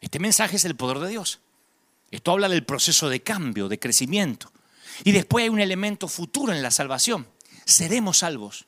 este 0.00 0.20
mensaje 0.20 0.54
es 0.54 0.64
el 0.64 0.76
poder 0.76 1.00
de 1.00 1.08
Dios. 1.08 1.40
Esto 2.12 2.30
habla 2.30 2.48
del 2.48 2.64
proceso 2.64 3.08
de 3.08 3.24
cambio, 3.24 3.68
de 3.68 3.80
crecimiento. 3.80 4.52
Y 5.02 5.10
después 5.10 5.42
hay 5.42 5.48
un 5.48 5.58
elemento 5.58 6.06
futuro 6.06 6.52
en 6.52 6.62
la 6.62 6.70
salvación. 6.70 7.26
Seremos 7.64 8.18
salvos. 8.18 8.66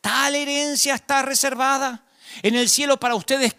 Tal 0.00 0.34
herencia 0.34 0.94
está 0.94 1.20
reservada 1.20 2.06
en 2.42 2.54
el 2.54 2.68
cielo 2.68 2.98
para 2.98 3.14
ustedes 3.14 3.54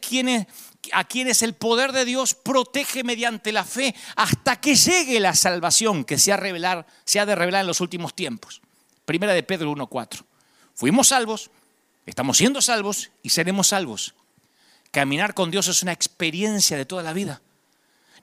a 0.92 1.04
quienes 1.04 1.42
el 1.42 1.54
poder 1.54 1.92
de 1.92 2.06
Dios 2.06 2.34
protege 2.34 3.04
mediante 3.04 3.52
la 3.52 3.64
fe 3.64 3.96
hasta 4.16 4.60
que 4.60 4.76
llegue 4.76 5.20
la 5.20 5.36
salvación 5.36 6.04
que 6.04 6.18
se 6.18 6.34
ha, 6.34 6.38
revelar, 6.38 6.86
se 7.06 7.20
ha 7.20 7.26
de 7.26 7.36
revelar 7.36 7.62
en 7.62 7.68
los 7.68 7.82
últimos 7.82 8.14
tiempos. 8.14 8.62
Primera 9.06 9.34
de 9.34 9.44
Pedro 9.44 9.72
1.4. 9.72 10.24
Fuimos 10.76 11.10
salvos, 11.10 11.52
estamos 12.06 12.38
siendo 12.38 12.62
salvos 12.62 13.12
y 13.22 13.30
seremos 13.30 13.68
salvos. 13.68 14.16
Caminar 14.92 15.34
con 15.34 15.52
Dios 15.52 15.68
es 15.68 15.84
una 15.84 15.92
experiencia 15.92 16.78
de 16.78 16.86
toda 16.86 17.04
la 17.04 17.14
vida. 17.14 17.42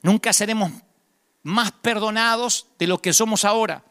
Nunca 0.01 0.33
seremos 0.33 0.71
más 1.43 1.71
perdonados 1.71 2.67
de 2.79 2.87
lo 2.87 3.01
que 3.01 3.13
somos 3.13 3.45
ahora. 3.45 3.83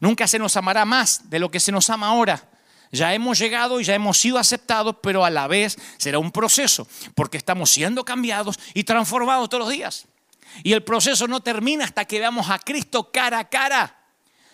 Nunca 0.00 0.26
se 0.26 0.38
nos 0.38 0.56
amará 0.56 0.84
más 0.84 1.30
de 1.30 1.38
lo 1.38 1.50
que 1.50 1.60
se 1.60 1.72
nos 1.72 1.88
ama 1.90 2.08
ahora. 2.08 2.48
Ya 2.92 3.14
hemos 3.14 3.38
llegado 3.38 3.80
y 3.80 3.84
ya 3.84 3.94
hemos 3.94 4.18
sido 4.18 4.38
aceptados, 4.38 4.96
pero 5.02 5.24
a 5.24 5.30
la 5.30 5.46
vez 5.46 5.76
será 5.98 6.18
un 6.18 6.30
proceso, 6.30 6.86
porque 7.14 7.36
estamos 7.36 7.70
siendo 7.70 8.04
cambiados 8.04 8.58
y 8.74 8.84
transformados 8.84 9.48
todos 9.48 9.64
los 9.64 9.72
días. 9.72 10.06
Y 10.62 10.72
el 10.72 10.82
proceso 10.82 11.28
no 11.28 11.40
termina 11.40 11.84
hasta 11.84 12.04
que 12.04 12.18
veamos 12.18 12.48
a 12.50 12.58
Cristo 12.58 13.10
cara 13.10 13.38
a 13.38 13.48
cara. 13.48 13.96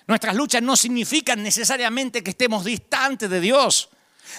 Nuestras 0.07 0.35
luchas 0.35 0.63
no 0.63 0.77
significan 0.77 1.43
necesariamente 1.43 2.23
que 2.23 2.31
estemos 2.31 2.65
distantes 2.65 3.31
de 3.31 3.41
Dios. 3.41 3.91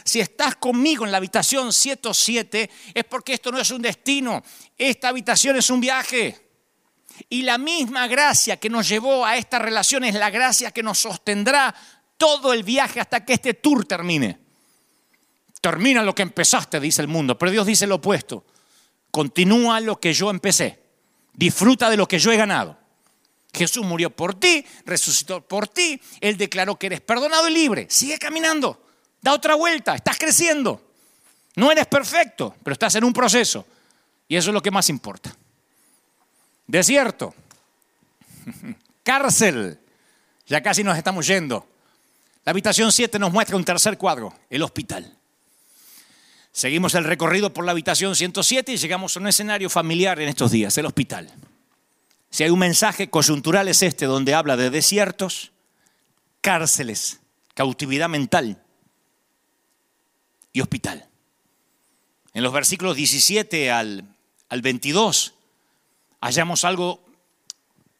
Si 0.04 0.20
estás 0.20 0.56
conmigo 0.56 1.06
en 1.06 1.12
la 1.12 1.18
habitación 1.18 1.72
107 1.72 2.70
es 2.94 3.04
porque 3.06 3.34
esto 3.34 3.52
no 3.52 3.60
es 3.60 3.70
un 3.72 3.82
destino, 3.82 4.44
esta 4.78 5.10
habitación 5.10 5.56
es 5.58 5.70
un 5.70 5.80
viaje. 5.80 6.44
Y 7.30 7.44
la 7.44 7.58
misma 7.58 8.08
gracia 8.08 8.58
que 8.58 8.70
nos 8.70 8.88
llevó 8.88 9.26
a 9.26 9.38
esta 9.38 9.60
relación 9.60 10.04
es 10.04 10.16
la 10.16 10.32
gracia 10.32 10.72
que 10.72 10.82
nos 10.82 11.00
sostendrá 11.00 11.74
todo 12.18 12.54
el 12.54 12.64
viaje 12.64 13.00
hasta 13.00 13.26
que 13.26 13.34
este 13.34 13.54
tour 13.54 13.86
termine. 13.86 14.40
Termina 15.62 16.04
lo 16.04 16.14
que 16.14 16.24
empezaste, 16.24 16.80
dice 16.80 17.02
el 17.02 17.08
mundo, 17.08 17.38
pero 17.38 17.52
Dios 17.52 17.66
dice 17.66 17.88
lo 17.88 17.96
opuesto. 17.96 18.46
Continúa 19.12 19.80
lo 19.80 20.00
que 20.00 20.14
yo 20.14 20.30
empecé. 20.30 20.80
Disfruta 21.34 21.90
de 21.90 21.98
lo 21.98 22.08
que 22.08 22.20
yo 22.20 22.32
he 22.32 22.38
ganado. 22.38 22.78
Jesús 23.54 23.86
murió 23.86 24.10
por 24.10 24.40
ti, 24.40 24.66
resucitó 24.86 25.42
por 25.48 25.68
ti, 25.68 26.02
Él 26.20 26.38
declaró 26.38 26.78
que 26.78 26.88
eres 26.88 27.02
perdonado 27.02 27.48
y 27.48 27.54
libre. 27.54 27.88
Sigue 27.90 28.18
caminando. 28.18 28.88
Da 29.22 29.34
otra 29.34 29.56
vuelta, 29.56 29.96
estás 29.96 30.18
creciendo. 30.18 30.82
No 31.56 31.72
eres 31.72 31.86
perfecto, 31.86 32.56
pero 32.64 32.74
estás 32.74 32.96
en 32.96 33.04
un 33.04 33.14
proceso. 33.14 33.66
Y 34.28 34.36
eso 34.36 34.50
es 34.50 34.54
lo 34.54 34.62
que 34.62 34.72
más 34.72 34.90
importa. 34.90 35.36
Desierto. 36.66 37.36
Cárcel. 39.04 39.80
Ya 40.46 40.62
casi 40.62 40.84
nos 40.84 40.98
estamos 40.98 41.28
yendo. 41.28 41.68
La 42.46 42.52
habitación 42.52 42.92
7 42.92 43.20
nos 43.20 43.32
muestra 43.32 43.56
un 43.56 43.64
tercer 43.64 43.98
cuadro, 43.98 44.34
el 44.50 44.64
hospital. 44.64 45.18
Seguimos 46.52 46.94
el 46.96 47.06
recorrido 47.06 47.54
por 47.54 47.66
la 47.66 47.72
habitación 47.72 48.16
107 48.16 48.74
y 48.74 48.78
llegamos 48.78 49.16
a 49.16 49.20
un 49.20 49.28
escenario 49.28 49.70
familiar 49.70 50.20
en 50.20 50.30
estos 50.30 50.52
días, 50.52 50.78
el 50.78 50.86
hospital. 50.86 51.32
Si 52.30 52.44
hay 52.44 52.50
un 52.50 52.60
mensaje 52.60 53.10
coyuntural 53.10 53.68
es 53.68 53.82
este, 53.82 54.06
donde 54.06 54.34
habla 54.34 54.58
de 54.58 54.70
desiertos, 54.70 55.52
cárceles, 56.42 57.20
cautividad 57.54 58.10
mental, 58.10 58.64
y 60.54 60.62
hospital. 60.62 61.06
En 62.34 62.44
los 62.44 62.54
versículos 62.54 62.96
17 62.96 63.72
al, 63.72 64.06
al 64.50 64.62
22 64.62 65.34
hallamos 66.22 66.64
algo 66.64 67.04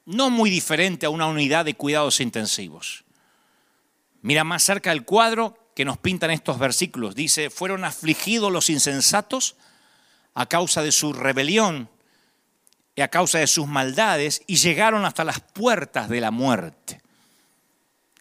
no 0.06 0.30
muy 0.30 0.50
diferente 0.50 1.06
a 1.06 1.10
una 1.10 1.28
unidad 1.28 1.66
de 1.66 1.74
cuidados 1.74 2.20
intensivos. 2.20 3.04
Mira 4.24 4.44
más 4.46 4.64
cerca 4.64 4.92
el 4.92 5.04
cuadro 5.04 5.58
que 5.76 5.86
nos 5.86 5.98
pintan 5.98 6.32
estos 6.32 6.58
versículos. 6.58 7.14
Dice, 7.14 7.50
fueron 7.50 7.84
afligidos 7.84 8.52
los 8.52 8.70
insensatos 8.70 9.58
a 10.34 10.46
causa 10.48 10.82
de 10.82 10.94
su 10.94 11.12
rebelión 11.12 11.90
y 12.96 13.02
a 13.02 13.10
causa 13.10 13.40
de 13.40 13.48
sus 13.48 13.68
maldades 13.68 14.42
y 14.48 14.56
llegaron 14.56 15.04
hasta 15.04 15.26
las 15.26 15.42
puertas 15.42 16.08
de 16.08 16.22
la 16.22 16.32
muerte. 16.32 17.02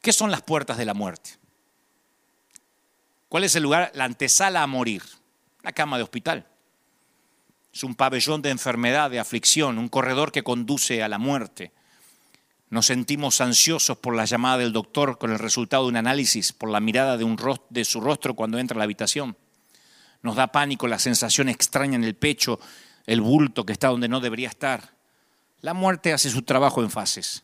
¿Qué 0.00 0.12
son 0.12 0.32
las 0.32 0.42
puertas 0.42 0.76
de 0.76 0.84
la 0.84 0.94
muerte? 0.94 1.38
¿Cuál 3.28 3.44
es 3.44 3.54
el 3.54 3.62
lugar? 3.62 3.92
La 3.94 4.04
antesala 4.04 4.62
a 4.62 4.66
morir, 4.66 5.04
la 5.62 5.70
cama 5.70 5.98
de 5.98 6.02
hospital. 6.02 6.46
Es 7.72 7.84
un 7.84 7.94
pabellón 7.94 8.42
de 8.42 8.50
enfermedad, 8.50 9.08
de 9.08 9.20
aflicción, 9.20 9.78
un 9.78 9.88
corredor 9.88 10.32
que 10.32 10.42
conduce 10.42 11.00
a 11.00 11.08
la 11.08 11.18
muerte. 11.18 11.72
Nos 12.72 12.86
sentimos 12.86 13.42
ansiosos 13.42 13.98
por 13.98 14.16
la 14.16 14.24
llamada 14.24 14.56
del 14.56 14.72
doctor 14.72 15.18
con 15.18 15.30
el 15.30 15.38
resultado 15.38 15.82
de 15.82 15.90
un 15.90 15.96
análisis, 15.96 16.54
por 16.54 16.70
la 16.70 16.80
mirada 16.80 17.18
de, 17.18 17.36
de 17.68 17.84
su 17.84 18.00
rostro 18.00 18.32
cuando 18.32 18.58
entra 18.58 18.76
a 18.76 18.78
la 18.78 18.84
habitación. 18.84 19.36
Nos 20.22 20.36
da 20.36 20.52
pánico 20.52 20.88
la 20.88 20.98
sensación 20.98 21.50
extraña 21.50 21.96
en 21.96 22.04
el 22.04 22.14
pecho, 22.14 22.58
el 23.04 23.20
bulto 23.20 23.66
que 23.66 23.74
está 23.74 23.88
donde 23.88 24.08
no 24.08 24.20
debería 24.20 24.48
estar. 24.48 24.94
La 25.60 25.74
muerte 25.74 26.14
hace 26.14 26.30
su 26.30 26.40
trabajo 26.40 26.82
en 26.82 26.90
fases. 26.90 27.42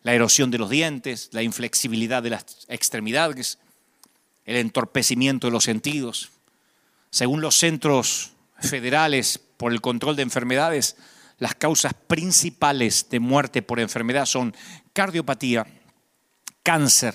La 0.00 0.14
erosión 0.14 0.50
de 0.50 0.56
los 0.56 0.70
dientes, 0.70 1.28
la 1.32 1.42
inflexibilidad 1.42 2.22
de 2.22 2.30
las 2.30 2.64
extremidades, 2.68 3.58
el 4.46 4.56
entorpecimiento 4.56 5.46
de 5.46 5.52
los 5.52 5.64
sentidos. 5.64 6.30
Según 7.10 7.42
los 7.42 7.54
centros 7.54 8.32
federales 8.60 9.38
por 9.58 9.72
el 9.72 9.82
control 9.82 10.16
de 10.16 10.22
enfermedades, 10.22 10.96
las 11.38 11.54
causas 11.54 11.94
principales 11.94 13.08
de 13.10 13.20
muerte 13.20 13.62
por 13.62 13.80
enfermedad 13.80 14.26
son 14.26 14.54
cardiopatía, 14.92 15.66
cáncer. 16.62 17.14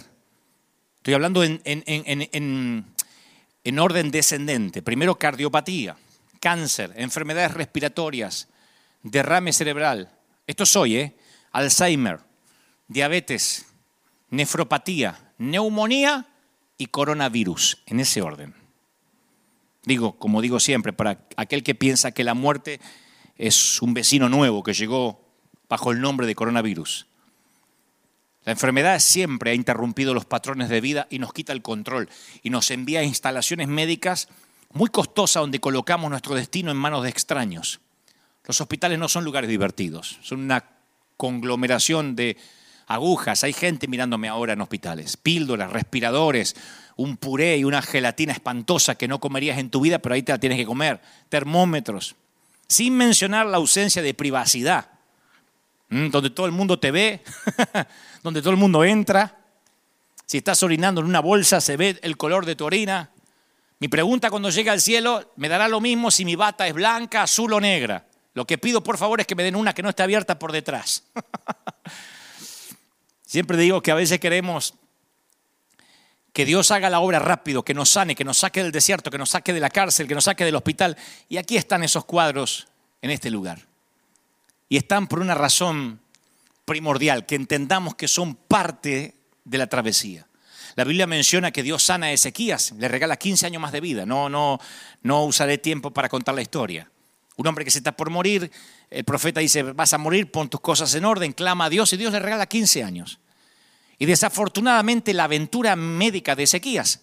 Estoy 0.97 1.13
hablando 1.13 1.43
en, 1.43 1.61
en, 1.63 2.86
orden 3.80 4.11
descendente. 4.11 4.82
Primero 4.82 5.15
cardiopatía, 5.17 5.95
cáncer, 6.39 6.93
enfermedades 6.97 7.53
respiratorias, 7.53 8.49
derrame 9.03 9.53
cerebral. 9.53 10.11
Esto 10.45 10.65
soy, 10.65 10.97
¿eh? 10.97 11.15
Alzheimer, 11.51 12.20
diabetes, 12.88 13.65
nefropatía, 14.30 15.34
neumonía 15.38 16.28
y 16.78 16.88
coronavirus, 16.88 17.82
en 17.86 17.99
ese 17.99 18.22
orden. 18.22 18.53
Digo, 19.84 20.17
como 20.17 20.41
digo 20.41 20.59
siempre, 20.59 20.93
para 20.93 21.26
aquel 21.38 21.63
que 21.63 21.76
piensa 21.76 22.11
que 22.11 22.24
la 22.24 22.34
muerte 22.34 22.80
es 23.40 23.82
un 23.82 23.94
vecino 23.94 24.30
nuevo 24.30 24.62
que 24.62 24.74
llegó 24.74 25.26
bajo 25.70 25.92
el 25.92 26.02
nombre 26.02 26.28
de 26.28 26.36
coronavirus. 26.36 27.08
La 28.44 28.52
enfermedad 28.52 29.00
siempre 29.00 29.52
ha 29.52 29.56
interrumpido 29.56 30.14
los 30.14 30.26
patrones 30.26 30.70
de 30.70 30.82
vida 30.82 31.08
y 31.10 31.20
nos 31.20 31.34
quita 31.34 31.54
el 31.54 31.62
control 31.62 32.10
y 32.44 32.50
nos 32.50 32.70
envía 32.70 33.00
a 33.00 33.04
instalaciones 33.04 33.68
médicas 33.68 34.28
muy 34.74 34.90
costosas 34.90 35.42
donde 35.42 35.60
colocamos 35.60 36.12
nuestro 36.12 36.36
destino 36.36 36.70
en 36.70 36.78
manos 36.78 37.04
de 37.04 37.10
extraños. 37.10 37.80
Los 38.46 38.60
hospitales 38.60 39.00
no 39.00 39.08
son 39.08 39.24
lugares 39.24 39.50
divertidos, 39.50 40.20
son 40.22 40.42
una 40.42 40.66
conglomeración 41.16 42.16
de 42.16 42.38
agujas, 42.88 43.44
hay 43.44 43.54
gente 43.54 43.88
mirándome 43.88 44.28
ahora 44.28 44.54
en 44.54 44.62
hospitales, 44.62 45.16
píldoras, 45.16 45.72
respiradores, 45.72 46.56
un 46.98 47.16
puré 47.16 47.58
y 47.58 47.64
una 47.64 47.82
gelatina 47.82 48.34
espantosa 48.34 48.96
que 48.96 49.08
no 49.08 49.20
comerías 49.20 49.60
en 49.60 49.70
tu 49.70 49.80
vida, 49.80 50.00
pero 50.00 50.16
ahí 50.16 50.24
te 50.24 50.32
la 50.32 50.40
tienes 50.40 50.58
que 50.58 50.66
comer, 50.66 51.00
termómetros, 51.30 52.16
sin 52.70 52.95
mencionar 52.95 53.47
la 53.47 53.57
ausencia 53.57 54.01
de 54.01 54.13
privacidad, 54.13 54.91
donde 55.89 56.30
todo 56.30 56.45
el 56.45 56.51
mundo 56.51 56.80
te 56.80 56.91
ve, 56.91 57.24
donde 58.24 58.41
todo 58.41 58.51
el 58.51 58.57
mundo 58.57 58.84
entra, 58.84 59.39
si 60.28 60.38
estás 60.38 60.61
orinando 60.61 61.01
en 61.01 61.07
una 61.07 61.20
bolsa 61.20 61.59
se 61.59 61.76
ve 61.76 61.99
el 62.03 62.15
color 62.15 62.45
de 62.45 62.55
tu 62.55 62.65
orina, 62.65 63.11
Mi 63.80 63.88
pregunta 63.88 64.30
cuando 64.30 64.49
llegue 64.49 64.70
al 64.70 64.82
cielo, 64.82 65.32
me 65.38 65.49
dará 65.49 65.67
lo 65.67 65.80
mismo 65.80 66.11
si 66.11 66.26
mi 66.26 66.36
bata 66.36 66.67
es 66.67 66.74
blanca, 66.74 67.24
azul 67.24 67.53
o 67.53 67.61
negra. 67.61 68.05
Lo 68.34 68.45
que 68.45 68.57
pido, 68.57 68.84
por 68.84 68.97
favor, 68.97 69.22
es 69.22 69.26
que 69.26 69.36
me 69.36 69.43
den 69.43 69.55
una 69.55 69.74
que 69.74 69.82
no 69.82 69.89
esté 69.89 70.03
abierta 70.03 70.38
por 70.38 70.51
detrás. 70.51 71.05
Siempre 73.26 73.57
digo 73.57 73.82
que 73.82 73.91
a 73.91 73.95
veces 73.95 74.20
queremos 74.20 74.74
que 76.40 76.46
Dios 76.46 76.72
haga 76.72 76.90
la 76.90 77.02
obra 77.02 77.20
rápido, 77.20 77.66
que 77.66 77.74
nos 77.74 77.90
sane, 77.90 78.16
que 78.16 78.24
nos 78.24 78.38
saque 78.38 78.64
del 78.64 78.72
desierto, 78.72 79.12
que 79.12 79.18
nos 79.18 79.32
saque 79.32 79.52
de 79.52 79.60
la 79.60 79.70
cárcel, 79.70 80.08
que 80.08 80.16
nos 80.16 80.24
saque 80.24 80.46
del 80.46 80.56
hospital. 80.56 80.96
Y 81.28 81.36
aquí 81.36 81.58
están 81.58 81.84
esos 81.84 82.06
cuadros 82.06 82.70
en 83.02 83.12
este 83.12 83.30
lugar. 83.30 83.68
Y 84.70 84.78
están 84.78 85.08
por 85.08 85.20
una 85.20 85.36
razón 85.36 86.00
primordial, 86.64 87.26
que 87.26 87.36
entendamos 87.36 87.96
que 87.96 88.08
son 88.08 88.36
parte 88.36 89.16
de 89.44 89.58
la 89.58 89.68
travesía. 89.68 90.28
La 90.78 90.86
Biblia 90.86 91.08
menciona 91.08 91.52
que 91.52 91.62
Dios 91.62 91.84
sana 91.84 92.06
a 92.06 92.14
Ezequías, 92.14 92.72
le 92.72 92.88
regala 92.88 93.18
15 93.18 93.46
años 93.46 93.62
más 93.62 93.74
de 93.74 93.82
vida. 93.82 94.06
No, 94.06 94.30
no, 94.30 94.62
no 95.04 95.26
usaré 95.26 95.58
tiempo 95.58 95.92
para 95.92 96.08
contar 96.08 96.36
la 96.36 96.42
historia. 96.42 96.90
Un 97.36 97.48
hombre 97.48 97.66
que 97.66 97.72
se 97.72 97.80
está 97.80 97.92
por 97.92 98.10
morir, 98.12 98.50
el 98.90 99.04
profeta 99.04 99.42
dice, 99.42 99.64
vas 99.64 99.92
a 99.92 99.98
morir, 99.98 100.32
pon 100.32 100.50
tus 100.50 100.62
cosas 100.62 100.96
en 100.96 101.04
orden, 101.04 101.34
clama 101.34 101.66
a 101.66 101.70
Dios 101.70 101.92
y 101.92 101.98
Dios 101.98 102.14
le 102.14 102.20
regala 102.20 102.46
15 102.46 102.82
años. 102.82 103.20
Y 104.00 104.06
desafortunadamente 104.06 105.14
la 105.14 105.26
aventura 105.26 105.76
médica 105.76 106.36
de 106.36 106.43
Ezequías 106.43 107.02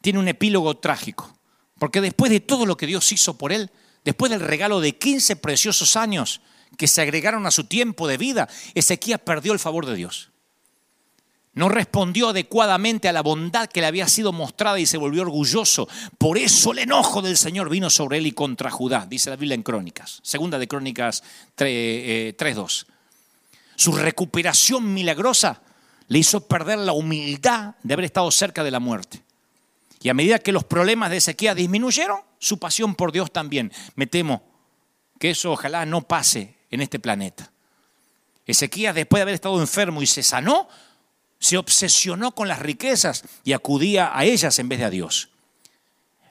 tiene 0.00 0.18
un 0.18 0.28
epílogo 0.28 0.78
trágico, 0.78 1.36
porque 1.78 2.00
después 2.00 2.30
de 2.30 2.40
todo 2.40 2.64
lo 2.64 2.78
que 2.78 2.86
Dios 2.86 3.12
hizo 3.12 3.36
por 3.36 3.52
él, 3.52 3.70
después 4.04 4.30
del 4.30 4.40
regalo 4.40 4.80
de 4.80 4.96
15 4.96 5.36
preciosos 5.36 5.94
años 5.94 6.40
que 6.78 6.88
se 6.88 7.02
agregaron 7.02 7.46
a 7.46 7.50
su 7.50 7.64
tiempo 7.64 8.08
de 8.08 8.16
vida, 8.16 8.48
Ezequías 8.74 9.20
perdió 9.20 9.52
el 9.52 9.58
favor 9.58 9.84
de 9.84 9.94
Dios. 9.94 10.30
No 11.52 11.68
respondió 11.68 12.30
adecuadamente 12.30 13.08
a 13.08 13.12
la 13.12 13.22
bondad 13.22 13.68
que 13.68 13.80
le 13.80 13.86
había 13.86 14.08
sido 14.08 14.32
mostrada 14.32 14.78
y 14.78 14.84
se 14.84 14.98
volvió 14.98 15.22
orgulloso. 15.22 15.88
Por 16.18 16.36
eso 16.36 16.72
el 16.72 16.80
enojo 16.80 17.22
del 17.22 17.38
Señor 17.38 17.70
vino 17.70 17.88
sobre 17.88 18.18
él 18.18 18.26
y 18.26 18.32
contra 18.32 18.70
Judá, 18.70 19.06
dice 19.08 19.30
la 19.30 19.36
Biblia 19.36 19.54
en 19.54 19.62
Crónicas, 19.62 20.20
segunda 20.22 20.58
de 20.58 20.68
Crónicas 20.68 21.22
3.2. 21.56 22.84
Eh, 22.86 22.92
su 23.74 23.92
recuperación 23.92 24.92
milagrosa 24.92 25.62
le 26.08 26.18
hizo 26.18 26.46
perder 26.46 26.78
la 26.78 26.92
humildad 26.92 27.74
de 27.82 27.94
haber 27.94 28.06
estado 28.06 28.30
cerca 28.30 28.62
de 28.62 28.70
la 28.70 28.80
muerte. 28.80 29.22
Y 30.02 30.08
a 30.08 30.14
medida 30.14 30.38
que 30.38 30.52
los 30.52 30.64
problemas 30.64 31.10
de 31.10 31.16
Ezequiel 31.16 31.56
disminuyeron, 31.56 32.20
su 32.38 32.58
pasión 32.58 32.94
por 32.94 33.12
Dios 33.12 33.32
también. 33.32 33.72
Me 33.94 34.06
temo 34.06 34.42
que 35.18 35.30
eso 35.30 35.52
ojalá 35.52 35.86
no 35.86 36.02
pase 36.02 36.54
en 36.70 36.80
este 36.80 36.98
planeta. 36.98 37.50
Ezequiel, 38.46 38.94
después 38.94 39.18
de 39.18 39.22
haber 39.22 39.34
estado 39.34 39.60
enfermo 39.60 40.02
y 40.02 40.06
se 40.06 40.22
sanó, 40.22 40.68
se 41.38 41.56
obsesionó 41.56 42.32
con 42.32 42.48
las 42.48 42.60
riquezas 42.60 43.24
y 43.44 43.52
acudía 43.52 44.16
a 44.16 44.24
ellas 44.24 44.58
en 44.58 44.68
vez 44.68 44.78
de 44.78 44.84
a 44.84 44.90
Dios. 44.90 45.30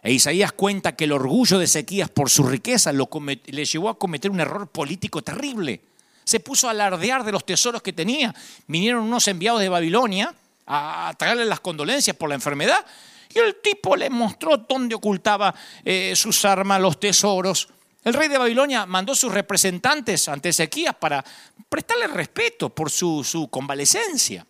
E 0.02 0.14
Isaías 0.14 0.52
cuenta 0.52 0.96
que 0.96 1.06
el 1.06 1.12
orgullo 1.12 1.58
de 1.58 1.66
Ezequías 1.66 2.10
por 2.10 2.30
su 2.30 2.44
riqueza 2.44 2.94
le 2.94 3.66
llevó 3.66 3.90
a 3.90 3.98
cometer 3.98 4.30
un 4.30 4.40
error 4.40 4.68
político 4.68 5.24
terrible. 5.24 5.82
Se 6.26 6.42
puso 6.42 6.68
a 6.68 6.72
alardear 6.72 7.24
de 7.24 7.32
los 7.32 7.46
tesoros 7.46 7.82
que 7.82 7.94
tenía. 7.94 8.36
Vinieron 8.68 9.04
unos 9.04 9.28
enviados 9.30 9.62
de 9.62 9.70
Babilonia 9.70 10.36
a 10.68 11.14
traerle 11.18 11.46
las 11.46 11.62
condolencias 11.62 12.18
por 12.18 12.28
la 12.28 12.36
enfermedad 12.36 12.86
y 13.34 13.40
el 13.40 13.62
tipo 13.62 13.96
le 13.96 14.10
mostró 14.10 14.58
dónde 14.58 14.96
ocultaba 14.96 15.54
eh, 15.84 16.14
sus 16.16 16.44
armas, 16.46 16.82
los 16.82 17.00
tesoros. 17.00 17.70
El 18.04 18.14
rey 18.14 18.28
de 18.28 18.38
Babilonia 18.38 18.86
mandó 18.86 19.16
sus 19.16 19.34
representantes 19.34 20.28
ante 20.28 20.50
Ezequías 20.50 20.96
para 20.96 21.24
prestarle 21.70 22.08
respeto 22.08 22.70
por 22.70 22.90
su 22.90 23.48
convalecencia. 23.52 24.46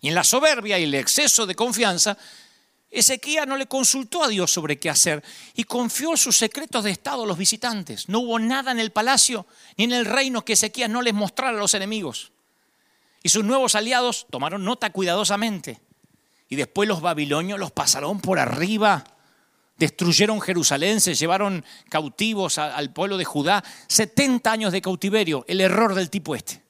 Y 0.00 0.08
en 0.08 0.14
la 0.14 0.24
soberbia 0.24 0.78
y 0.78 0.84
el 0.84 0.94
exceso 0.94 1.44
de 1.46 1.54
confianza, 1.54 2.16
Ezequiel 2.90 3.48
no 3.48 3.56
le 3.56 3.66
consultó 3.66 4.24
a 4.24 4.28
Dios 4.28 4.50
sobre 4.50 4.78
qué 4.78 4.88
hacer 4.88 5.22
y 5.54 5.64
confió 5.64 6.16
sus 6.16 6.36
secretos 6.36 6.84
de 6.84 6.90
Estado 6.90 7.24
a 7.24 7.26
los 7.26 7.36
visitantes. 7.36 8.08
No 8.08 8.20
hubo 8.20 8.38
nada 8.38 8.72
en 8.72 8.78
el 8.78 8.92
palacio 8.92 9.46
ni 9.76 9.84
en 9.84 9.92
el 9.92 10.06
reino 10.06 10.44
que 10.44 10.54
Ezequiel 10.54 10.90
no 10.90 11.02
les 11.02 11.14
mostrara 11.14 11.56
a 11.56 11.60
los 11.60 11.74
enemigos. 11.74 12.32
Y 13.22 13.28
sus 13.28 13.44
nuevos 13.44 13.74
aliados 13.74 14.26
tomaron 14.30 14.64
nota 14.64 14.90
cuidadosamente. 14.90 15.80
Y 16.48 16.56
después 16.56 16.88
los 16.88 17.02
babilonios 17.02 17.58
los 17.58 17.72
pasaron 17.72 18.20
por 18.20 18.38
arriba, 18.38 19.04
destruyeron 19.76 20.40
Jerusalén, 20.40 21.00
se 21.00 21.14
llevaron 21.14 21.64
cautivos 21.90 22.56
al 22.56 22.92
pueblo 22.92 23.18
de 23.18 23.26
Judá. 23.26 23.62
70 23.88 24.50
años 24.50 24.72
de 24.72 24.80
cautiverio, 24.80 25.44
el 25.46 25.60
error 25.60 25.94
del 25.94 26.08
tipo 26.08 26.34
este 26.34 26.67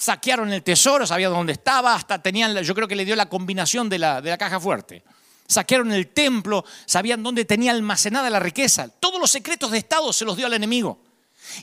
saquearon 0.00 0.50
el 0.50 0.62
tesoro, 0.62 1.06
sabían 1.06 1.32
dónde 1.32 1.52
estaba, 1.52 1.94
hasta 1.94 2.22
tenían, 2.22 2.56
yo 2.62 2.74
creo 2.74 2.88
que 2.88 2.96
le 2.96 3.04
dio 3.04 3.14
la 3.14 3.28
combinación 3.28 3.88
de 3.90 3.98
la, 3.98 4.22
de 4.22 4.30
la 4.30 4.38
caja 4.38 4.58
fuerte. 4.58 5.04
Saquearon 5.46 5.92
el 5.92 6.08
templo, 6.08 6.64
sabían 6.86 7.22
dónde 7.22 7.44
tenía 7.44 7.72
almacenada 7.72 8.30
la 8.30 8.40
riqueza. 8.40 8.88
Todos 8.88 9.20
los 9.20 9.30
secretos 9.30 9.70
de 9.70 9.78
Estado 9.78 10.10
se 10.12 10.24
los 10.24 10.36
dio 10.36 10.46
al 10.46 10.54
enemigo. 10.54 11.02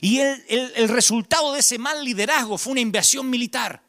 Y 0.00 0.20
el, 0.20 0.72
el 0.76 0.88
resultado 0.88 1.52
de 1.52 1.60
ese 1.60 1.78
mal 1.78 2.04
liderazgo 2.04 2.58
fue 2.58 2.72
una 2.72 2.80
invasión 2.80 3.28
militar. 3.28 3.82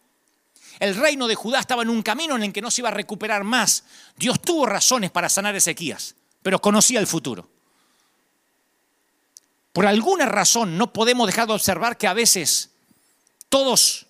El 0.80 0.95
reino 0.95 1.28
de 1.28 1.36
Judá 1.36 1.60
estaba 1.60 1.84
en 1.84 1.89
un 1.89 2.02
camino 2.02 2.36
en 2.36 2.43
el 2.43 2.54
que 2.54 2.62
no 2.62 2.72
se 2.72 2.82
iba 2.82 2.89
a 2.89 2.93
recuperar 2.93 3.43
más. 3.43 3.84
Dios 4.16 4.41
tuvo 4.41 4.66
razones 4.66 5.12
para 5.12 5.30
sanar 5.30 5.56
Ezequías, 5.56 6.16
pero 6.41 6.60
conocía 6.60 7.00
el 7.00 7.08
futuro. 7.08 7.47
Por 9.74 9.86
alguna 9.86 10.26
razón 10.26 10.78
no 10.78 10.91
podemos 10.91 11.28
dejar 11.28 11.47
de 11.47 11.54
observar 11.54 11.97
que 11.97 12.08
a 12.08 12.14
veces 12.14 12.72
todos 13.50 14.08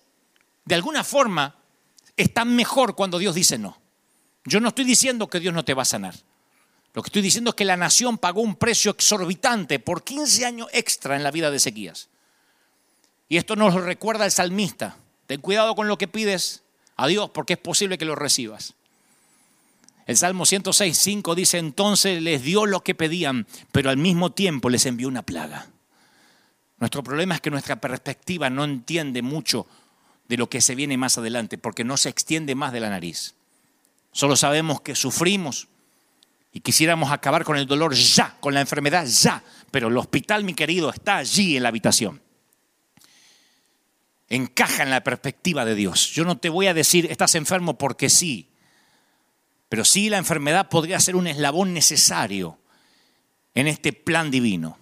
de 0.70 0.76
alguna 0.76 1.02
forma 1.02 1.56
están 2.16 2.54
mejor 2.54 2.94
cuando 2.94 3.18
Dios 3.18 3.34
dice 3.34 3.58
no. 3.58 3.76
Yo 4.44 4.60
no 4.60 4.68
estoy 4.68 4.84
diciendo 4.84 5.26
que 5.26 5.40
Dios 5.40 5.52
no 5.52 5.64
te 5.64 5.74
va 5.74 5.82
a 5.82 5.84
sanar. 5.84 6.14
Lo 6.94 7.02
que 7.02 7.08
estoy 7.08 7.22
diciendo 7.22 7.50
es 7.50 7.56
que 7.56 7.64
la 7.64 7.76
nación 7.76 8.18
pagó 8.18 8.40
un 8.40 8.54
precio 8.54 8.92
exorbitante 8.92 9.80
por 9.80 10.04
15 10.04 10.46
años 10.46 10.68
extra 10.72 11.16
en 11.16 11.24
la 11.24 11.32
vida 11.32 11.50
de 11.50 11.56
Ezequías. 11.56 12.08
Y 13.28 13.36
esto 13.36 13.56
nos 13.56 13.74
lo 13.74 13.80
recuerda 13.80 14.24
el 14.24 14.30
salmista. 14.30 14.96
Ten 15.26 15.40
cuidado 15.40 15.74
con 15.74 15.88
lo 15.88 15.98
que 15.98 16.06
pides 16.06 16.62
a 16.94 17.08
Dios 17.08 17.30
porque 17.30 17.54
es 17.54 17.58
posible 17.58 17.98
que 17.98 18.04
lo 18.04 18.14
recibas. 18.14 18.74
El 20.06 20.16
Salmo 20.16 20.46
106, 20.46 20.96
5 20.96 21.34
dice, 21.34 21.58
entonces 21.58 22.22
les 22.22 22.44
dio 22.44 22.64
lo 22.64 22.84
que 22.84 22.94
pedían, 22.94 23.48
pero 23.72 23.90
al 23.90 23.96
mismo 23.96 24.30
tiempo 24.30 24.70
les 24.70 24.86
envió 24.86 25.08
una 25.08 25.22
plaga. 25.22 25.66
Nuestro 26.78 27.02
problema 27.02 27.34
es 27.34 27.40
que 27.40 27.50
nuestra 27.50 27.80
perspectiva 27.80 28.48
no 28.50 28.62
entiende 28.62 29.20
mucho 29.20 29.66
de 30.30 30.36
lo 30.36 30.48
que 30.48 30.60
se 30.60 30.76
viene 30.76 30.96
más 30.96 31.18
adelante, 31.18 31.58
porque 31.58 31.82
no 31.82 31.96
se 31.96 32.08
extiende 32.08 32.54
más 32.54 32.72
de 32.72 32.78
la 32.78 32.88
nariz. 32.88 33.34
Solo 34.12 34.36
sabemos 34.36 34.80
que 34.80 34.94
sufrimos 34.94 35.66
y 36.52 36.60
quisiéramos 36.60 37.10
acabar 37.10 37.44
con 37.44 37.56
el 37.56 37.66
dolor 37.66 37.94
ya, 37.94 38.36
con 38.38 38.54
la 38.54 38.60
enfermedad 38.60 39.04
ya, 39.06 39.42
pero 39.72 39.88
el 39.88 39.96
hospital, 39.96 40.44
mi 40.44 40.54
querido, 40.54 40.88
está 40.88 41.16
allí 41.16 41.56
en 41.56 41.64
la 41.64 41.70
habitación. 41.70 42.22
Encaja 44.28 44.84
en 44.84 44.90
la 44.90 45.02
perspectiva 45.02 45.64
de 45.64 45.74
Dios. 45.74 46.12
Yo 46.12 46.24
no 46.24 46.38
te 46.38 46.48
voy 46.48 46.68
a 46.68 46.74
decir, 46.74 47.10
estás 47.10 47.34
enfermo 47.34 47.76
porque 47.76 48.08
sí, 48.08 48.50
pero 49.68 49.84
sí 49.84 50.10
la 50.10 50.18
enfermedad 50.18 50.68
podría 50.68 51.00
ser 51.00 51.16
un 51.16 51.26
eslabón 51.26 51.74
necesario 51.74 52.56
en 53.56 53.66
este 53.66 53.92
plan 53.92 54.30
divino. 54.30 54.78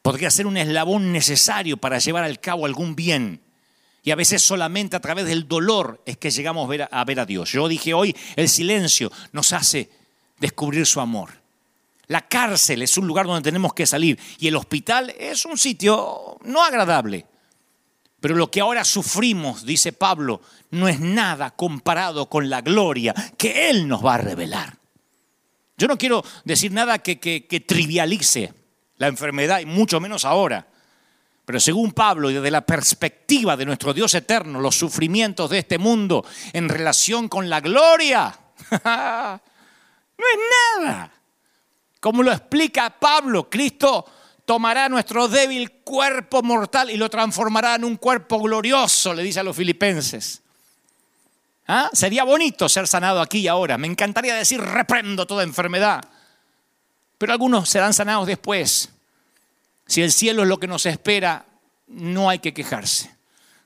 Podría 0.00 0.30
ser 0.30 0.46
un 0.46 0.56
eslabón 0.56 1.12
necesario 1.12 1.76
para 1.76 1.98
llevar 1.98 2.24
al 2.24 2.40
cabo 2.40 2.64
algún 2.64 2.96
bien 2.96 3.42
y 4.02 4.10
a 4.10 4.16
veces 4.16 4.42
solamente 4.42 4.96
a 4.96 5.00
través 5.00 5.26
del 5.26 5.46
dolor 5.46 6.02
es 6.04 6.16
que 6.16 6.30
llegamos 6.30 6.64
a 6.64 7.04
ver 7.04 7.20
a, 7.20 7.26
Dios. 7.26 7.52
Yo 7.52 7.68
dije 7.68 7.94
hoy, 7.94 8.16
el 8.36 8.48
silencio 8.48 9.12
nos 9.32 9.52
hace 9.52 9.90
descubrir 10.38 10.86
su 10.86 11.00
amor. 11.00 11.30
La 12.08 12.26
cárcel 12.28 12.82
es 12.82 12.98
un 12.98 13.06
lugar 13.06 13.26
donde 13.26 13.48
tenemos 13.48 13.74
que 13.74 13.86
salir 13.86 14.18
y 14.38 14.48
el 14.48 14.56
hospital 14.56 15.14
es 15.18 15.44
un 15.44 15.56
sitio 15.56 16.36
no 16.44 16.64
agradable. 16.64 17.26
Pero 18.20 18.34
lo 18.34 18.50
que 18.50 18.60
ahora 18.60 18.84
sufrimos, 18.84 19.64
dice 19.64 19.92
Pablo, 19.92 20.40
no 20.70 20.88
es 20.88 21.00
nada 21.00 21.50
comparado 21.50 22.28
con 22.28 22.50
la 22.50 22.60
gloria 22.60 23.14
que 23.36 23.70
Él 23.70 23.88
nos 23.88 24.04
va 24.04 24.14
a 24.14 24.18
revelar. 24.18 24.78
Yo 25.76 25.88
no 25.88 25.98
quiero 25.98 26.24
decir 26.44 26.72
nada 26.72 26.98
que, 26.98 27.64
trivialice 27.66 28.52
la 28.98 29.08
enfermedad 29.08 29.60
y 29.60 29.66
mucho 29.66 30.00
menos 30.00 30.24
ahora. 30.24 30.68
Pero 31.44 31.58
según 31.58 31.92
Pablo 31.92 32.30
y 32.30 32.34
desde 32.34 32.50
la 32.50 32.64
perspectiva 32.64 33.56
de 33.56 33.66
nuestro 33.66 33.92
Dios 33.92 34.14
eterno, 34.14 34.60
los 34.60 34.76
sufrimientos 34.76 35.50
de 35.50 35.58
este 35.58 35.78
mundo 35.78 36.24
en 36.52 36.68
relación 36.68 37.28
con 37.28 37.50
la 37.50 37.60
gloria 37.60 38.38
no 38.70 39.34
es 40.16 40.38
nada. 40.80 41.12
Como 42.00 42.22
lo 42.22 42.32
explica 42.32 42.90
Pablo, 42.98 43.48
Cristo 43.50 44.04
tomará 44.44 44.88
nuestro 44.88 45.28
débil 45.28 45.70
cuerpo 45.82 46.42
mortal 46.42 46.90
y 46.90 46.96
lo 46.96 47.08
transformará 47.08 47.76
en 47.76 47.84
un 47.84 47.96
cuerpo 47.96 48.40
glorioso, 48.40 49.14
le 49.14 49.22
dice 49.22 49.40
a 49.40 49.44
los 49.44 49.56
filipenses. 49.56 50.42
¿Ah? 51.66 51.90
Sería 51.92 52.24
bonito 52.24 52.68
ser 52.68 52.88
sanado 52.88 53.20
aquí 53.20 53.38
y 53.38 53.48
ahora. 53.48 53.78
Me 53.78 53.86
encantaría 53.86 54.34
decir 54.34 54.60
reprendo 54.60 55.26
toda 55.26 55.44
enfermedad. 55.44 56.02
Pero 57.18 57.32
algunos 57.32 57.68
serán 57.68 57.94
sanados 57.94 58.26
después. 58.26 58.90
Si 59.92 60.00
el 60.00 60.10
cielo 60.10 60.40
es 60.40 60.48
lo 60.48 60.58
que 60.58 60.66
nos 60.66 60.86
espera, 60.86 61.44
no 61.88 62.30
hay 62.30 62.38
que 62.38 62.54
quejarse. 62.54 63.14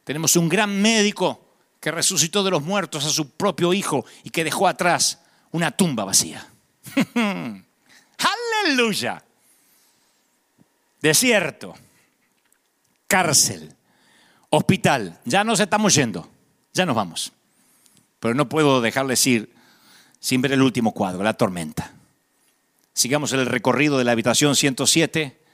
Tenemos 0.02 0.34
un 0.34 0.48
gran 0.48 0.82
médico 0.82 1.54
que 1.78 1.92
resucitó 1.92 2.42
de 2.42 2.50
los 2.50 2.64
muertos 2.64 3.04
a 3.04 3.10
su 3.10 3.30
propio 3.30 3.72
hijo 3.72 4.04
y 4.24 4.30
que 4.30 4.42
dejó 4.42 4.66
atrás 4.66 5.20
una 5.52 5.70
tumba 5.70 6.04
vacía. 6.04 6.44
Aleluya. 8.64 9.22
Desierto, 11.00 11.76
cárcel, 13.06 13.72
hospital. 14.50 15.20
Ya 15.26 15.44
nos 15.44 15.60
estamos 15.60 15.94
yendo, 15.94 16.28
ya 16.72 16.84
nos 16.84 16.96
vamos. 16.96 17.32
Pero 18.18 18.34
no 18.34 18.48
puedo 18.48 18.80
dejarles 18.80 19.24
ir 19.28 19.54
sin 20.18 20.42
ver 20.42 20.50
el 20.50 20.62
último 20.62 20.90
cuadro, 20.90 21.22
la 21.22 21.34
tormenta. 21.34 21.92
Sigamos 22.94 23.32
el 23.32 23.46
recorrido 23.46 23.96
de 23.96 24.02
la 24.02 24.10
habitación 24.10 24.56
107 24.56 25.45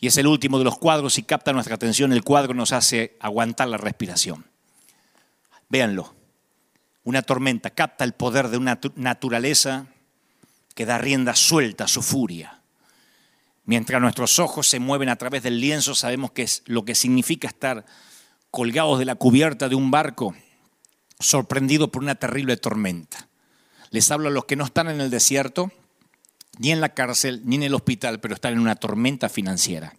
y 0.00 0.06
es 0.06 0.16
el 0.16 0.26
último 0.26 0.58
de 0.58 0.64
los 0.64 0.78
cuadros 0.78 1.18
y 1.18 1.22
capta 1.22 1.52
nuestra 1.52 1.74
atención. 1.74 2.12
El 2.12 2.24
cuadro 2.24 2.54
nos 2.54 2.72
hace 2.72 3.16
aguantar 3.20 3.68
la 3.68 3.76
respiración. 3.76 4.46
Véanlo. 5.68 6.14
Una 7.04 7.22
tormenta 7.22 7.70
capta 7.70 8.04
el 8.04 8.14
poder 8.14 8.48
de 8.48 8.56
una 8.56 8.80
naturaleza 8.96 9.86
que 10.74 10.86
da 10.86 10.98
rienda 10.98 11.34
suelta 11.34 11.84
a 11.84 11.88
su 11.88 12.02
furia. 12.02 12.62
Mientras 13.64 14.00
nuestros 14.00 14.38
ojos 14.38 14.66
se 14.66 14.80
mueven 14.80 15.10
a 15.10 15.16
través 15.16 15.42
del 15.42 15.60
lienzo, 15.60 15.94
sabemos 15.94 16.32
que 16.32 16.42
es 16.42 16.62
lo 16.66 16.84
que 16.84 16.94
significa 16.94 17.48
estar 17.48 17.84
colgados 18.50 18.98
de 18.98 19.04
la 19.04 19.14
cubierta 19.14 19.68
de 19.68 19.74
un 19.74 19.90
barco, 19.90 20.34
sorprendido 21.18 21.92
por 21.92 22.02
una 22.02 22.14
terrible 22.14 22.56
tormenta. 22.56 23.28
Les 23.90 24.10
hablo 24.10 24.28
a 24.28 24.32
los 24.32 24.46
que 24.46 24.56
no 24.56 24.64
están 24.64 24.88
en 24.88 25.00
el 25.00 25.10
desierto, 25.10 25.70
ni 26.58 26.72
en 26.72 26.80
la 26.80 26.90
cárcel, 26.90 27.42
ni 27.44 27.56
en 27.56 27.62
el 27.64 27.74
hospital, 27.74 28.20
pero 28.20 28.34
están 28.34 28.54
en 28.54 28.60
una 28.60 28.76
tormenta 28.76 29.28
financiera. 29.28 29.94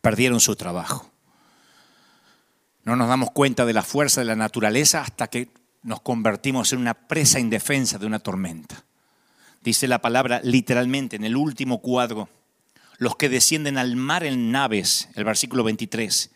Perdieron 0.00 0.40
su 0.40 0.56
trabajo. 0.56 1.10
No 2.84 2.96
nos 2.96 3.08
damos 3.08 3.30
cuenta 3.30 3.66
de 3.66 3.72
la 3.72 3.82
fuerza 3.82 4.20
de 4.20 4.26
la 4.26 4.36
naturaleza 4.36 5.02
hasta 5.02 5.28
que 5.28 5.48
nos 5.82 6.00
convertimos 6.00 6.72
en 6.72 6.80
una 6.80 6.94
presa 6.94 7.38
indefensa 7.38 7.98
de 7.98 8.06
una 8.06 8.18
tormenta. 8.18 8.84
Dice 9.62 9.88
la 9.88 10.00
palabra 10.00 10.40
literalmente 10.42 11.16
en 11.16 11.24
el 11.24 11.36
último 11.36 11.80
cuadro, 11.80 12.28
los 12.96 13.16
que 13.16 13.28
descienden 13.28 13.78
al 13.78 13.96
mar 13.96 14.24
en 14.24 14.50
naves, 14.50 15.08
el 15.14 15.24
versículo 15.24 15.64
23, 15.64 16.30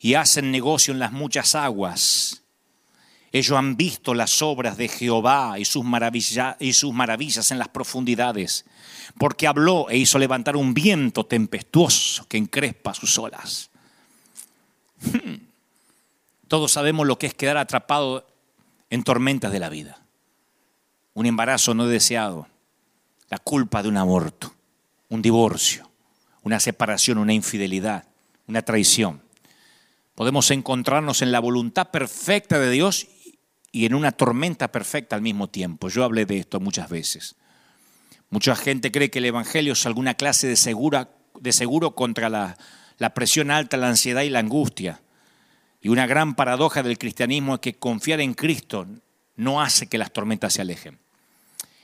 y 0.00 0.14
hacen 0.14 0.50
negocio 0.50 0.92
en 0.92 0.98
las 0.98 1.12
muchas 1.12 1.54
aguas. 1.54 2.39
Ellos 3.32 3.56
han 3.56 3.76
visto 3.76 4.12
las 4.12 4.42
obras 4.42 4.76
de 4.76 4.88
Jehová 4.88 5.58
y 5.58 5.64
sus, 5.64 5.84
maravillas 5.84 6.56
en 7.50 7.58
las 7.58 7.68
profundidades, 7.68 8.64
porque 9.18 9.46
habló 9.46 9.88
e 9.88 9.98
hizo 9.98 10.18
levantar 10.18 10.56
un 10.56 10.74
viento 10.74 11.24
tempestuoso 11.24 12.26
que 12.26 12.38
encrespa 12.38 12.92
sus 12.92 13.16
olas. 13.18 13.70
Todos 16.48 16.72
sabemos 16.72 17.06
lo 17.06 17.18
que 17.18 17.28
es 17.28 17.34
quedar 17.34 17.56
atrapado 17.56 18.26
en 18.90 19.04
tormentas 19.04 19.52
de 19.52 19.60
la 19.60 19.68
vida. 19.68 20.02
Un 21.14 21.26
embarazo 21.26 21.74
no 21.74 21.86
deseado, 21.86 22.48
la 23.28 23.38
culpa 23.38 23.82
de 23.84 23.88
un 23.88 23.96
aborto, 23.96 24.52
un 25.08 25.22
divorcio, 25.22 25.88
una 26.42 26.58
separación, 26.58 27.18
una 27.18 27.32
infidelidad, 27.32 28.04
una 28.48 28.62
traición. 28.62 29.22
Podemos 30.16 30.50
encontrarnos 30.50 31.22
en 31.22 31.30
la 31.30 31.38
voluntad 31.38 31.90
perfecta 31.90 32.58
de 32.58 32.70
Dios 32.70 33.06
y 33.72 33.86
en 33.86 33.94
una 33.94 34.12
tormenta 34.12 34.72
perfecta 34.72 35.16
al 35.16 35.22
mismo 35.22 35.48
tiempo. 35.48 35.88
Yo 35.88 36.04
hablé 36.04 36.26
de 36.26 36.38
esto 36.38 36.60
muchas 36.60 36.88
veces. 36.88 37.36
Mucha 38.30 38.54
gente 38.54 38.92
cree 38.92 39.10
que 39.10 39.18
el 39.18 39.26
Evangelio 39.26 39.72
es 39.72 39.86
alguna 39.86 40.14
clase 40.14 40.46
de, 40.46 40.56
segura, 40.56 41.10
de 41.40 41.52
seguro 41.52 41.94
contra 41.94 42.28
la, 42.28 42.56
la 42.98 43.14
presión 43.14 43.50
alta, 43.50 43.76
la 43.76 43.88
ansiedad 43.88 44.22
y 44.22 44.30
la 44.30 44.38
angustia. 44.38 45.00
Y 45.80 45.88
una 45.88 46.06
gran 46.06 46.34
paradoja 46.34 46.82
del 46.82 46.98
cristianismo 46.98 47.54
es 47.54 47.60
que 47.60 47.74
confiar 47.74 48.20
en 48.20 48.34
Cristo 48.34 48.86
no 49.36 49.60
hace 49.62 49.86
que 49.86 49.98
las 49.98 50.12
tormentas 50.12 50.52
se 50.52 50.60
alejen. 50.60 50.98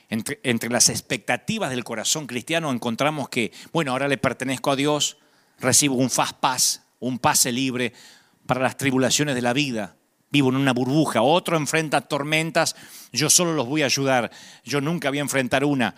Entre, 0.09 0.39
entre, 0.43 0.69
las 0.69 0.87
expectativas 0.87 1.69
del 1.69 1.83
corazón 1.83 2.27
cristiano 2.27 2.71
encontramos 2.71 3.27
que, 3.27 3.51
bueno, 3.73 3.91
ahora 3.91 4.07
le 4.07 4.17
pertenezco 4.17 4.71
a 4.71 4.77
Dios, 4.77 5.17
recibo 5.59 5.95
un 5.95 6.09
fast 6.09 6.37
pass, 6.39 6.83
un 6.99 7.19
pase 7.19 7.51
libre 7.51 7.93
para 8.45 8.61
las 8.61 8.77
tribulaciones 8.77 9.35
de 9.35 9.41
la 9.41 9.51
vida, 9.51 9.97
vivo 10.29 10.49
en 10.49 10.55
una 10.55 10.73
burbuja, 10.73 11.21
otro 11.21 11.57
enfrenta 11.57 12.01
tormentas, 12.01 12.75
yo 13.11 13.29
solo 13.29 13.53
los 13.53 13.67
voy 13.67 13.83
a 13.83 13.85
ayudar, 13.85 14.31
yo 14.63 14.81
nunca 14.81 15.09
voy 15.09 15.19
a 15.19 15.21
enfrentar 15.21 15.63
una. 15.63 15.95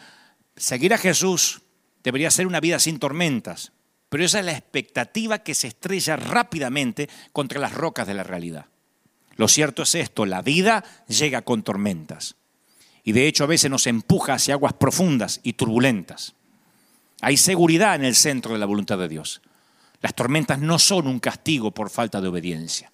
Seguir 0.56 0.94
a 0.94 0.98
Jesús 0.98 1.62
debería 2.04 2.32
ser 2.32 2.48
una 2.48 2.60
vida 2.60 2.80
sin 2.80 3.00
tormentas, 3.00 3.72
pero 4.10 4.24
esa 4.24 4.40
es 4.40 4.46
la 4.46 4.52
expectativa 4.52 5.40
que 5.40 5.56
se 5.56 5.68
estrella 5.68 6.16
rápidamente 6.16 7.10
contra 7.32 7.60
las 7.60 7.74
rocas 7.74 8.08
de 8.08 8.14
la 8.14 8.24
realidad. 8.24 8.66
Lo 9.36 9.48
cierto 9.48 9.84
es 9.84 9.96
esto, 9.96 10.26
la 10.26 10.42
vida 10.42 10.84
llega 11.08 11.44
con 11.44 11.64
tormentas. 11.64 12.36
Y 13.04 13.14
de 13.14 13.28
hecho 13.28 13.46
a 13.46 13.48
veces 13.48 13.72
nos 13.72 13.88
empuja 13.88 14.34
hacia 14.34 14.56
aguas 14.56 14.74
profundas 14.74 15.40
y 15.44 15.54
turbulentas. 15.54 16.36
Hay 17.22 17.38
seguridad 17.38 17.96
en 17.96 18.06
el 18.06 18.16
centro 18.16 18.54
de 18.54 18.60
la 18.60 18.66
voluntad 18.66 18.98
de 18.98 19.08
Dios. 19.08 19.42
Las 20.02 20.14
tormentas 20.14 20.60
no 20.60 20.80
son 20.80 21.08
un 21.08 21.20
castigo 21.20 21.72
por 21.72 21.90
falta 21.90 22.22
de 22.22 22.28
obediencia. 22.28 22.92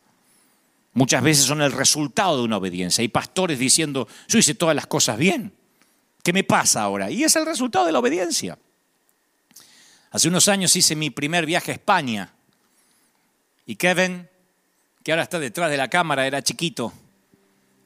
Muchas 0.95 1.21
veces 1.21 1.45
son 1.45 1.61
el 1.61 1.71
resultado 1.71 2.37
de 2.37 2.43
una 2.43 2.57
obediencia. 2.57 3.01
Hay 3.01 3.09
pastores 3.09 3.59
diciendo, 3.59 4.07
yo 4.27 4.39
hice 4.39 4.55
todas 4.55 4.75
las 4.75 4.87
cosas 4.87 5.17
bien. 5.17 5.53
¿Qué 6.23 6.33
me 6.33 6.43
pasa 6.43 6.81
ahora? 6.81 7.11
Y 7.11 7.23
es 7.23 7.35
el 7.35 7.45
resultado 7.45 7.85
de 7.85 7.91
la 7.91 7.99
obediencia. 7.99 8.57
Hace 10.09 10.29
unos 10.29 10.47
años 10.47 10.75
hice 10.75 10.95
mi 10.95 11.09
primer 11.09 11.45
viaje 11.45 11.71
a 11.71 11.75
España 11.75 12.33
y 13.65 13.75
Kevin, 13.75 14.27
que 15.03 15.11
ahora 15.11 15.23
está 15.23 15.37
detrás 15.37 15.69
de 15.69 15.77
la 15.77 15.89
cámara, 15.89 16.25
era 16.25 16.41
chiquito 16.41 16.93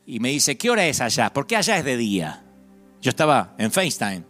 y 0.05 0.19
me 0.19 0.29
dice, 0.29 0.57
¿qué 0.57 0.69
hora 0.69 0.85
es 0.85 1.01
allá? 1.01 1.33
¿Por 1.33 1.47
qué 1.47 1.55
allá 1.55 1.77
es 1.77 1.85
de 1.85 1.97
día? 1.97 2.43
Yo 3.01 3.09
estaba 3.09 3.55
en 3.57 3.71
FaceTime 3.71 4.23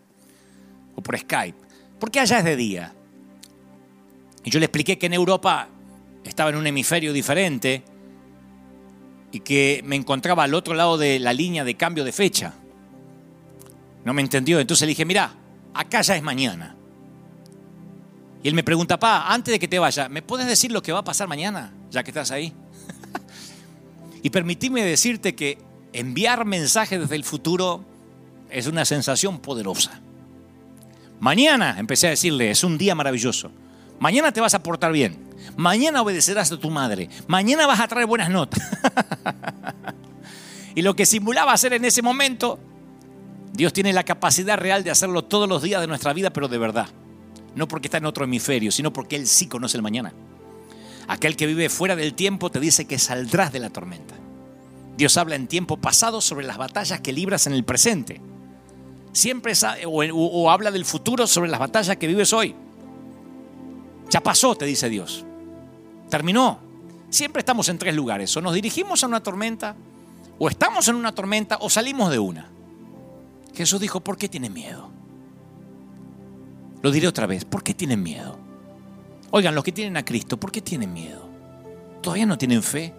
o 0.95 1.01
por 1.01 1.17
Skype. 1.17 1.57
¿Por 1.99 2.11
qué 2.11 2.21
allá 2.21 2.39
es 2.39 2.45
de 2.45 2.55
día? 2.55 2.93
Y 4.43 4.49
yo 4.49 4.59
le 4.59 4.65
expliqué 4.65 4.97
que 4.97 5.05
en 5.05 5.13
Europa 5.13 5.67
estaba 6.23 6.49
en 6.49 6.55
un 6.55 6.67
hemisferio 6.67 7.11
diferente 7.11 7.83
y 9.31 9.41
que 9.41 9.81
me 9.85 9.95
encontraba 9.95 10.43
al 10.43 10.53
otro 10.53 10.73
lado 10.73 10.97
de 10.97 11.19
la 11.19 11.33
línea 11.33 11.63
de 11.63 11.75
cambio 11.75 12.03
de 12.03 12.11
fecha. 12.11 12.53
No 14.05 14.13
me 14.13 14.21
entendió, 14.21 14.59
entonces 14.59 14.85
le 14.85 14.89
dije, 14.89 15.05
mira, 15.05 15.33
acá 15.73 16.01
ya 16.01 16.15
es 16.15 16.23
mañana. 16.23 16.75
Y 18.41 18.47
él 18.47 18.53
me 18.53 18.63
pregunta, 18.63 18.97
pa, 18.97 19.31
antes 19.31 19.51
de 19.51 19.59
que 19.59 19.67
te 19.67 19.79
vaya, 19.79 20.09
¿me 20.09 20.21
puedes 20.21 20.47
decir 20.47 20.71
lo 20.71 20.81
que 20.81 20.91
va 20.91 20.99
a 20.99 21.03
pasar 21.03 21.27
mañana, 21.27 21.73
ya 21.91 22.03
que 22.03 22.11
estás 22.11 22.31
ahí? 22.31 22.53
y 24.23 24.29
permitime 24.29 24.83
decirte 24.83 25.35
que 25.35 25.57
enviar 25.91 26.45
mensajes 26.45 26.99
desde 26.99 27.15
el 27.15 27.23
futuro 27.23 27.83
es 28.49 28.67
una 28.67 28.85
sensación 28.85 29.39
poderosa. 29.39 29.99
Mañana, 31.19 31.75
empecé 31.77 32.07
a 32.07 32.11
decirle, 32.11 32.49
es 32.49 32.63
un 32.63 32.77
día 32.77 32.95
maravilloso. 32.95 33.51
Mañana 33.99 34.31
te 34.31 34.39
vas 34.39 34.53
a 34.53 34.63
portar 34.63 34.93
bien. 34.93 35.28
Mañana 35.57 36.01
obedecerás 36.01 36.51
a 36.51 36.59
tu 36.59 36.69
madre. 36.69 37.09
Mañana 37.27 37.67
vas 37.67 37.79
a 37.79 37.87
traer 37.87 38.07
buenas 38.07 38.29
notas. 38.29 38.61
y 40.75 40.81
lo 40.81 40.95
que 40.95 41.05
simulaba 41.05 41.53
hacer 41.53 41.73
en 41.73 41.85
ese 41.85 42.01
momento, 42.01 42.59
Dios 43.53 43.73
tiene 43.73 43.93
la 43.93 44.03
capacidad 44.03 44.57
real 44.57 44.83
de 44.83 44.91
hacerlo 44.91 45.23
todos 45.23 45.49
los 45.49 45.61
días 45.61 45.81
de 45.81 45.87
nuestra 45.87 46.13
vida, 46.13 46.31
pero 46.31 46.47
de 46.47 46.57
verdad. 46.57 46.87
No 47.55 47.67
porque 47.67 47.87
está 47.87 47.97
en 47.97 48.05
otro 48.05 48.23
hemisferio, 48.23 48.71
sino 48.71 48.93
porque 48.93 49.15
Él 49.15 49.27
sí 49.27 49.47
conoce 49.47 49.77
el 49.77 49.83
mañana. 49.83 50.13
Aquel 51.07 51.35
que 51.35 51.47
vive 51.47 51.69
fuera 51.69 51.95
del 51.95 52.13
tiempo 52.13 52.51
te 52.51 52.59
dice 52.59 52.85
que 52.85 52.99
saldrás 52.99 53.51
de 53.51 53.59
la 53.59 53.69
tormenta. 53.69 54.15
Dios 54.95 55.17
habla 55.17 55.35
en 55.35 55.47
tiempo 55.47 55.77
pasado 55.77 56.21
sobre 56.21 56.45
las 56.45 56.57
batallas 56.57 57.01
que 57.01 57.13
libras 57.13 57.47
en 57.47 57.53
el 57.53 57.63
presente. 57.63 58.21
Siempre 59.11 59.53
o, 59.85 60.03
o 60.13 60.49
habla 60.51 60.71
del 60.71 60.85
futuro 60.85 61.25
sobre 61.25 61.49
las 61.49 61.59
batallas 61.59 61.97
que 61.97 62.07
vives 62.07 62.31
hoy. 62.31 62.53
Ya 64.09 64.21
pasó, 64.21 64.55
te 64.55 64.65
dice 64.65 64.89
Dios. 64.89 65.25
Terminó. 66.09 66.59
Siempre 67.09 67.39
estamos 67.39 67.69
en 67.69 67.77
tres 67.77 67.95
lugares. 67.95 68.35
O 68.37 68.41
nos 68.41 68.53
dirigimos 68.53 69.03
a 69.03 69.07
una 69.07 69.21
tormenta, 69.21 69.75
o 70.37 70.49
estamos 70.49 70.87
en 70.87 70.95
una 70.95 71.13
tormenta, 71.13 71.57
o 71.61 71.69
salimos 71.69 72.11
de 72.11 72.19
una. 72.19 72.49
Jesús 73.53 73.79
dijo, 73.79 73.99
¿por 73.99 74.17
qué 74.17 74.29
tienen 74.29 74.53
miedo? 74.53 74.89
Lo 76.81 76.91
diré 76.91 77.07
otra 77.07 77.27
vez, 77.27 77.45
¿por 77.45 77.63
qué 77.63 77.73
tienen 77.73 78.01
miedo? 78.01 78.37
Oigan, 79.31 79.53
los 79.53 79.63
que 79.63 79.71
tienen 79.71 79.97
a 79.97 80.05
Cristo, 80.05 80.37
¿por 80.37 80.51
qué 80.51 80.61
tienen 80.61 80.93
miedo? 80.93 81.27
¿Todavía 82.01 82.25
no 82.25 82.37
tienen 82.37 82.63
fe? 82.63 82.93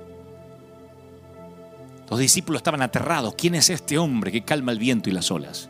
Los 2.10 2.18
discípulos 2.18 2.60
estaban 2.60 2.82
aterrados. 2.82 3.34
¿Quién 3.36 3.54
es 3.54 3.70
este 3.70 3.96
hombre 3.96 4.32
que 4.32 4.42
calma 4.42 4.72
el 4.72 4.78
viento 4.78 5.08
y 5.08 5.12
las 5.12 5.30
olas? 5.30 5.68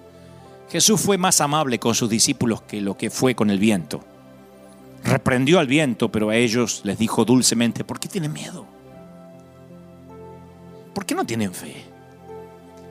Jesús 0.71 1.01
fue 1.01 1.19
más 1.19 1.41
amable 1.41 1.79
con 1.79 1.95
sus 1.95 2.09
discípulos 2.09 2.63
que 2.63 2.81
lo 2.81 2.97
que 2.97 3.11
fue 3.11 3.35
con 3.35 3.51
el 3.51 3.59
viento. 3.59 4.03
Reprendió 5.05 5.59
al 5.59 5.67
viento, 5.67 6.11
pero 6.11 6.31
a 6.31 6.37
ellos 6.37 6.83
les 6.85 6.99
dijo 6.99 7.25
dulcemente, 7.25 7.85
¿por 7.85 7.99
qué 7.99 8.09
tienen 8.09 8.33
miedo? 8.33 8.67
¿Por 10.95 11.07
qué 11.07 11.15
no 11.15 11.25
tienen 11.25 11.55
fe? 11.55 11.85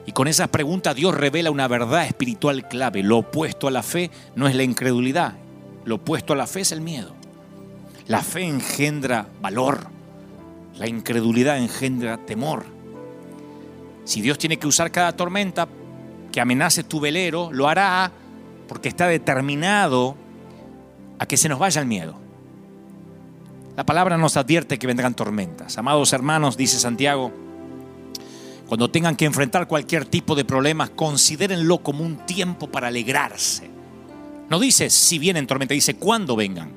Y 0.05 0.11
con 0.11 0.27
esas 0.27 0.47
preguntas 0.47 0.95
Dios 0.95 1.15
revela 1.15 1.51
una 1.51 1.67
verdad 1.67 2.05
espiritual 2.05 2.67
clave. 2.67 3.03
Lo 3.03 3.19
opuesto 3.19 3.67
a 3.67 3.71
la 3.71 3.83
fe 3.83 4.09
no 4.35 4.47
es 4.47 4.55
la 4.55 4.63
incredulidad, 4.63 5.33
lo 5.85 5.95
opuesto 5.95 6.33
a 6.33 6.35
la 6.35 6.47
fe 6.47 6.61
es 6.61 6.71
el 6.71 6.81
miedo. 6.81 7.13
La 8.07 8.23
fe 8.23 8.41
engendra 8.41 9.27
valor, 9.39 9.87
la 10.77 10.87
incredulidad 10.87 11.59
engendra 11.59 12.17
temor. 12.17 12.65
Si 14.03 14.21
Dios 14.21 14.39
tiene 14.39 14.57
que 14.57 14.65
usar 14.65 14.89
cada 14.89 15.15
tormenta 15.15 15.67
que 16.31 16.41
amenace 16.41 16.83
tu 16.83 16.99
velero, 16.99 17.51
lo 17.51 17.67
hará 17.67 18.11
porque 18.67 18.89
está 18.89 19.07
determinado 19.07 20.15
a 21.19 21.25
que 21.25 21.37
se 21.37 21.49
nos 21.49 21.59
vaya 21.59 21.81
el 21.81 21.87
miedo. 21.87 22.15
La 23.75 23.85
palabra 23.85 24.17
nos 24.17 24.35
advierte 24.37 24.79
que 24.79 24.87
vendrán 24.87 25.13
tormentas. 25.13 25.77
Amados 25.77 26.11
hermanos, 26.13 26.57
dice 26.57 26.79
Santiago, 26.79 27.31
cuando 28.67 28.89
tengan 28.89 29.15
que 29.15 29.25
enfrentar 29.25 29.67
cualquier 29.67 30.05
tipo 30.05 30.35
de 30.35 30.45
problemas, 30.45 30.89
considérenlo 30.89 31.79
como 31.79 32.03
un 32.03 32.17
tiempo 32.25 32.67
para 32.67 32.87
alegrarse. 32.87 33.69
No 34.49 34.59
dice 34.59 34.89
si 34.89 35.19
vienen 35.19 35.47
tormentas, 35.47 35.75
dice 35.75 35.95
cuándo 35.95 36.35
vengan. 36.35 36.71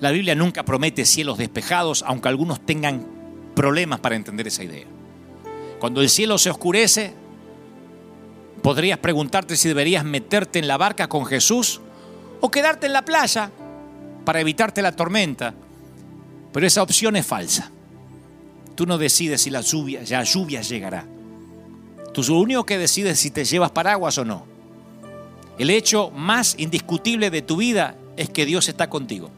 La 0.00 0.10
Biblia 0.10 0.34
nunca 0.34 0.64
promete 0.64 1.04
cielos 1.04 1.38
despejados, 1.38 2.02
aunque 2.06 2.28
algunos 2.28 2.60
tengan 2.64 3.06
problemas 3.54 4.00
para 4.00 4.16
entender 4.16 4.48
esa 4.48 4.64
idea. 4.64 4.86
Cuando 5.78 6.00
el 6.00 6.08
cielo 6.08 6.38
se 6.38 6.50
oscurece, 6.50 7.14
podrías 8.62 8.98
preguntarte 8.98 9.56
si 9.56 9.68
deberías 9.68 10.04
meterte 10.04 10.58
en 10.58 10.68
la 10.68 10.76
barca 10.76 11.08
con 11.08 11.26
Jesús 11.26 11.80
o 12.40 12.50
quedarte 12.50 12.86
en 12.86 12.92
la 12.92 13.04
playa 13.04 13.50
para 14.24 14.40
evitarte 14.40 14.82
la 14.82 14.92
tormenta. 14.92 15.54
Pero 16.52 16.66
esa 16.66 16.82
opción 16.82 17.16
es 17.16 17.26
falsa. 17.26 17.70
Tú 18.74 18.86
no 18.86 18.98
decides 18.98 19.42
si 19.42 19.50
la 19.50 19.60
lluvia, 19.60 20.02
ya 20.02 20.22
lluvia 20.22 20.62
llegará. 20.62 21.06
Tú 22.12 22.22
lo 22.22 22.40
único 22.40 22.64
que 22.64 22.78
decides 22.78 23.18
si 23.18 23.30
te 23.30 23.44
llevas 23.44 23.70
paraguas 23.70 24.18
o 24.18 24.24
no. 24.24 24.44
El 25.58 25.70
hecho 25.70 26.10
más 26.10 26.54
indiscutible 26.58 27.30
de 27.30 27.42
tu 27.42 27.56
vida 27.58 27.94
es 28.16 28.30
que 28.30 28.46
Dios 28.46 28.68
está 28.68 28.88
contigo. 28.88 29.30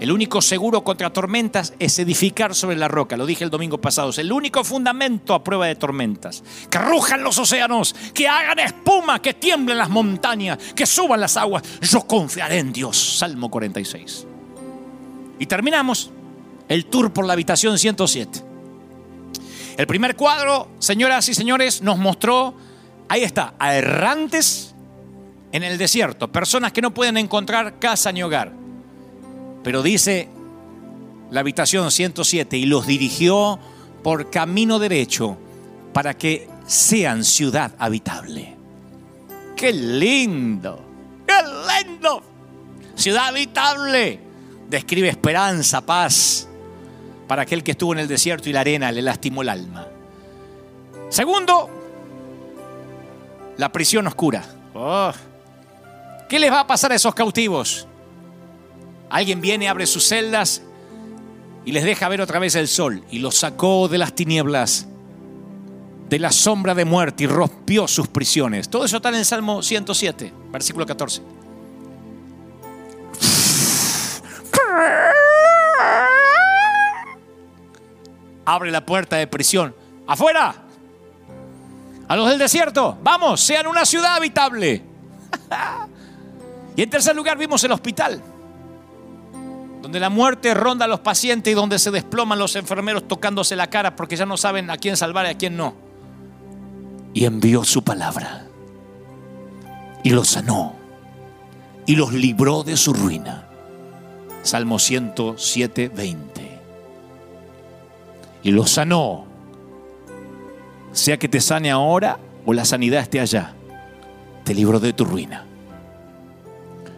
El 0.00 0.10
único 0.10 0.40
seguro 0.40 0.82
contra 0.82 1.12
tormentas 1.12 1.74
es 1.78 1.98
edificar 1.98 2.54
sobre 2.54 2.74
la 2.74 2.88
roca. 2.88 3.18
Lo 3.18 3.26
dije 3.26 3.44
el 3.44 3.50
domingo 3.50 3.78
pasado. 3.78 4.08
Es 4.08 4.18
el 4.18 4.32
único 4.32 4.64
fundamento 4.64 5.34
a 5.34 5.44
prueba 5.44 5.66
de 5.66 5.74
tormentas. 5.74 6.42
Que 6.70 6.78
rujan 6.78 7.22
los 7.22 7.36
océanos, 7.36 7.94
que 8.14 8.26
hagan 8.26 8.60
espuma, 8.60 9.20
que 9.20 9.34
tiemblen 9.34 9.76
las 9.76 9.90
montañas, 9.90 10.56
que 10.74 10.86
suban 10.86 11.20
las 11.20 11.36
aguas. 11.36 11.62
Yo 11.82 12.06
confiaré 12.06 12.60
en 12.60 12.72
Dios. 12.72 13.18
Salmo 13.18 13.50
46. 13.50 14.26
Y 15.38 15.44
terminamos 15.44 16.10
el 16.66 16.86
tour 16.86 17.12
por 17.12 17.26
la 17.26 17.34
habitación 17.34 17.78
107. 17.78 18.42
El 19.76 19.86
primer 19.86 20.16
cuadro, 20.16 20.68
señoras 20.78 21.28
y 21.28 21.34
señores, 21.34 21.82
nos 21.82 21.98
mostró, 21.98 22.54
ahí 23.06 23.22
está, 23.22 23.52
a 23.58 23.74
errantes 23.74 24.74
en 25.52 25.62
el 25.62 25.76
desierto, 25.76 26.32
personas 26.32 26.72
que 26.72 26.80
no 26.80 26.94
pueden 26.94 27.18
encontrar 27.18 27.78
casa 27.78 28.12
ni 28.12 28.22
hogar. 28.22 28.60
Pero 29.62 29.82
dice 29.82 30.28
la 31.30 31.40
habitación 31.40 31.90
107, 31.90 32.56
y 32.56 32.66
los 32.66 32.86
dirigió 32.86 33.58
por 34.02 34.30
camino 34.30 34.78
derecho 34.78 35.36
para 35.92 36.14
que 36.14 36.48
sean 36.66 37.24
ciudad 37.24 37.72
habitable. 37.78 38.56
¡Qué 39.56 39.72
lindo! 39.72 40.80
¡Qué 41.26 41.34
lindo! 41.84 42.22
Ciudad 42.94 43.28
habitable. 43.28 44.20
Describe 44.68 45.08
esperanza, 45.08 45.80
paz 45.80 46.48
para 47.30 47.42
aquel 47.42 47.62
que 47.62 47.70
estuvo 47.70 47.92
en 47.92 48.00
el 48.00 48.08
desierto 48.08 48.48
y 48.48 48.52
la 48.52 48.58
arena 48.58 48.90
le 48.90 49.02
lastimó 49.02 49.42
el 49.42 49.50
alma. 49.50 49.86
Segundo, 51.10 51.70
la 53.56 53.70
prisión 53.70 54.08
oscura. 54.08 54.44
Oh. 54.74 55.12
¿Qué 56.28 56.40
les 56.40 56.50
va 56.50 56.60
a 56.60 56.66
pasar 56.66 56.90
a 56.90 56.96
esos 56.96 57.14
cautivos? 57.14 57.86
Alguien 59.10 59.40
viene, 59.40 59.68
abre 59.68 59.86
sus 59.86 60.06
celdas 60.06 60.62
y 61.64 61.72
les 61.72 61.82
deja 61.82 62.08
ver 62.08 62.20
otra 62.20 62.38
vez 62.38 62.54
el 62.54 62.68
sol 62.68 63.04
y 63.10 63.18
los 63.18 63.36
sacó 63.36 63.88
de 63.88 63.98
las 63.98 64.14
tinieblas, 64.14 64.86
de 66.08 66.18
la 66.20 66.30
sombra 66.30 66.76
de 66.76 66.84
muerte 66.84 67.24
y 67.24 67.26
rompió 67.26 67.88
sus 67.88 68.06
prisiones. 68.06 68.70
Todo 68.70 68.84
eso 68.84 68.96
está 68.96 69.08
en 69.08 69.16
el 69.16 69.24
Salmo 69.24 69.62
107, 69.62 70.32
versículo 70.52 70.86
14. 70.86 71.22
Abre 78.44 78.70
la 78.70 78.86
puerta 78.86 79.16
de 79.16 79.26
prisión. 79.26 79.74
¡Afuera! 80.06 80.54
A 82.06 82.16
los 82.16 82.28
del 82.28 82.38
desierto, 82.38 82.96
vamos, 83.02 83.40
sean 83.40 83.66
una 83.66 83.84
ciudad 83.84 84.14
habitable. 84.14 84.82
y 86.76 86.82
en 86.82 86.90
tercer 86.90 87.14
lugar 87.14 87.36
vimos 87.36 87.62
el 87.64 87.72
hospital 87.72 88.22
donde 89.80 90.00
la 90.00 90.10
muerte 90.10 90.52
ronda 90.54 90.84
a 90.84 90.88
los 90.88 91.00
pacientes 91.00 91.50
y 91.50 91.54
donde 91.54 91.78
se 91.78 91.90
desploman 91.90 92.38
los 92.38 92.56
enfermeros 92.56 93.08
tocándose 93.08 93.56
la 93.56 93.68
cara 93.68 93.96
porque 93.96 94.16
ya 94.16 94.26
no 94.26 94.36
saben 94.36 94.70
a 94.70 94.76
quién 94.76 94.96
salvar 94.96 95.26
y 95.26 95.30
a 95.30 95.38
quién 95.38 95.56
no. 95.56 95.74
Y 97.14 97.24
envió 97.24 97.64
su 97.64 97.82
palabra 97.82 98.46
y 100.02 100.10
los 100.10 100.28
sanó 100.28 100.74
y 101.86 101.96
los 101.96 102.12
libró 102.12 102.62
de 102.62 102.76
su 102.76 102.92
ruina. 102.92 103.46
Salmo 104.42 104.78
107, 104.78 105.90
20. 105.94 106.60
Y 108.42 108.50
los 108.52 108.70
sanó, 108.70 109.26
sea 110.92 111.18
que 111.18 111.28
te 111.28 111.40
sane 111.40 111.70
ahora 111.70 112.18
o 112.46 112.52
la 112.52 112.64
sanidad 112.64 113.02
esté 113.02 113.20
allá, 113.20 113.54
te 114.44 114.54
libró 114.54 114.80
de 114.80 114.92
tu 114.92 115.04
ruina. 115.04 115.46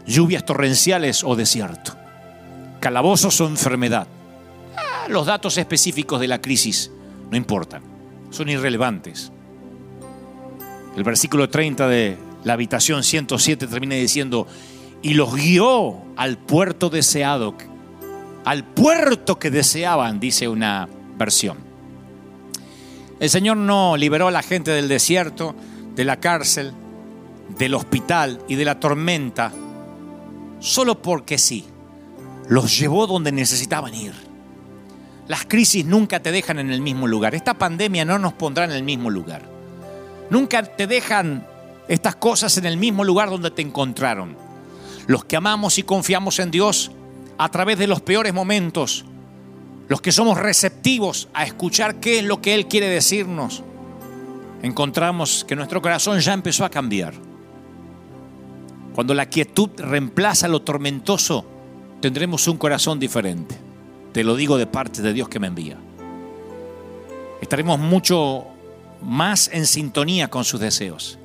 Lluvias 0.07 0.45
torrenciales 0.45 1.25
o 1.25 1.37
desierto 1.37 2.02
calabozos 2.83 3.41
o 3.41 3.47
enfermedad. 3.47 4.09
Ah, 4.77 5.07
los 5.09 5.27
datos 5.27 5.57
específicos 5.57 6.21
de 6.21 6.27
la 6.27 6.43
crisis 6.43 6.91
no 7.31 7.37
importan, 7.37 7.81
son 8.31 8.49
irrelevantes. 8.49 9.31
El 10.97 11.05
versículo 11.05 11.49
30 11.49 11.87
de 11.87 12.19
la 12.43 12.55
habitación 12.55 13.05
107 13.05 13.69
termina 13.69 13.95
diciendo, 13.95 14.49
y 15.01 15.15
los 15.15 15.33
guió 15.33 16.03
al 16.17 16.39
puerto 16.39 16.91
deseado, 16.91 17.55
al 18.45 18.65
puerto 18.65 19.39
que 19.39 19.53
deseaban, 19.53 20.19
dice 20.19 20.49
una 20.49 20.89
versión. 21.17 21.59
El 23.21 23.31
Señor 23.31 23.59
no 23.59 23.97
liberó 23.97 24.27
a 24.27 24.33
la 24.33 24.43
gente 24.43 24.73
del 24.73 24.89
desierto, 24.89 25.55
de 25.95 26.05
la 26.05 26.19
cárcel, 26.19 26.73
del 27.57 27.75
hospital 27.75 28.41
y 28.49 28.57
de 28.57 28.65
la 28.65 28.81
tormenta, 28.81 29.53
solo 30.59 31.01
porque 31.01 31.39
sí 31.39 31.67
los 32.53 32.79
llevó 32.79 33.07
donde 33.07 33.33
necesitaban 33.33 33.95
ir. 33.95 34.13
Las 35.27 35.47
crisis 35.47 35.87
nunca 35.87 36.21
te 36.21 36.31
dejan 36.31 36.59
en 36.59 36.71
el 36.71 36.83
mismo 36.83 37.09
lugar. 37.09 37.35
Esta 37.35 37.55
pandemia 37.55 38.05
no 38.05 38.19
nos 38.19 38.35
pondrá 38.35 38.67
en 38.67 38.73
el 38.73 38.83
mismo 38.83 39.09
lugar. 39.09 39.41
Nunca 40.29 40.63
te 40.63 40.87
dejan 40.87 41.47
estas 41.89 42.17
cosas 42.17 42.59
en 42.59 42.67
el 42.67 42.77
mismo 42.77 43.05
lugar 43.05 43.31
donde 43.31 43.51
te 43.51 43.63
encontraron. 43.63 44.37
Los 45.07 45.25
que 45.25 45.37
amamos 45.37 45.79
y 45.79 45.83
confiamos 45.83 46.39
en 46.41 46.51
Dios 46.51 46.91
a 47.39 47.49
través 47.49 47.79
de 47.79 47.87
los 47.87 48.03
peores 48.03 48.35
momentos, 48.35 49.07
los 49.89 50.03
que 50.03 50.13
somos 50.13 50.37
receptivos 50.37 51.29
a 51.33 51.45
escuchar 51.45 52.01
qué 52.01 52.19
es 52.19 52.25
lo 52.27 52.43
que 52.43 52.55
Él 52.55 52.69
quiere 52.69 52.89
decirnos, 52.89 53.63
encontramos 54.63 55.47
que 55.49 55.57
nuestro 55.57 55.81
corazón 55.81 56.21
ya 56.21 56.35
empezó 56.35 56.67
a 56.67 56.71
cambiar. 56.71 57.15
Cuando 58.95 59.15
la 59.15 59.25
quietud 59.25 59.71
reemplaza 59.79 60.49
lo 60.49 60.61
tormentoso, 60.61 61.47
tendremos 62.03 62.47
un 62.49 62.59
corazón 62.59 63.01
diferente. 63.01 63.57
Te 64.13 64.25
lo 64.25 64.37
digo 64.37 64.59
de 64.59 64.67
parte 64.67 65.01
de 65.01 65.15
Dios 65.15 65.31
que 65.31 65.39
me 65.39 65.47
envía. 65.47 65.79
Estaremos 67.41 67.79
mucho 67.79 68.45
más 69.01 69.49
en 69.53 69.65
sintonía 69.65 70.29
con 70.29 70.45
sus 70.45 70.61
deseos. 70.61 71.19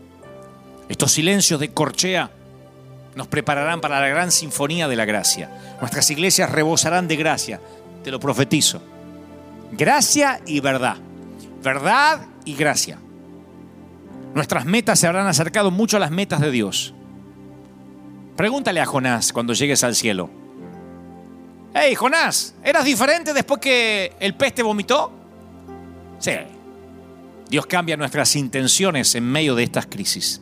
Estos 0.87 1.11
silencios 1.11 1.59
de 1.59 1.73
corchea 1.73 2.31
nos 3.15 3.27
prepararán 3.27 3.81
para 3.81 3.99
la 3.99 4.07
gran 4.07 4.31
sinfonía 4.31 4.87
de 4.87 4.95
la 4.95 5.03
gracia. 5.03 5.77
Nuestras 5.81 6.09
iglesias 6.11 6.49
rebosarán 6.49 7.09
de 7.09 7.17
gracia, 7.17 7.59
te 8.03 8.11
lo 8.11 8.19
profetizo. 8.19 8.81
Gracia 9.73 10.39
y 10.45 10.61
verdad. 10.61 10.95
Verdad 11.61 12.21
y 12.45 12.53
gracia. 12.55 12.99
Nuestras 14.33 14.65
metas 14.65 14.99
se 14.99 15.07
habrán 15.07 15.27
acercado 15.27 15.71
mucho 15.71 15.97
a 15.97 15.99
las 15.99 16.11
metas 16.11 16.39
de 16.39 16.51
Dios. 16.51 16.93
Pregúntale 18.37 18.79
a 18.79 18.85
Jonás 18.85 19.33
cuando 19.33 19.53
llegues 19.53 19.83
al 19.83 19.95
cielo. 19.95 20.29
Hey, 21.79 21.93
Jonás, 21.93 22.55
¿eras 22.63 22.85
diferente 22.85 23.35
después 23.35 23.59
que 23.61 24.15
el 24.19 24.33
pez 24.33 24.55
te 24.55 24.63
vomitó? 24.63 25.11
Sí. 26.17 26.31
Dios 27.51 27.67
cambia 27.67 27.95
nuestras 27.95 28.35
intenciones 28.35 29.13
en 29.13 29.23
medio 29.23 29.53
de 29.53 29.61
estas 29.61 29.85
crisis. 29.85 30.41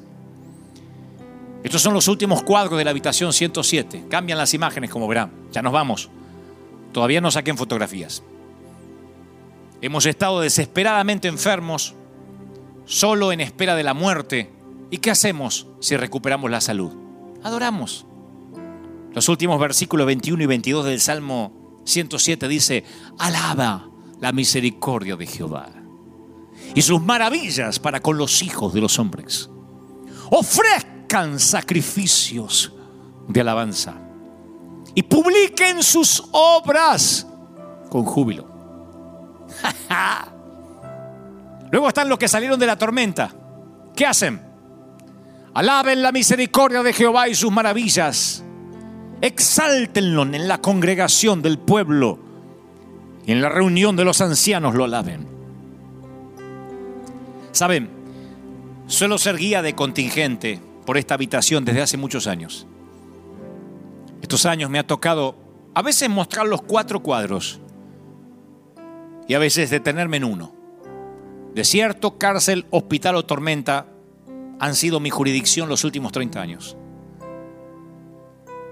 Estos 1.61 1.81
son 1.81 1.93
los 1.93 2.07
últimos 2.07 2.41
cuadros 2.43 2.77
de 2.77 2.85
la 2.85 2.91
habitación 2.91 3.33
107. 3.33 4.05
Cambian 4.09 4.37
las 4.37 4.53
imágenes, 4.53 4.89
como 4.89 5.09
verán. 5.09 5.29
Ya 5.51 5.61
nos 5.61 5.73
vamos. 5.73 6.09
Todavía 6.93 7.19
no 7.19 7.29
saquen 7.29 7.57
fotografías. 7.57 8.23
Hemos 9.81 10.05
estado 10.05 10.39
desesperadamente 10.39 11.27
enfermos, 11.27 11.95
solo 12.85 13.33
en 13.33 13.41
espera 13.41 13.75
de 13.75 13.83
la 13.83 13.93
muerte. 13.93 14.53
¿Y 14.89 14.99
qué 14.99 15.11
hacemos 15.11 15.67
si 15.81 15.97
recuperamos 15.97 16.49
la 16.49 16.61
salud? 16.61 16.93
Adoramos. 17.43 18.05
Los 19.15 19.29
últimos 19.29 19.57
versículos 19.61 20.05
21 20.05 20.43
y 20.43 20.45
22 20.45 20.85
del 20.85 20.99
Salmo 20.99 21.81
107 21.85 22.49
dice, 22.49 22.83
alaba 23.17 23.89
la 24.19 24.33
misericordia 24.33 25.15
de 25.15 25.25
Jehová 25.25 25.69
y 26.73 26.81
sus 26.81 27.01
maravillas 27.01 27.79
para 27.79 28.01
con 28.01 28.17
los 28.17 28.43
hijos 28.43 28.73
de 28.73 28.81
los 28.81 28.99
hombres. 28.99 29.49
Ofrezcan 30.31 31.39
sacrificios 31.39 32.73
de 33.29 33.39
alabanza 33.39 33.95
y 34.93 35.03
publiquen 35.03 35.81
sus 35.81 36.21
obras 36.33 37.25
con 37.89 38.03
júbilo. 38.03 38.49
Luego 41.71 41.87
están 41.87 42.09
los 42.09 42.19
que 42.19 42.27
salieron 42.27 42.59
de 42.59 42.65
la 42.65 42.77
tormenta. 42.77 43.33
¿Qué 43.95 44.05
hacen? 44.05 44.41
Alaben 45.53 46.01
la 46.01 46.11
misericordia 46.11 46.83
de 46.83 46.91
Jehová 46.91 47.29
y 47.29 47.35
sus 47.35 47.49
maravillas. 47.49 48.44
Exáltenlo 49.25 50.21
en 50.21 50.47
la 50.47 50.61
congregación 50.61 51.41
del 51.41 51.57
pueblo 51.57 52.19
y 53.25 53.31
en 53.31 53.41
la 53.41 53.49
reunión 53.49 53.95
de 53.95 54.05
los 54.05 54.21
ancianos 54.21 54.75
lo 54.75 54.83
alaben. 54.83 55.25
Saben, 57.51 57.89
suelo 58.85 59.17
ser 59.17 59.37
guía 59.37 59.63
de 59.63 59.73
contingente 59.73 60.61
por 60.85 60.99
esta 60.99 61.15
habitación 61.15 61.65
desde 61.65 61.81
hace 61.81 61.97
muchos 61.97 62.27
años. 62.27 62.67
Estos 64.21 64.45
años 64.45 64.69
me 64.69 64.77
ha 64.77 64.85
tocado 64.85 65.35
a 65.73 65.81
veces 65.81 66.07
mostrar 66.07 66.45
los 66.45 66.61
cuatro 66.61 67.01
cuadros 67.01 67.59
y 69.27 69.33
a 69.33 69.39
veces 69.39 69.71
detenerme 69.71 70.17
en 70.17 70.25
uno. 70.25 70.53
Desierto, 71.55 72.19
cárcel, 72.19 72.67
hospital 72.69 73.15
o 73.15 73.25
tormenta 73.25 73.87
han 74.59 74.75
sido 74.75 74.99
mi 74.99 75.09
jurisdicción 75.09 75.67
los 75.67 75.83
últimos 75.83 76.11
30 76.11 76.39
años. 76.39 76.77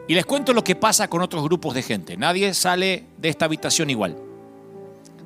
Y 0.08 0.16
les 0.16 0.26
cuento 0.26 0.54
lo 0.54 0.64
que 0.64 0.76
pasa 0.76 1.08
con 1.08 1.22
otros 1.22 1.44
grupos 1.44 1.74
de 1.74 1.82
gente. 1.82 2.18
Nadie 2.18 2.54
sale 2.54 3.06
de 3.18 3.30
esta 3.30 3.46
habitación 3.46 3.90
igual. 3.90 4.18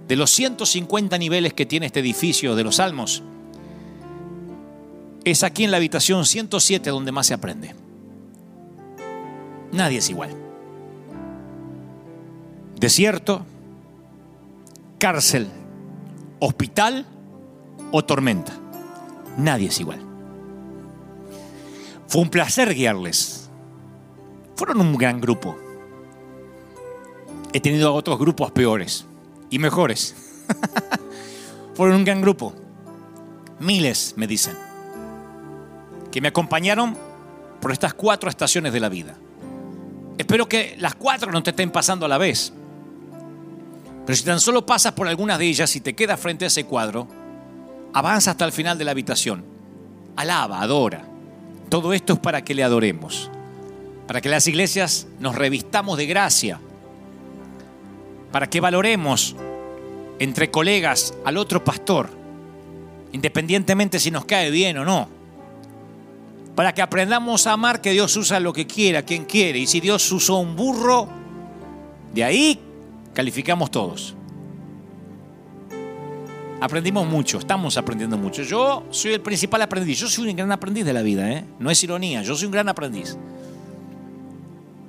De 0.07 0.15
los 0.15 0.31
150 0.31 1.17
niveles 1.17 1.53
que 1.53 1.65
tiene 1.65 1.87
este 1.87 1.99
edificio 1.99 2.55
de 2.55 2.63
los 2.63 2.75
Salmos, 2.75 3.23
es 5.25 5.43
aquí 5.43 5.65
en 5.65 5.71
la 5.71 5.77
habitación 5.77 6.25
107 6.25 6.89
donde 6.89 7.11
más 7.11 7.27
se 7.27 7.33
aprende. 7.33 7.75
Nadie 9.71 9.97
es 9.97 10.09
igual. 10.09 10.29
Desierto, 12.79 13.45
cárcel, 14.99 15.47
hospital 16.39 17.05
o 17.91 18.05
tormenta. 18.05 18.53
Nadie 19.37 19.67
es 19.67 19.79
igual. 19.79 19.99
Fue 22.07 22.21
un 22.21 22.29
placer 22.29 22.73
guiarles. 22.73 23.36
Fueron 24.57 24.81
un 24.81 24.97
gran 24.97 25.21
grupo. 25.21 25.55
He 27.53 27.61
tenido 27.61 27.93
otros 27.93 28.17
grupos 28.17 28.51
peores 28.51 29.05
y 29.51 29.59
mejores. 29.59 30.15
Fueron 31.75 31.97
un 31.97 32.03
gran 32.03 32.21
grupo. 32.21 32.55
Miles, 33.59 34.15
me 34.17 34.25
dicen, 34.25 34.57
que 36.11 36.21
me 36.21 36.29
acompañaron 36.29 36.97
por 37.61 37.71
estas 37.71 37.93
cuatro 37.93 38.31
estaciones 38.31 38.73
de 38.73 38.79
la 38.79 38.89
vida. 38.89 39.15
Espero 40.17 40.49
que 40.49 40.75
las 40.79 40.95
cuatro 40.95 41.31
no 41.31 41.43
te 41.43 41.51
estén 41.51 41.69
pasando 41.69 42.07
a 42.07 42.09
la 42.09 42.17
vez. 42.17 42.51
Pero 44.07 44.15
si 44.15 44.23
tan 44.23 44.39
solo 44.39 44.65
pasas 44.65 44.93
por 44.93 45.07
algunas 45.07 45.37
de 45.37 45.45
ellas 45.45 45.75
y 45.75 45.81
te 45.81 45.93
quedas 45.93 46.19
frente 46.19 46.45
a 46.45 46.47
ese 46.47 46.65
cuadro, 46.65 47.07
avanza 47.93 48.31
hasta 48.31 48.45
el 48.45 48.51
final 48.51 48.79
de 48.79 48.85
la 48.85 48.91
habitación. 48.91 49.45
Alaba, 50.15 50.61
adora. 50.61 51.05
Todo 51.69 51.93
esto 51.93 52.13
es 52.13 52.19
para 52.19 52.43
que 52.43 52.55
le 52.55 52.63
adoremos, 52.63 53.29
para 54.07 54.21
que 54.21 54.29
las 54.29 54.47
iglesias 54.47 55.07
nos 55.19 55.35
revistamos 55.35 55.97
de 55.97 56.05
gracia, 56.05 56.59
para 58.31 58.49
que 58.49 58.61
valoremos 58.61 59.35
entre 60.19 60.49
colegas 60.49 61.13
al 61.25 61.37
otro 61.37 61.63
pastor, 61.63 62.09
independientemente 63.11 63.99
si 63.99 64.09
nos 64.09 64.25
cae 64.25 64.49
bien 64.49 64.77
o 64.77 64.85
no, 64.85 65.09
para 66.55 66.73
que 66.73 66.81
aprendamos 66.81 67.45
a 67.45 67.53
amar 67.53 67.81
que 67.81 67.91
Dios 67.91 68.15
usa 68.15 68.39
lo 68.39 68.53
que 68.53 68.65
quiera, 68.65 69.03
quien 69.03 69.25
quiere, 69.25 69.59
y 69.59 69.67
si 69.67 69.81
Dios 69.81 70.09
usó 70.11 70.37
un 70.37 70.55
burro, 70.55 71.07
de 72.13 72.23
ahí 72.23 72.59
calificamos 73.13 73.69
todos. 73.69 74.15
Aprendimos 76.59 77.05
mucho, 77.05 77.37
estamos 77.37 77.77
aprendiendo 77.77 78.17
mucho. 78.17 78.41
Yo 78.41 78.83
soy 78.89 79.13
el 79.13 79.21
principal 79.21 79.61
aprendiz, 79.61 79.99
yo 79.99 80.07
soy 80.07 80.29
un 80.29 80.35
gran 80.35 80.51
aprendiz 80.51 80.85
de 80.85 80.93
la 80.93 81.03
vida, 81.03 81.31
¿eh? 81.31 81.45
no 81.59 81.69
es 81.69 81.83
ironía, 81.83 82.23
yo 82.23 82.35
soy 82.35 82.47
un 82.47 82.51
gran 82.51 82.67
aprendiz. 82.67 83.15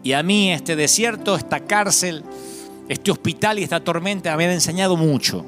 Y 0.03 0.13
a 0.13 0.23
mí 0.23 0.53
este 0.53 0.77
desierto, 0.77 1.37
esta 1.37 1.61
cárcel, 1.61 2.25
este 2.89 3.11
hospital 3.11 3.59
y 3.59 3.65
esta 3.65 3.81
tormenta 3.81 4.37
me 4.37 4.45
han 4.47 4.53
enseñado 4.53 4.97
mucho. 4.97 5.45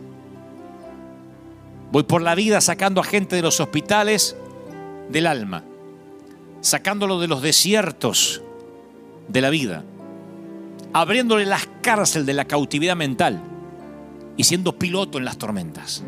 Voy 1.92 2.02
por 2.04 2.22
la 2.22 2.34
vida 2.34 2.60
sacando 2.60 3.00
a 3.00 3.04
gente 3.04 3.36
de 3.36 3.42
los 3.42 3.60
hospitales 3.60 4.36
del 5.08 5.26
alma, 5.26 5.64
sacándolo 6.60 7.18
de 7.18 7.28
los 7.28 7.42
desiertos 7.42 8.42
de 9.28 9.40
la 9.40 9.50
vida, 9.50 9.84
abriéndole 10.92 11.46
las 11.46 11.68
cárceles 11.82 12.26
de 12.26 12.34
la 12.34 12.44
cautividad 12.44 12.96
mental 12.96 13.40
y 14.36 14.44
siendo 14.44 14.78
piloto 14.78 15.18
en 15.18 15.24
las 15.24 15.38
tormentas. 15.38 16.04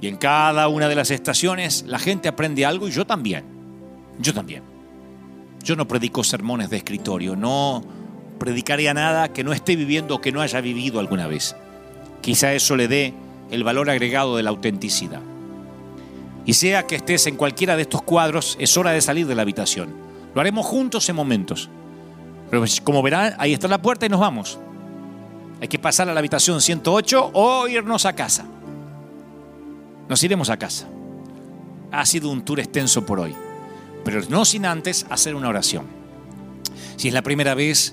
Y 0.00 0.06
en 0.06 0.16
cada 0.16 0.68
una 0.68 0.88
de 0.88 0.94
las 0.94 1.10
estaciones 1.10 1.84
la 1.86 1.98
gente 1.98 2.28
aprende 2.28 2.64
algo 2.64 2.86
y 2.86 2.92
yo 2.92 3.06
también. 3.06 3.44
Yo 4.20 4.32
también. 4.32 4.77
Yo 5.62 5.76
no 5.76 5.88
predico 5.88 6.24
sermones 6.24 6.70
de 6.70 6.78
escritorio, 6.78 7.36
no 7.36 7.82
predicaría 8.38 8.94
nada 8.94 9.32
que 9.32 9.44
no 9.44 9.52
esté 9.52 9.76
viviendo 9.76 10.14
o 10.14 10.20
que 10.20 10.32
no 10.32 10.40
haya 10.40 10.60
vivido 10.60 11.00
alguna 11.00 11.26
vez. 11.26 11.56
Quizá 12.20 12.54
eso 12.54 12.76
le 12.76 12.88
dé 12.88 13.14
el 13.50 13.64
valor 13.64 13.90
agregado 13.90 14.36
de 14.36 14.42
la 14.42 14.50
autenticidad. 14.50 15.20
Y 16.46 16.54
sea 16.54 16.86
que 16.86 16.96
estés 16.96 17.26
en 17.26 17.36
cualquiera 17.36 17.76
de 17.76 17.82
estos 17.82 18.02
cuadros, 18.02 18.56
es 18.58 18.76
hora 18.76 18.92
de 18.92 19.00
salir 19.00 19.26
de 19.26 19.34
la 19.34 19.42
habitación. 19.42 19.94
Lo 20.34 20.40
haremos 20.40 20.64
juntos 20.64 21.08
en 21.08 21.16
momentos. 21.16 21.68
Pero 22.50 22.64
como 22.84 23.02
verán, 23.02 23.34
ahí 23.38 23.52
está 23.52 23.68
la 23.68 23.82
puerta 23.82 24.06
y 24.06 24.08
nos 24.08 24.20
vamos. 24.20 24.58
Hay 25.60 25.68
que 25.68 25.78
pasar 25.78 26.08
a 26.08 26.14
la 26.14 26.20
habitación 26.20 26.60
108 26.60 27.32
o 27.34 27.68
irnos 27.68 28.06
a 28.06 28.14
casa. 28.14 28.46
Nos 30.08 30.22
iremos 30.22 30.48
a 30.48 30.56
casa. 30.56 30.88
Ha 31.90 32.06
sido 32.06 32.30
un 32.30 32.42
tour 32.42 32.60
extenso 32.60 33.04
por 33.04 33.20
hoy, 33.20 33.34
pero 34.08 34.22
no 34.30 34.46
sin 34.46 34.64
antes 34.64 35.04
hacer 35.10 35.34
una 35.34 35.50
oración. 35.50 35.84
Si 36.96 37.08
es 37.08 37.12
la 37.12 37.20
primera 37.20 37.54
vez 37.54 37.92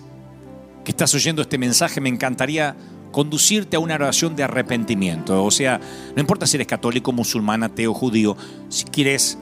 que 0.85 0.91
estás 0.91 1.13
oyendo 1.13 1.41
este 1.41 1.57
mensaje, 1.57 1.99
me 1.99 2.07
encantaría 2.07 2.73
conducirte 3.11 3.75
a 3.75 3.81
una 3.81 3.95
oración 3.95 4.33
de 4.33 4.43
arrepentimiento. 4.43 5.43
O 5.43 5.51
sea, 5.51 5.81
no 6.15 6.21
importa 6.21 6.47
si 6.47 6.55
eres 6.55 6.67
católico, 6.67 7.11
musulmán, 7.11 7.63
ateo, 7.63 7.93
judío, 7.93 8.37
si 8.69 8.85
quieres 8.85 9.37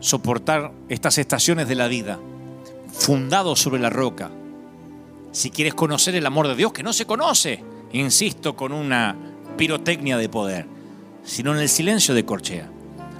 soportar 0.00 0.72
estas 0.88 1.18
estaciones 1.18 1.68
de 1.68 1.76
la 1.76 1.86
vida, 1.86 2.18
fundado 2.92 3.54
sobre 3.54 3.80
la 3.80 3.90
roca, 3.90 4.32
si 5.30 5.50
quieres 5.50 5.74
conocer 5.74 6.16
el 6.16 6.26
amor 6.26 6.48
de 6.48 6.56
Dios, 6.56 6.72
que 6.72 6.82
no 6.82 6.92
se 6.92 7.06
conoce, 7.06 7.62
insisto, 7.92 8.56
con 8.56 8.72
una 8.72 9.14
pirotecnia 9.56 10.18
de 10.18 10.28
poder, 10.28 10.66
sino 11.22 11.54
en 11.54 11.60
el 11.60 11.68
silencio 11.68 12.12
de 12.12 12.24
corchea. 12.24 12.68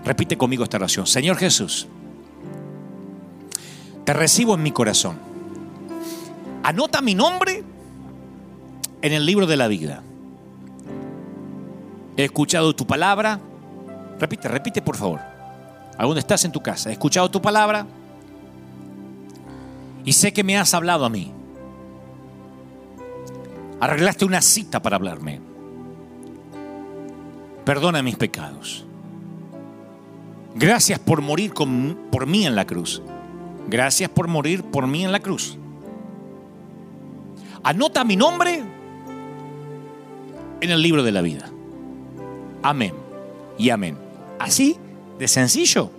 Repite 0.05 0.37
conmigo 0.37 0.65
esta 0.65 0.79
oración. 0.79 1.07
Señor 1.07 1.37
Jesús, 1.37 1.87
te 4.09 4.15
recibo 4.15 4.55
en 4.55 4.63
mi 4.63 4.73
corazón. 4.73 5.19
Anota 6.63 7.03
mi 7.03 7.15
nombre 7.15 7.63
en 9.03 9.13
el 9.13 9.27
libro 9.27 9.47
de 9.47 9.59
la 9.59 9.69
vida. 9.69 10.03
He 12.17 12.25
escuchado 12.25 12.75
tu 12.75 12.87
palabra. 12.87 13.39
Repite, 14.19 14.49
repite 14.49 14.81
por 14.81 14.97
favor. 14.97 15.21
¿A 15.99 16.07
dónde 16.07 16.21
estás 16.21 16.43
en 16.47 16.53
tu 16.53 16.63
casa? 16.63 16.89
He 16.89 16.95
escuchado 16.95 17.31
tu 17.31 17.43
palabra 17.43 17.87
y 20.07 20.15
sé 20.15 20.33
que 20.33 20.43
me 20.43 20.57
has 20.57 20.73
hablado 20.73 21.05
a 21.05 21.11
mí. 21.11 21.31
Arreglaste 23.79 24.25
una 24.25 24.41
cita 24.41 24.81
para 24.81 24.97
hablarme. 24.97 25.39
Perdona 27.67 28.03
mis 28.03 28.17
pecados. 28.17 28.87
Gracias 30.55 30.99
por 30.99 31.21
morir 31.21 31.53
por 31.53 32.27
mí 32.27 32.47
en 32.47 32.57
la 32.57 32.67
cruz. 32.67 33.03
Gracias 33.69 34.11
por 34.11 34.29
morir 34.29 34.65
por 34.65 34.87
mí 34.87 35.05
en 35.05 35.13
la 35.13 35.21
cruz. 35.21 35.57
Anota 37.63 38.05
mi 38.05 38.17
nombre 38.17 38.63
en 40.61 40.71
el 40.71 40.83
libro 40.83 41.03
de 41.03 41.13
la 41.13 41.23
vida. 41.23 41.51
Amén 42.63 42.95
y 43.57 43.71
amén. 43.71 43.97
Así 44.39 44.77
de 45.19 45.29
sencillo 45.29 45.91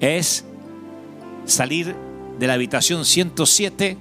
es 0.00 0.44
salir 1.46 1.94
de 2.38 2.46
la 2.46 2.54
habitación 2.54 3.04
107 3.04 3.96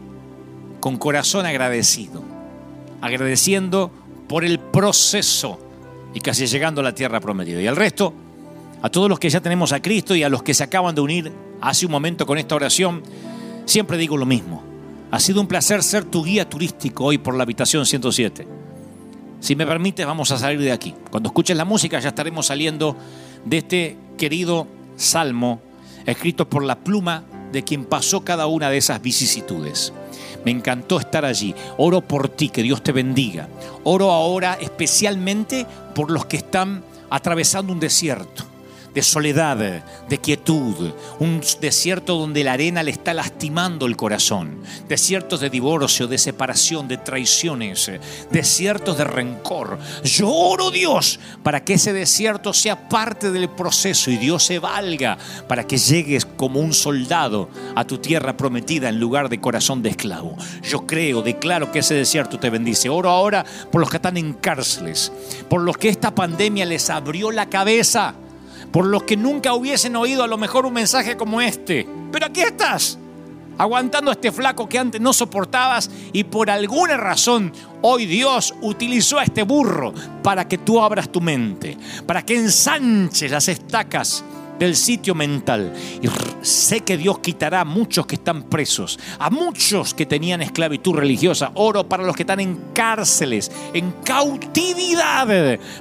con 0.80 0.98
corazón 0.98 1.46
agradecido 1.46 2.34
agradeciendo 3.04 3.92
por 4.30 4.46
el 4.46 4.60
proceso 4.60 5.60
y 6.14 6.22
casi 6.22 6.48
llegando 6.48 6.80
a 6.80 6.86
la 6.86 6.96
tierra 6.96 7.20
prometida. 7.20 7.60
Y 7.62 7.68
al 7.68 7.76
resto, 7.76 8.14
a 8.84 8.90
todos 8.90 9.08
los 9.08 9.18
que 9.18 9.30
ya 9.30 9.40
tenemos 9.40 9.72
a 9.72 9.82
Cristo 9.82 10.14
y 10.14 10.24
a 10.24 10.30
los 10.30 10.44
que 10.44 10.54
se 10.54 10.62
acaban 10.62 10.94
de 10.94 11.00
unir 11.00 11.32
hace 11.62 11.86
un 11.86 11.92
momento 11.94 12.26
con 12.26 12.38
esta 12.38 12.54
oración, 12.54 13.02
siempre 13.66 13.98
digo 13.98 14.18
lo 14.18 14.26
mismo. 14.26 14.62
Ha 15.10 15.22
sido 15.22 15.40
un 15.40 15.48
placer 15.48 15.82
ser 15.82 16.04
tu 16.04 16.22
guía 16.22 16.50
turístico 16.50 17.06
hoy 17.06 17.18
por 17.18 17.34
la 17.34 17.44
habitación 17.44 17.86
107. 17.86 18.46
Si 19.40 19.56
me 19.56 19.66
permites, 19.66 20.06
vamos 20.06 20.32
a 20.32 20.38
salir 20.38 20.60
de 20.60 20.74
aquí. 20.74 20.94
Cuando 21.10 21.30
escuches 21.30 21.56
la 21.56 21.64
música 21.64 21.98
ya 22.02 22.10
estaremos 22.10 22.48
saliendo 22.48 22.98
de 23.46 23.60
este 23.60 23.98
querido 24.18 24.68
salmo 24.98 25.62
escrito 26.06 26.50
por 26.50 26.66
la 26.66 26.76
pluma 26.76 27.24
de 27.54 27.64
quien 27.64 27.86
pasó 27.86 28.26
cada 28.26 28.48
una 28.48 28.70
de 28.70 28.80
esas 28.80 29.02
vicisitudes. 29.02 29.94
Me 30.44 30.52
encantó 30.52 31.00
estar 31.00 31.24
allí. 31.24 31.56
Oro 31.78 32.02
por 32.02 32.28
ti, 32.28 32.50
que 32.50 32.64
Dios 32.64 32.84
te 32.84 32.92
bendiga. 32.92 33.48
Oro 33.86 34.12
ahora 34.12 34.58
especialmente 34.60 35.66
por 35.96 36.12
los 36.12 36.26
que 36.26 36.36
están 36.36 36.84
atravesando 37.10 37.72
un 37.72 37.80
desierto 37.80 38.52
de 38.94 39.02
soledad, 39.02 39.58
de 39.58 40.18
quietud, 40.20 40.92
un 41.20 41.42
desierto 41.60 42.18
donde 42.18 42.44
la 42.44 42.54
arena 42.54 42.84
le 42.84 42.92
está 42.92 43.14
lastimando 43.14 43.86
el 43.86 43.96
corazón, 43.96 44.62
desiertos 44.88 45.40
de 45.40 45.50
divorcio, 45.50 46.08
de 46.08 46.18
separación, 46.18 46.88
de 46.88 46.98
traiciones, 46.98 47.92
desiertos 48.30 48.98
de 48.98 49.04
rencor. 49.04 49.80
Yo 50.04 50.30
oro 50.30 50.72
Dios 50.72 51.20
para 51.42 51.64
que 51.64 51.74
ese 51.74 51.94
desierto 51.94 52.54
sea 52.54 52.88
parte 52.90 53.32
del 53.32 53.50
proceso 53.50 54.12
y 54.12 54.18
Dios 54.18 54.44
se 54.44 54.60
valga 54.60 55.18
para 55.48 55.66
que 55.66 55.78
llegues 55.78 56.26
como 56.26 56.60
un 56.60 56.74
soldado 56.74 57.50
a 57.76 57.86
tu 57.86 57.98
tierra 57.98 58.38
prometida 58.38 58.90
en 58.90 59.00
lugar 59.00 59.30
de 59.30 59.42
corazón 59.42 59.82
de 59.82 59.90
esclavo. 59.90 60.36
Yo 60.64 60.86
creo, 60.86 61.22
declaro 61.22 61.72
que 61.72 61.80
ese 61.80 61.96
desierto 61.96 62.40
te 62.40 62.50
bendice. 62.50 62.90
Oro 62.90 63.10
ahora 63.10 63.46
por 63.72 63.82
los 63.82 63.90
que 63.90 63.98
están 63.98 64.18
en 64.18 64.34
cárceles, 64.34 65.12
por 65.50 65.62
los 65.62 65.78
que 65.78 65.90
esta 65.90 66.14
pandemia 66.14 66.66
les 66.66 66.90
abrió 66.90 67.32
la 67.32 67.50
cabeza 67.50 68.16
por 68.74 68.88
los 68.88 69.04
que 69.04 69.16
nunca 69.16 69.54
hubiesen 69.54 69.96
oído 69.96 70.24
a 70.24 70.28
lo 70.28 70.38
mejor 70.38 70.66
un 70.66 70.74
mensaje 70.74 71.16
como 71.16 71.40
este. 71.40 71.88
Pero 72.12 72.26
aquí 72.26 72.42
estás, 72.42 72.98
aguantando 73.58 74.12
este 74.12 74.32
flaco 74.32 74.68
que 74.68 74.80
antes 74.80 75.00
no 75.00 75.14
soportabas 75.14 75.92
y 76.12 76.24
por 76.24 76.50
alguna 76.50 76.98
razón 76.98 77.54
hoy 77.84 78.08
Dios 78.08 78.56
utilizó 78.62 79.20
a 79.20 79.26
este 79.26 79.44
burro 79.44 79.94
para 80.24 80.48
que 80.48 80.58
tú 80.58 80.82
abras 80.82 81.10
tu 81.10 81.22
mente, 81.22 81.78
para 82.08 82.24
que 82.24 82.36
ensanches 82.36 83.32
las 83.32 83.48
estacas 83.48 84.24
del 84.64 84.76
sitio 84.76 85.14
mental. 85.16 85.74
Y 86.02 86.08
sé 86.42 86.82
que 86.82 86.98
Dios 86.98 87.20
quitará 87.20 87.62
a 87.62 87.66
muchos 87.66 88.06
que 88.06 88.16
están 88.16 88.44
presos, 88.44 89.00
a 89.20 89.30
muchos 89.30 89.94
que 89.94 90.06
tenían 90.06 90.42
esclavitud 90.42 90.96
religiosa. 90.96 91.52
Oro 91.56 91.88
para 91.88 92.04
los 92.04 92.16
que 92.16 92.24
están 92.24 92.40
en 92.40 92.60
cárceles, 92.74 93.52
en 93.74 93.92
cautividad 94.04 95.14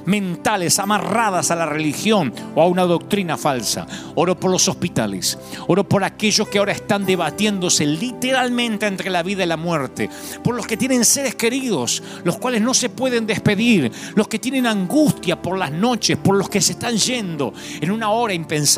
mentales, 0.05 0.78
amarradas 0.78 1.51
a 1.51 1.57
la 1.57 1.66
religión 1.66 2.33
o 2.55 2.62
a 2.62 2.66
una 2.66 2.83
doctrina 2.83 3.37
falsa. 3.37 3.87
Oro 4.14 4.39
por 4.39 4.51
los 4.51 4.68
hospitales. 4.68 5.39
Oro 5.68 5.89
por 5.89 6.05
aquellos 6.05 6.49
que 6.49 6.59
ahora 6.59 6.72
están 6.72 7.07
debatiéndose 7.07 7.87
literalmente 7.87 8.87
entre 8.87 9.11
la 9.11 9.22
vida 9.22 9.45
y 9.45 9.47
la 9.47 9.57
muerte. 9.57 10.11
Por 10.43 10.55
los 10.55 10.66
que 10.66 10.76
tienen 10.76 11.05
seres 11.05 11.35
queridos, 11.35 12.03
los 12.24 12.39
cuales 12.39 12.62
no 12.62 12.74
se 12.74 12.89
pueden 12.89 13.26
despedir. 13.26 13.91
Los 14.14 14.28
que 14.28 14.39
tienen 14.39 14.66
angustia 14.66 15.41
por 15.41 15.57
las 15.57 15.72
noches, 15.72 16.18
por 16.18 16.37
los 16.37 16.49
que 16.49 16.61
se 16.61 16.72
están 16.72 16.97
yendo 16.97 17.53
en 17.80 17.91
una 17.91 18.11
hora 18.11 18.35
impensable 18.35 18.72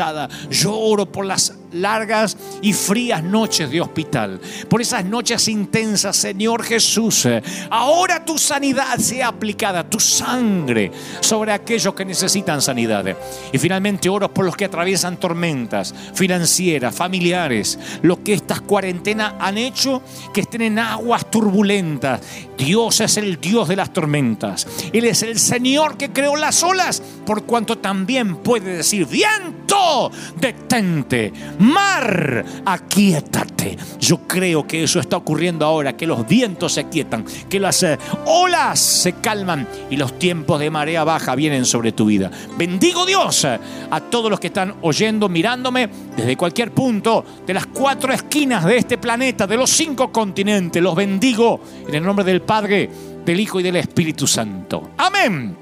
yo 0.51 0.75
oro 0.77 1.07
por 1.07 1.27
las 1.27 1.55
largas 1.75 2.37
y 2.63 2.73
frías 2.73 3.23
noches 3.23 3.71
de 3.71 3.81
hospital, 3.81 4.41
por 4.69 4.81
esas 4.81 5.05
noches 5.05 5.49
intensas, 5.49 6.17
Señor 6.17 6.63
Jesús. 6.63 7.29
Ahora 7.71 8.25
tu 8.25 8.39
sanidad 8.39 8.99
sea 8.99 9.29
aplicada, 9.29 9.89
tu 9.89 10.01
sangre 10.01 10.91
sobre 11.21 11.53
aquellos 11.53 11.95
que 11.95 12.05
necesitan 12.05 12.63
sanidad. 12.63 13.17
Y 13.53 13.59
finalmente 13.59 14.09
oro 14.09 14.33
por 14.33 14.45
los 14.45 14.57
que 14.57 14.65
atraviesan 14.65 15.19
tormentas 15.19 15.95
financieras, 16.15 16.95
familiares, 16.95 17.79
lo 18.03 18.23
que 18.23 18.35
estas 18.35 18.61
cuarentenas 18.61 19.35
han 19.39 19.59
hecho 19.59 20.03
que 20.33 20.43
estén 20.43 20.63
en 20.63 20.79
aguas 20.79 21.31
turbulentas. 21.31 22.21
Dios 22.57 23.01
es 23.01 23.17
el 23.17 23.41
Dios 23.41 23.69
de 23.69 23.77
las 23.77 23.93
tormentas. 23.93 24.67
Él 24.93 25.05
es 25.05 25.23
el 25.23 25.39
Señor 25.39 25.97
que 25.97 26.13
creó 26.13 26.37
las 26.37 26.63
olas, 26.63 27.03
por 27.27 27.45
cuanto 27.45 27.79
también 27.79 28.37
puede 28.37 28.77
decir, 28.77 29.07
viento, 29.07 30.11
detente 30.37 31.33
mar, 31.65 32.45
aquietate. 32.65 33.77
Yo 33.99 34.29
creo 34.29 34.67
que 34.67 34.85
eso 34.85 35.01
está 35.01 35.17
ocurriendo 35.17 35.65
ahora, 35.65 35.97
que 35.97 36.07
los 36.07 36.27
vientos 36.27 36.75
se 36.75 36.81
aquietan, 36.81 37.25
que 37.49 37.59
las 37.59 37.83
eh, 37.83 37.99
olas 38.27 38.79
se 38.79 39.15
calman 39.15 39.67
y 39.91 39.97
los 39.97 40.19
tiempos 40.19 40.61
de 40.61 40.71
marea 40.71 41.05
baja 41.05 41.35
vienen 41.35 41.65
sobre 41.65 41.93
tu 41.93 42.07
vida. 42.07 42.31
Bendigo 42.59 43.07
Dios 43.07 43.45
eh, 43.45 43.59
a 43.91 44.01
todos 44.01 44.31
los 44.31 44.39
que 44.39 44.49
están 44.49 44.75
oyendo, 44.83 45.29
mirándome 45.29 45.89
desde 46.17 46.37
cualquier 46.37 46.73
punto 46.73 47.25
de 47.47 47.55
las 47.55 47.67
cuatro 47.67 48.13
esquinas 48.13 48.65
de 48.65 48.77
este 48.77 48.99
planeta, 48.99 49.47
de 49.47 49.57
los 49.57 49.71
cinco 49.71 50.13
continentes. 50.13 50.83
Los 50.83 50.95
bendigo 50.95 51.61
en 51.89 51.95
el 51.95 52.03
nombre 52.03 52.25
del 52.25 52.43
Padre, 52.43 52.91
del 53.25 53.41
Hijo 53.41 53.61
y 53.61 53.63
del 53.63 53.77
Espíritu 53.77 54.27
Santo. 54.27 54.91
Amén. 54.99 55.57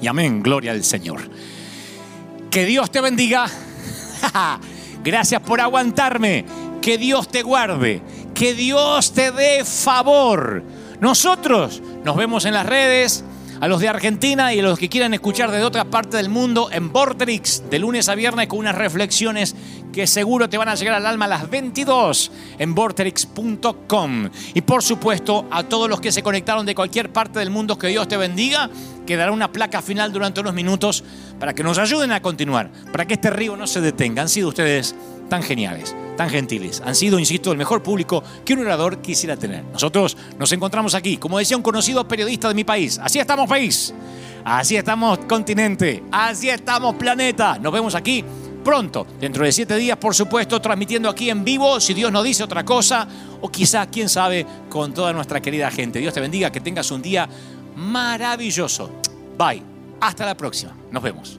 Y 0.00 0.06
amén, 0.06 0.42
gloria 0.42 0.72
al 0.72 0.84
Señor. 0.84 1.20
Que 2.50 2.64
Dios 2.64 2.90
te 2.90 3.00
bendiga. 3.00 3.46
Gracias 5.02 5.40
por 5.42 5.60
aguantarme. 5.60 6.44
Que 6.80 6.98
Dios 6.98 7.28
te 7.28 7.42
guarde. 7.42 8.02
Que 8.34 8.54
Dios 8.54 9.12
te 9.12 9.32
dé 9.32 9.64
favor. 9.64 10.62
Nosotros 11.00 11.82
nos 12.04 12.16
vemos 12.16 12.44
en 12.44 12.54
las 12.54 12.66
redes. 12.66 13.24
A 13.60 13.68
los 13.68 13.80
de 13.80 13.90
Argentina 13.90 14.54
y 14.54 14.60
a 14.60 14.62
los 14.62 14.78
que 14.78 14.88
quieran 14.88 15.12
escuchar 15.12 15.50
desde 15.50 15.64
otra 15.64 15.84
parte 15.84 16.16
del 16.16 16.30
mundo 16.30 16.70
en 16.72 16.90
Vorterix 16.90 17.62
de 17.68 17.78
lunes 17.78 18.08
a 18.08 18.14
viernes 18.14 18.46
con 18.46 18.58
unas 18.58 18.74
reflexiones 18.74 19.54
que 19.92 20.06
seguro 20.06 20.48
te 20.48 20.58
van 20.58 20.68
a 20.68 20.74
llegar 20.74 20.94
al 20.94 21.06
alma 21.06 21.24
a 21.24 21.28
las 21.28 21.50
22 21.50 22.30
en 22.58 22.74
vorterix.com. 22.74 24.30
Y 24.54 24.60
por 24.62 24.82
supuesto, 24.82 25.46
a 25.50 25.62
todos 25.64 25.88
los 25.88 26.00
que 26.00 26.12
se 26.12 26.22
conectaron 26.22 26.66
de 26.66 26.74
cualquier 26.74 27.12
parte 27.12 27.38
del 27.38 27.50
mundo, 27.50 27.78
que 27.78 27.88
Dios 27.88 28.08
te 28.08 28.16
bendiga. 28.16 28.70
Quedará 29.06 29.32
una 29.32 29.50
placa 29.50 29.82
final 29.82 30.12
durante 30.12 30.40
unos 30.40 30.54
minutos 30.54 31.02
para 31.38 31.54
que 31.54 31.62
nos 31.62 31.78
ayuden 31.78 32.12
a 32.12 32.22
continuar, 32.22 32.70
para 32.92 33.06
que 33.06 33.14
este 33.14 33.30
río 33.30 33.56
no 33.56 33.66
se 33.66 33.80
detenga. 33.80 34.22
Han 34.22 34.28
sido 34.28 34.48
ustedes 34.48 34.94
tan 35.28 35.42
geniales, 35.42 35.96
tan 36.16 36.28
gentiles. 36.28 36.82
Han 36.84 36.94
sido, 36.94 37.18
insisto, 37.18 37.50
el 37.50 37.58
mejor 37.58 37.82
público 37.82 38.22
que 38.44 38.52
un 38.52 38.60
orador 38.60 39.00
quisiera 39.00 39.36
tener. 39.36 39.64
Nosotros 39.64 40.16
nos 40.38 40.52
encontramos 40.52 40.94
aquí, 40.94 41.16
como 41.16 41.38
decía 41.38 41.56
un 41.56 41.62
conocido 41.62 42.06
periodista 42.06 42.48
de 42.48 42.54
mi 42.54 42.64
país. 42.64 42.98
Así 43.02 43.18
estamos 43.18 43.48
país, 43.48 43.94
así 44.44 44.76
estamos 44.76 45.18
continente, 45.20 46.04
así 46.12 46.50
estamos 46.50 46.94
planeta. 46.96 47.58
Nos 47.58 47.72
vemos 47.72 47.94
aquí 47.94 48.24
pronto, 48.60 49.06
dentro 49.18 49.44
de 49.44 49.52
siete 49.52 49.76
días, 49.76 49.96
por 49.96 50.14
supuesto, 50.14 50.60
transmitiendo 50.60 51.08
aquí 51.08 51.30
en 51.30 51.44
vivo, 51.44 51.80
si 51.80 51.94
Dios 51.94 52.12
nos 52.12 52.24
dice 52.24 52.42
otra 52.42 52.64
cosa, 52.64 53.06
o 53.40 53.50
quizá, 53.50 53.86
quién 53.86 54.08
sabe, 54.08 54.46
con 54.68 54.94
toda 54.94 55.12
nuestra 55.12 55.40
querida 55.40 55.70
gente. 55.70 55.98
Dios 55.98 56.14
te 56.14 56.20
bendiga, 56.20 56.50
que 56.50 56.60
tengas 56.60 56.90
un 56.90 57.02
día 57.02 57.28
maravilloso. 57.76 58.90
Bye. 59.36 59.62
Hasta 60.00 60.24
la 60.24 60.36
próxima. 60.36 60.74
Nos 60.90 61.02
vemos. 61.02 61.38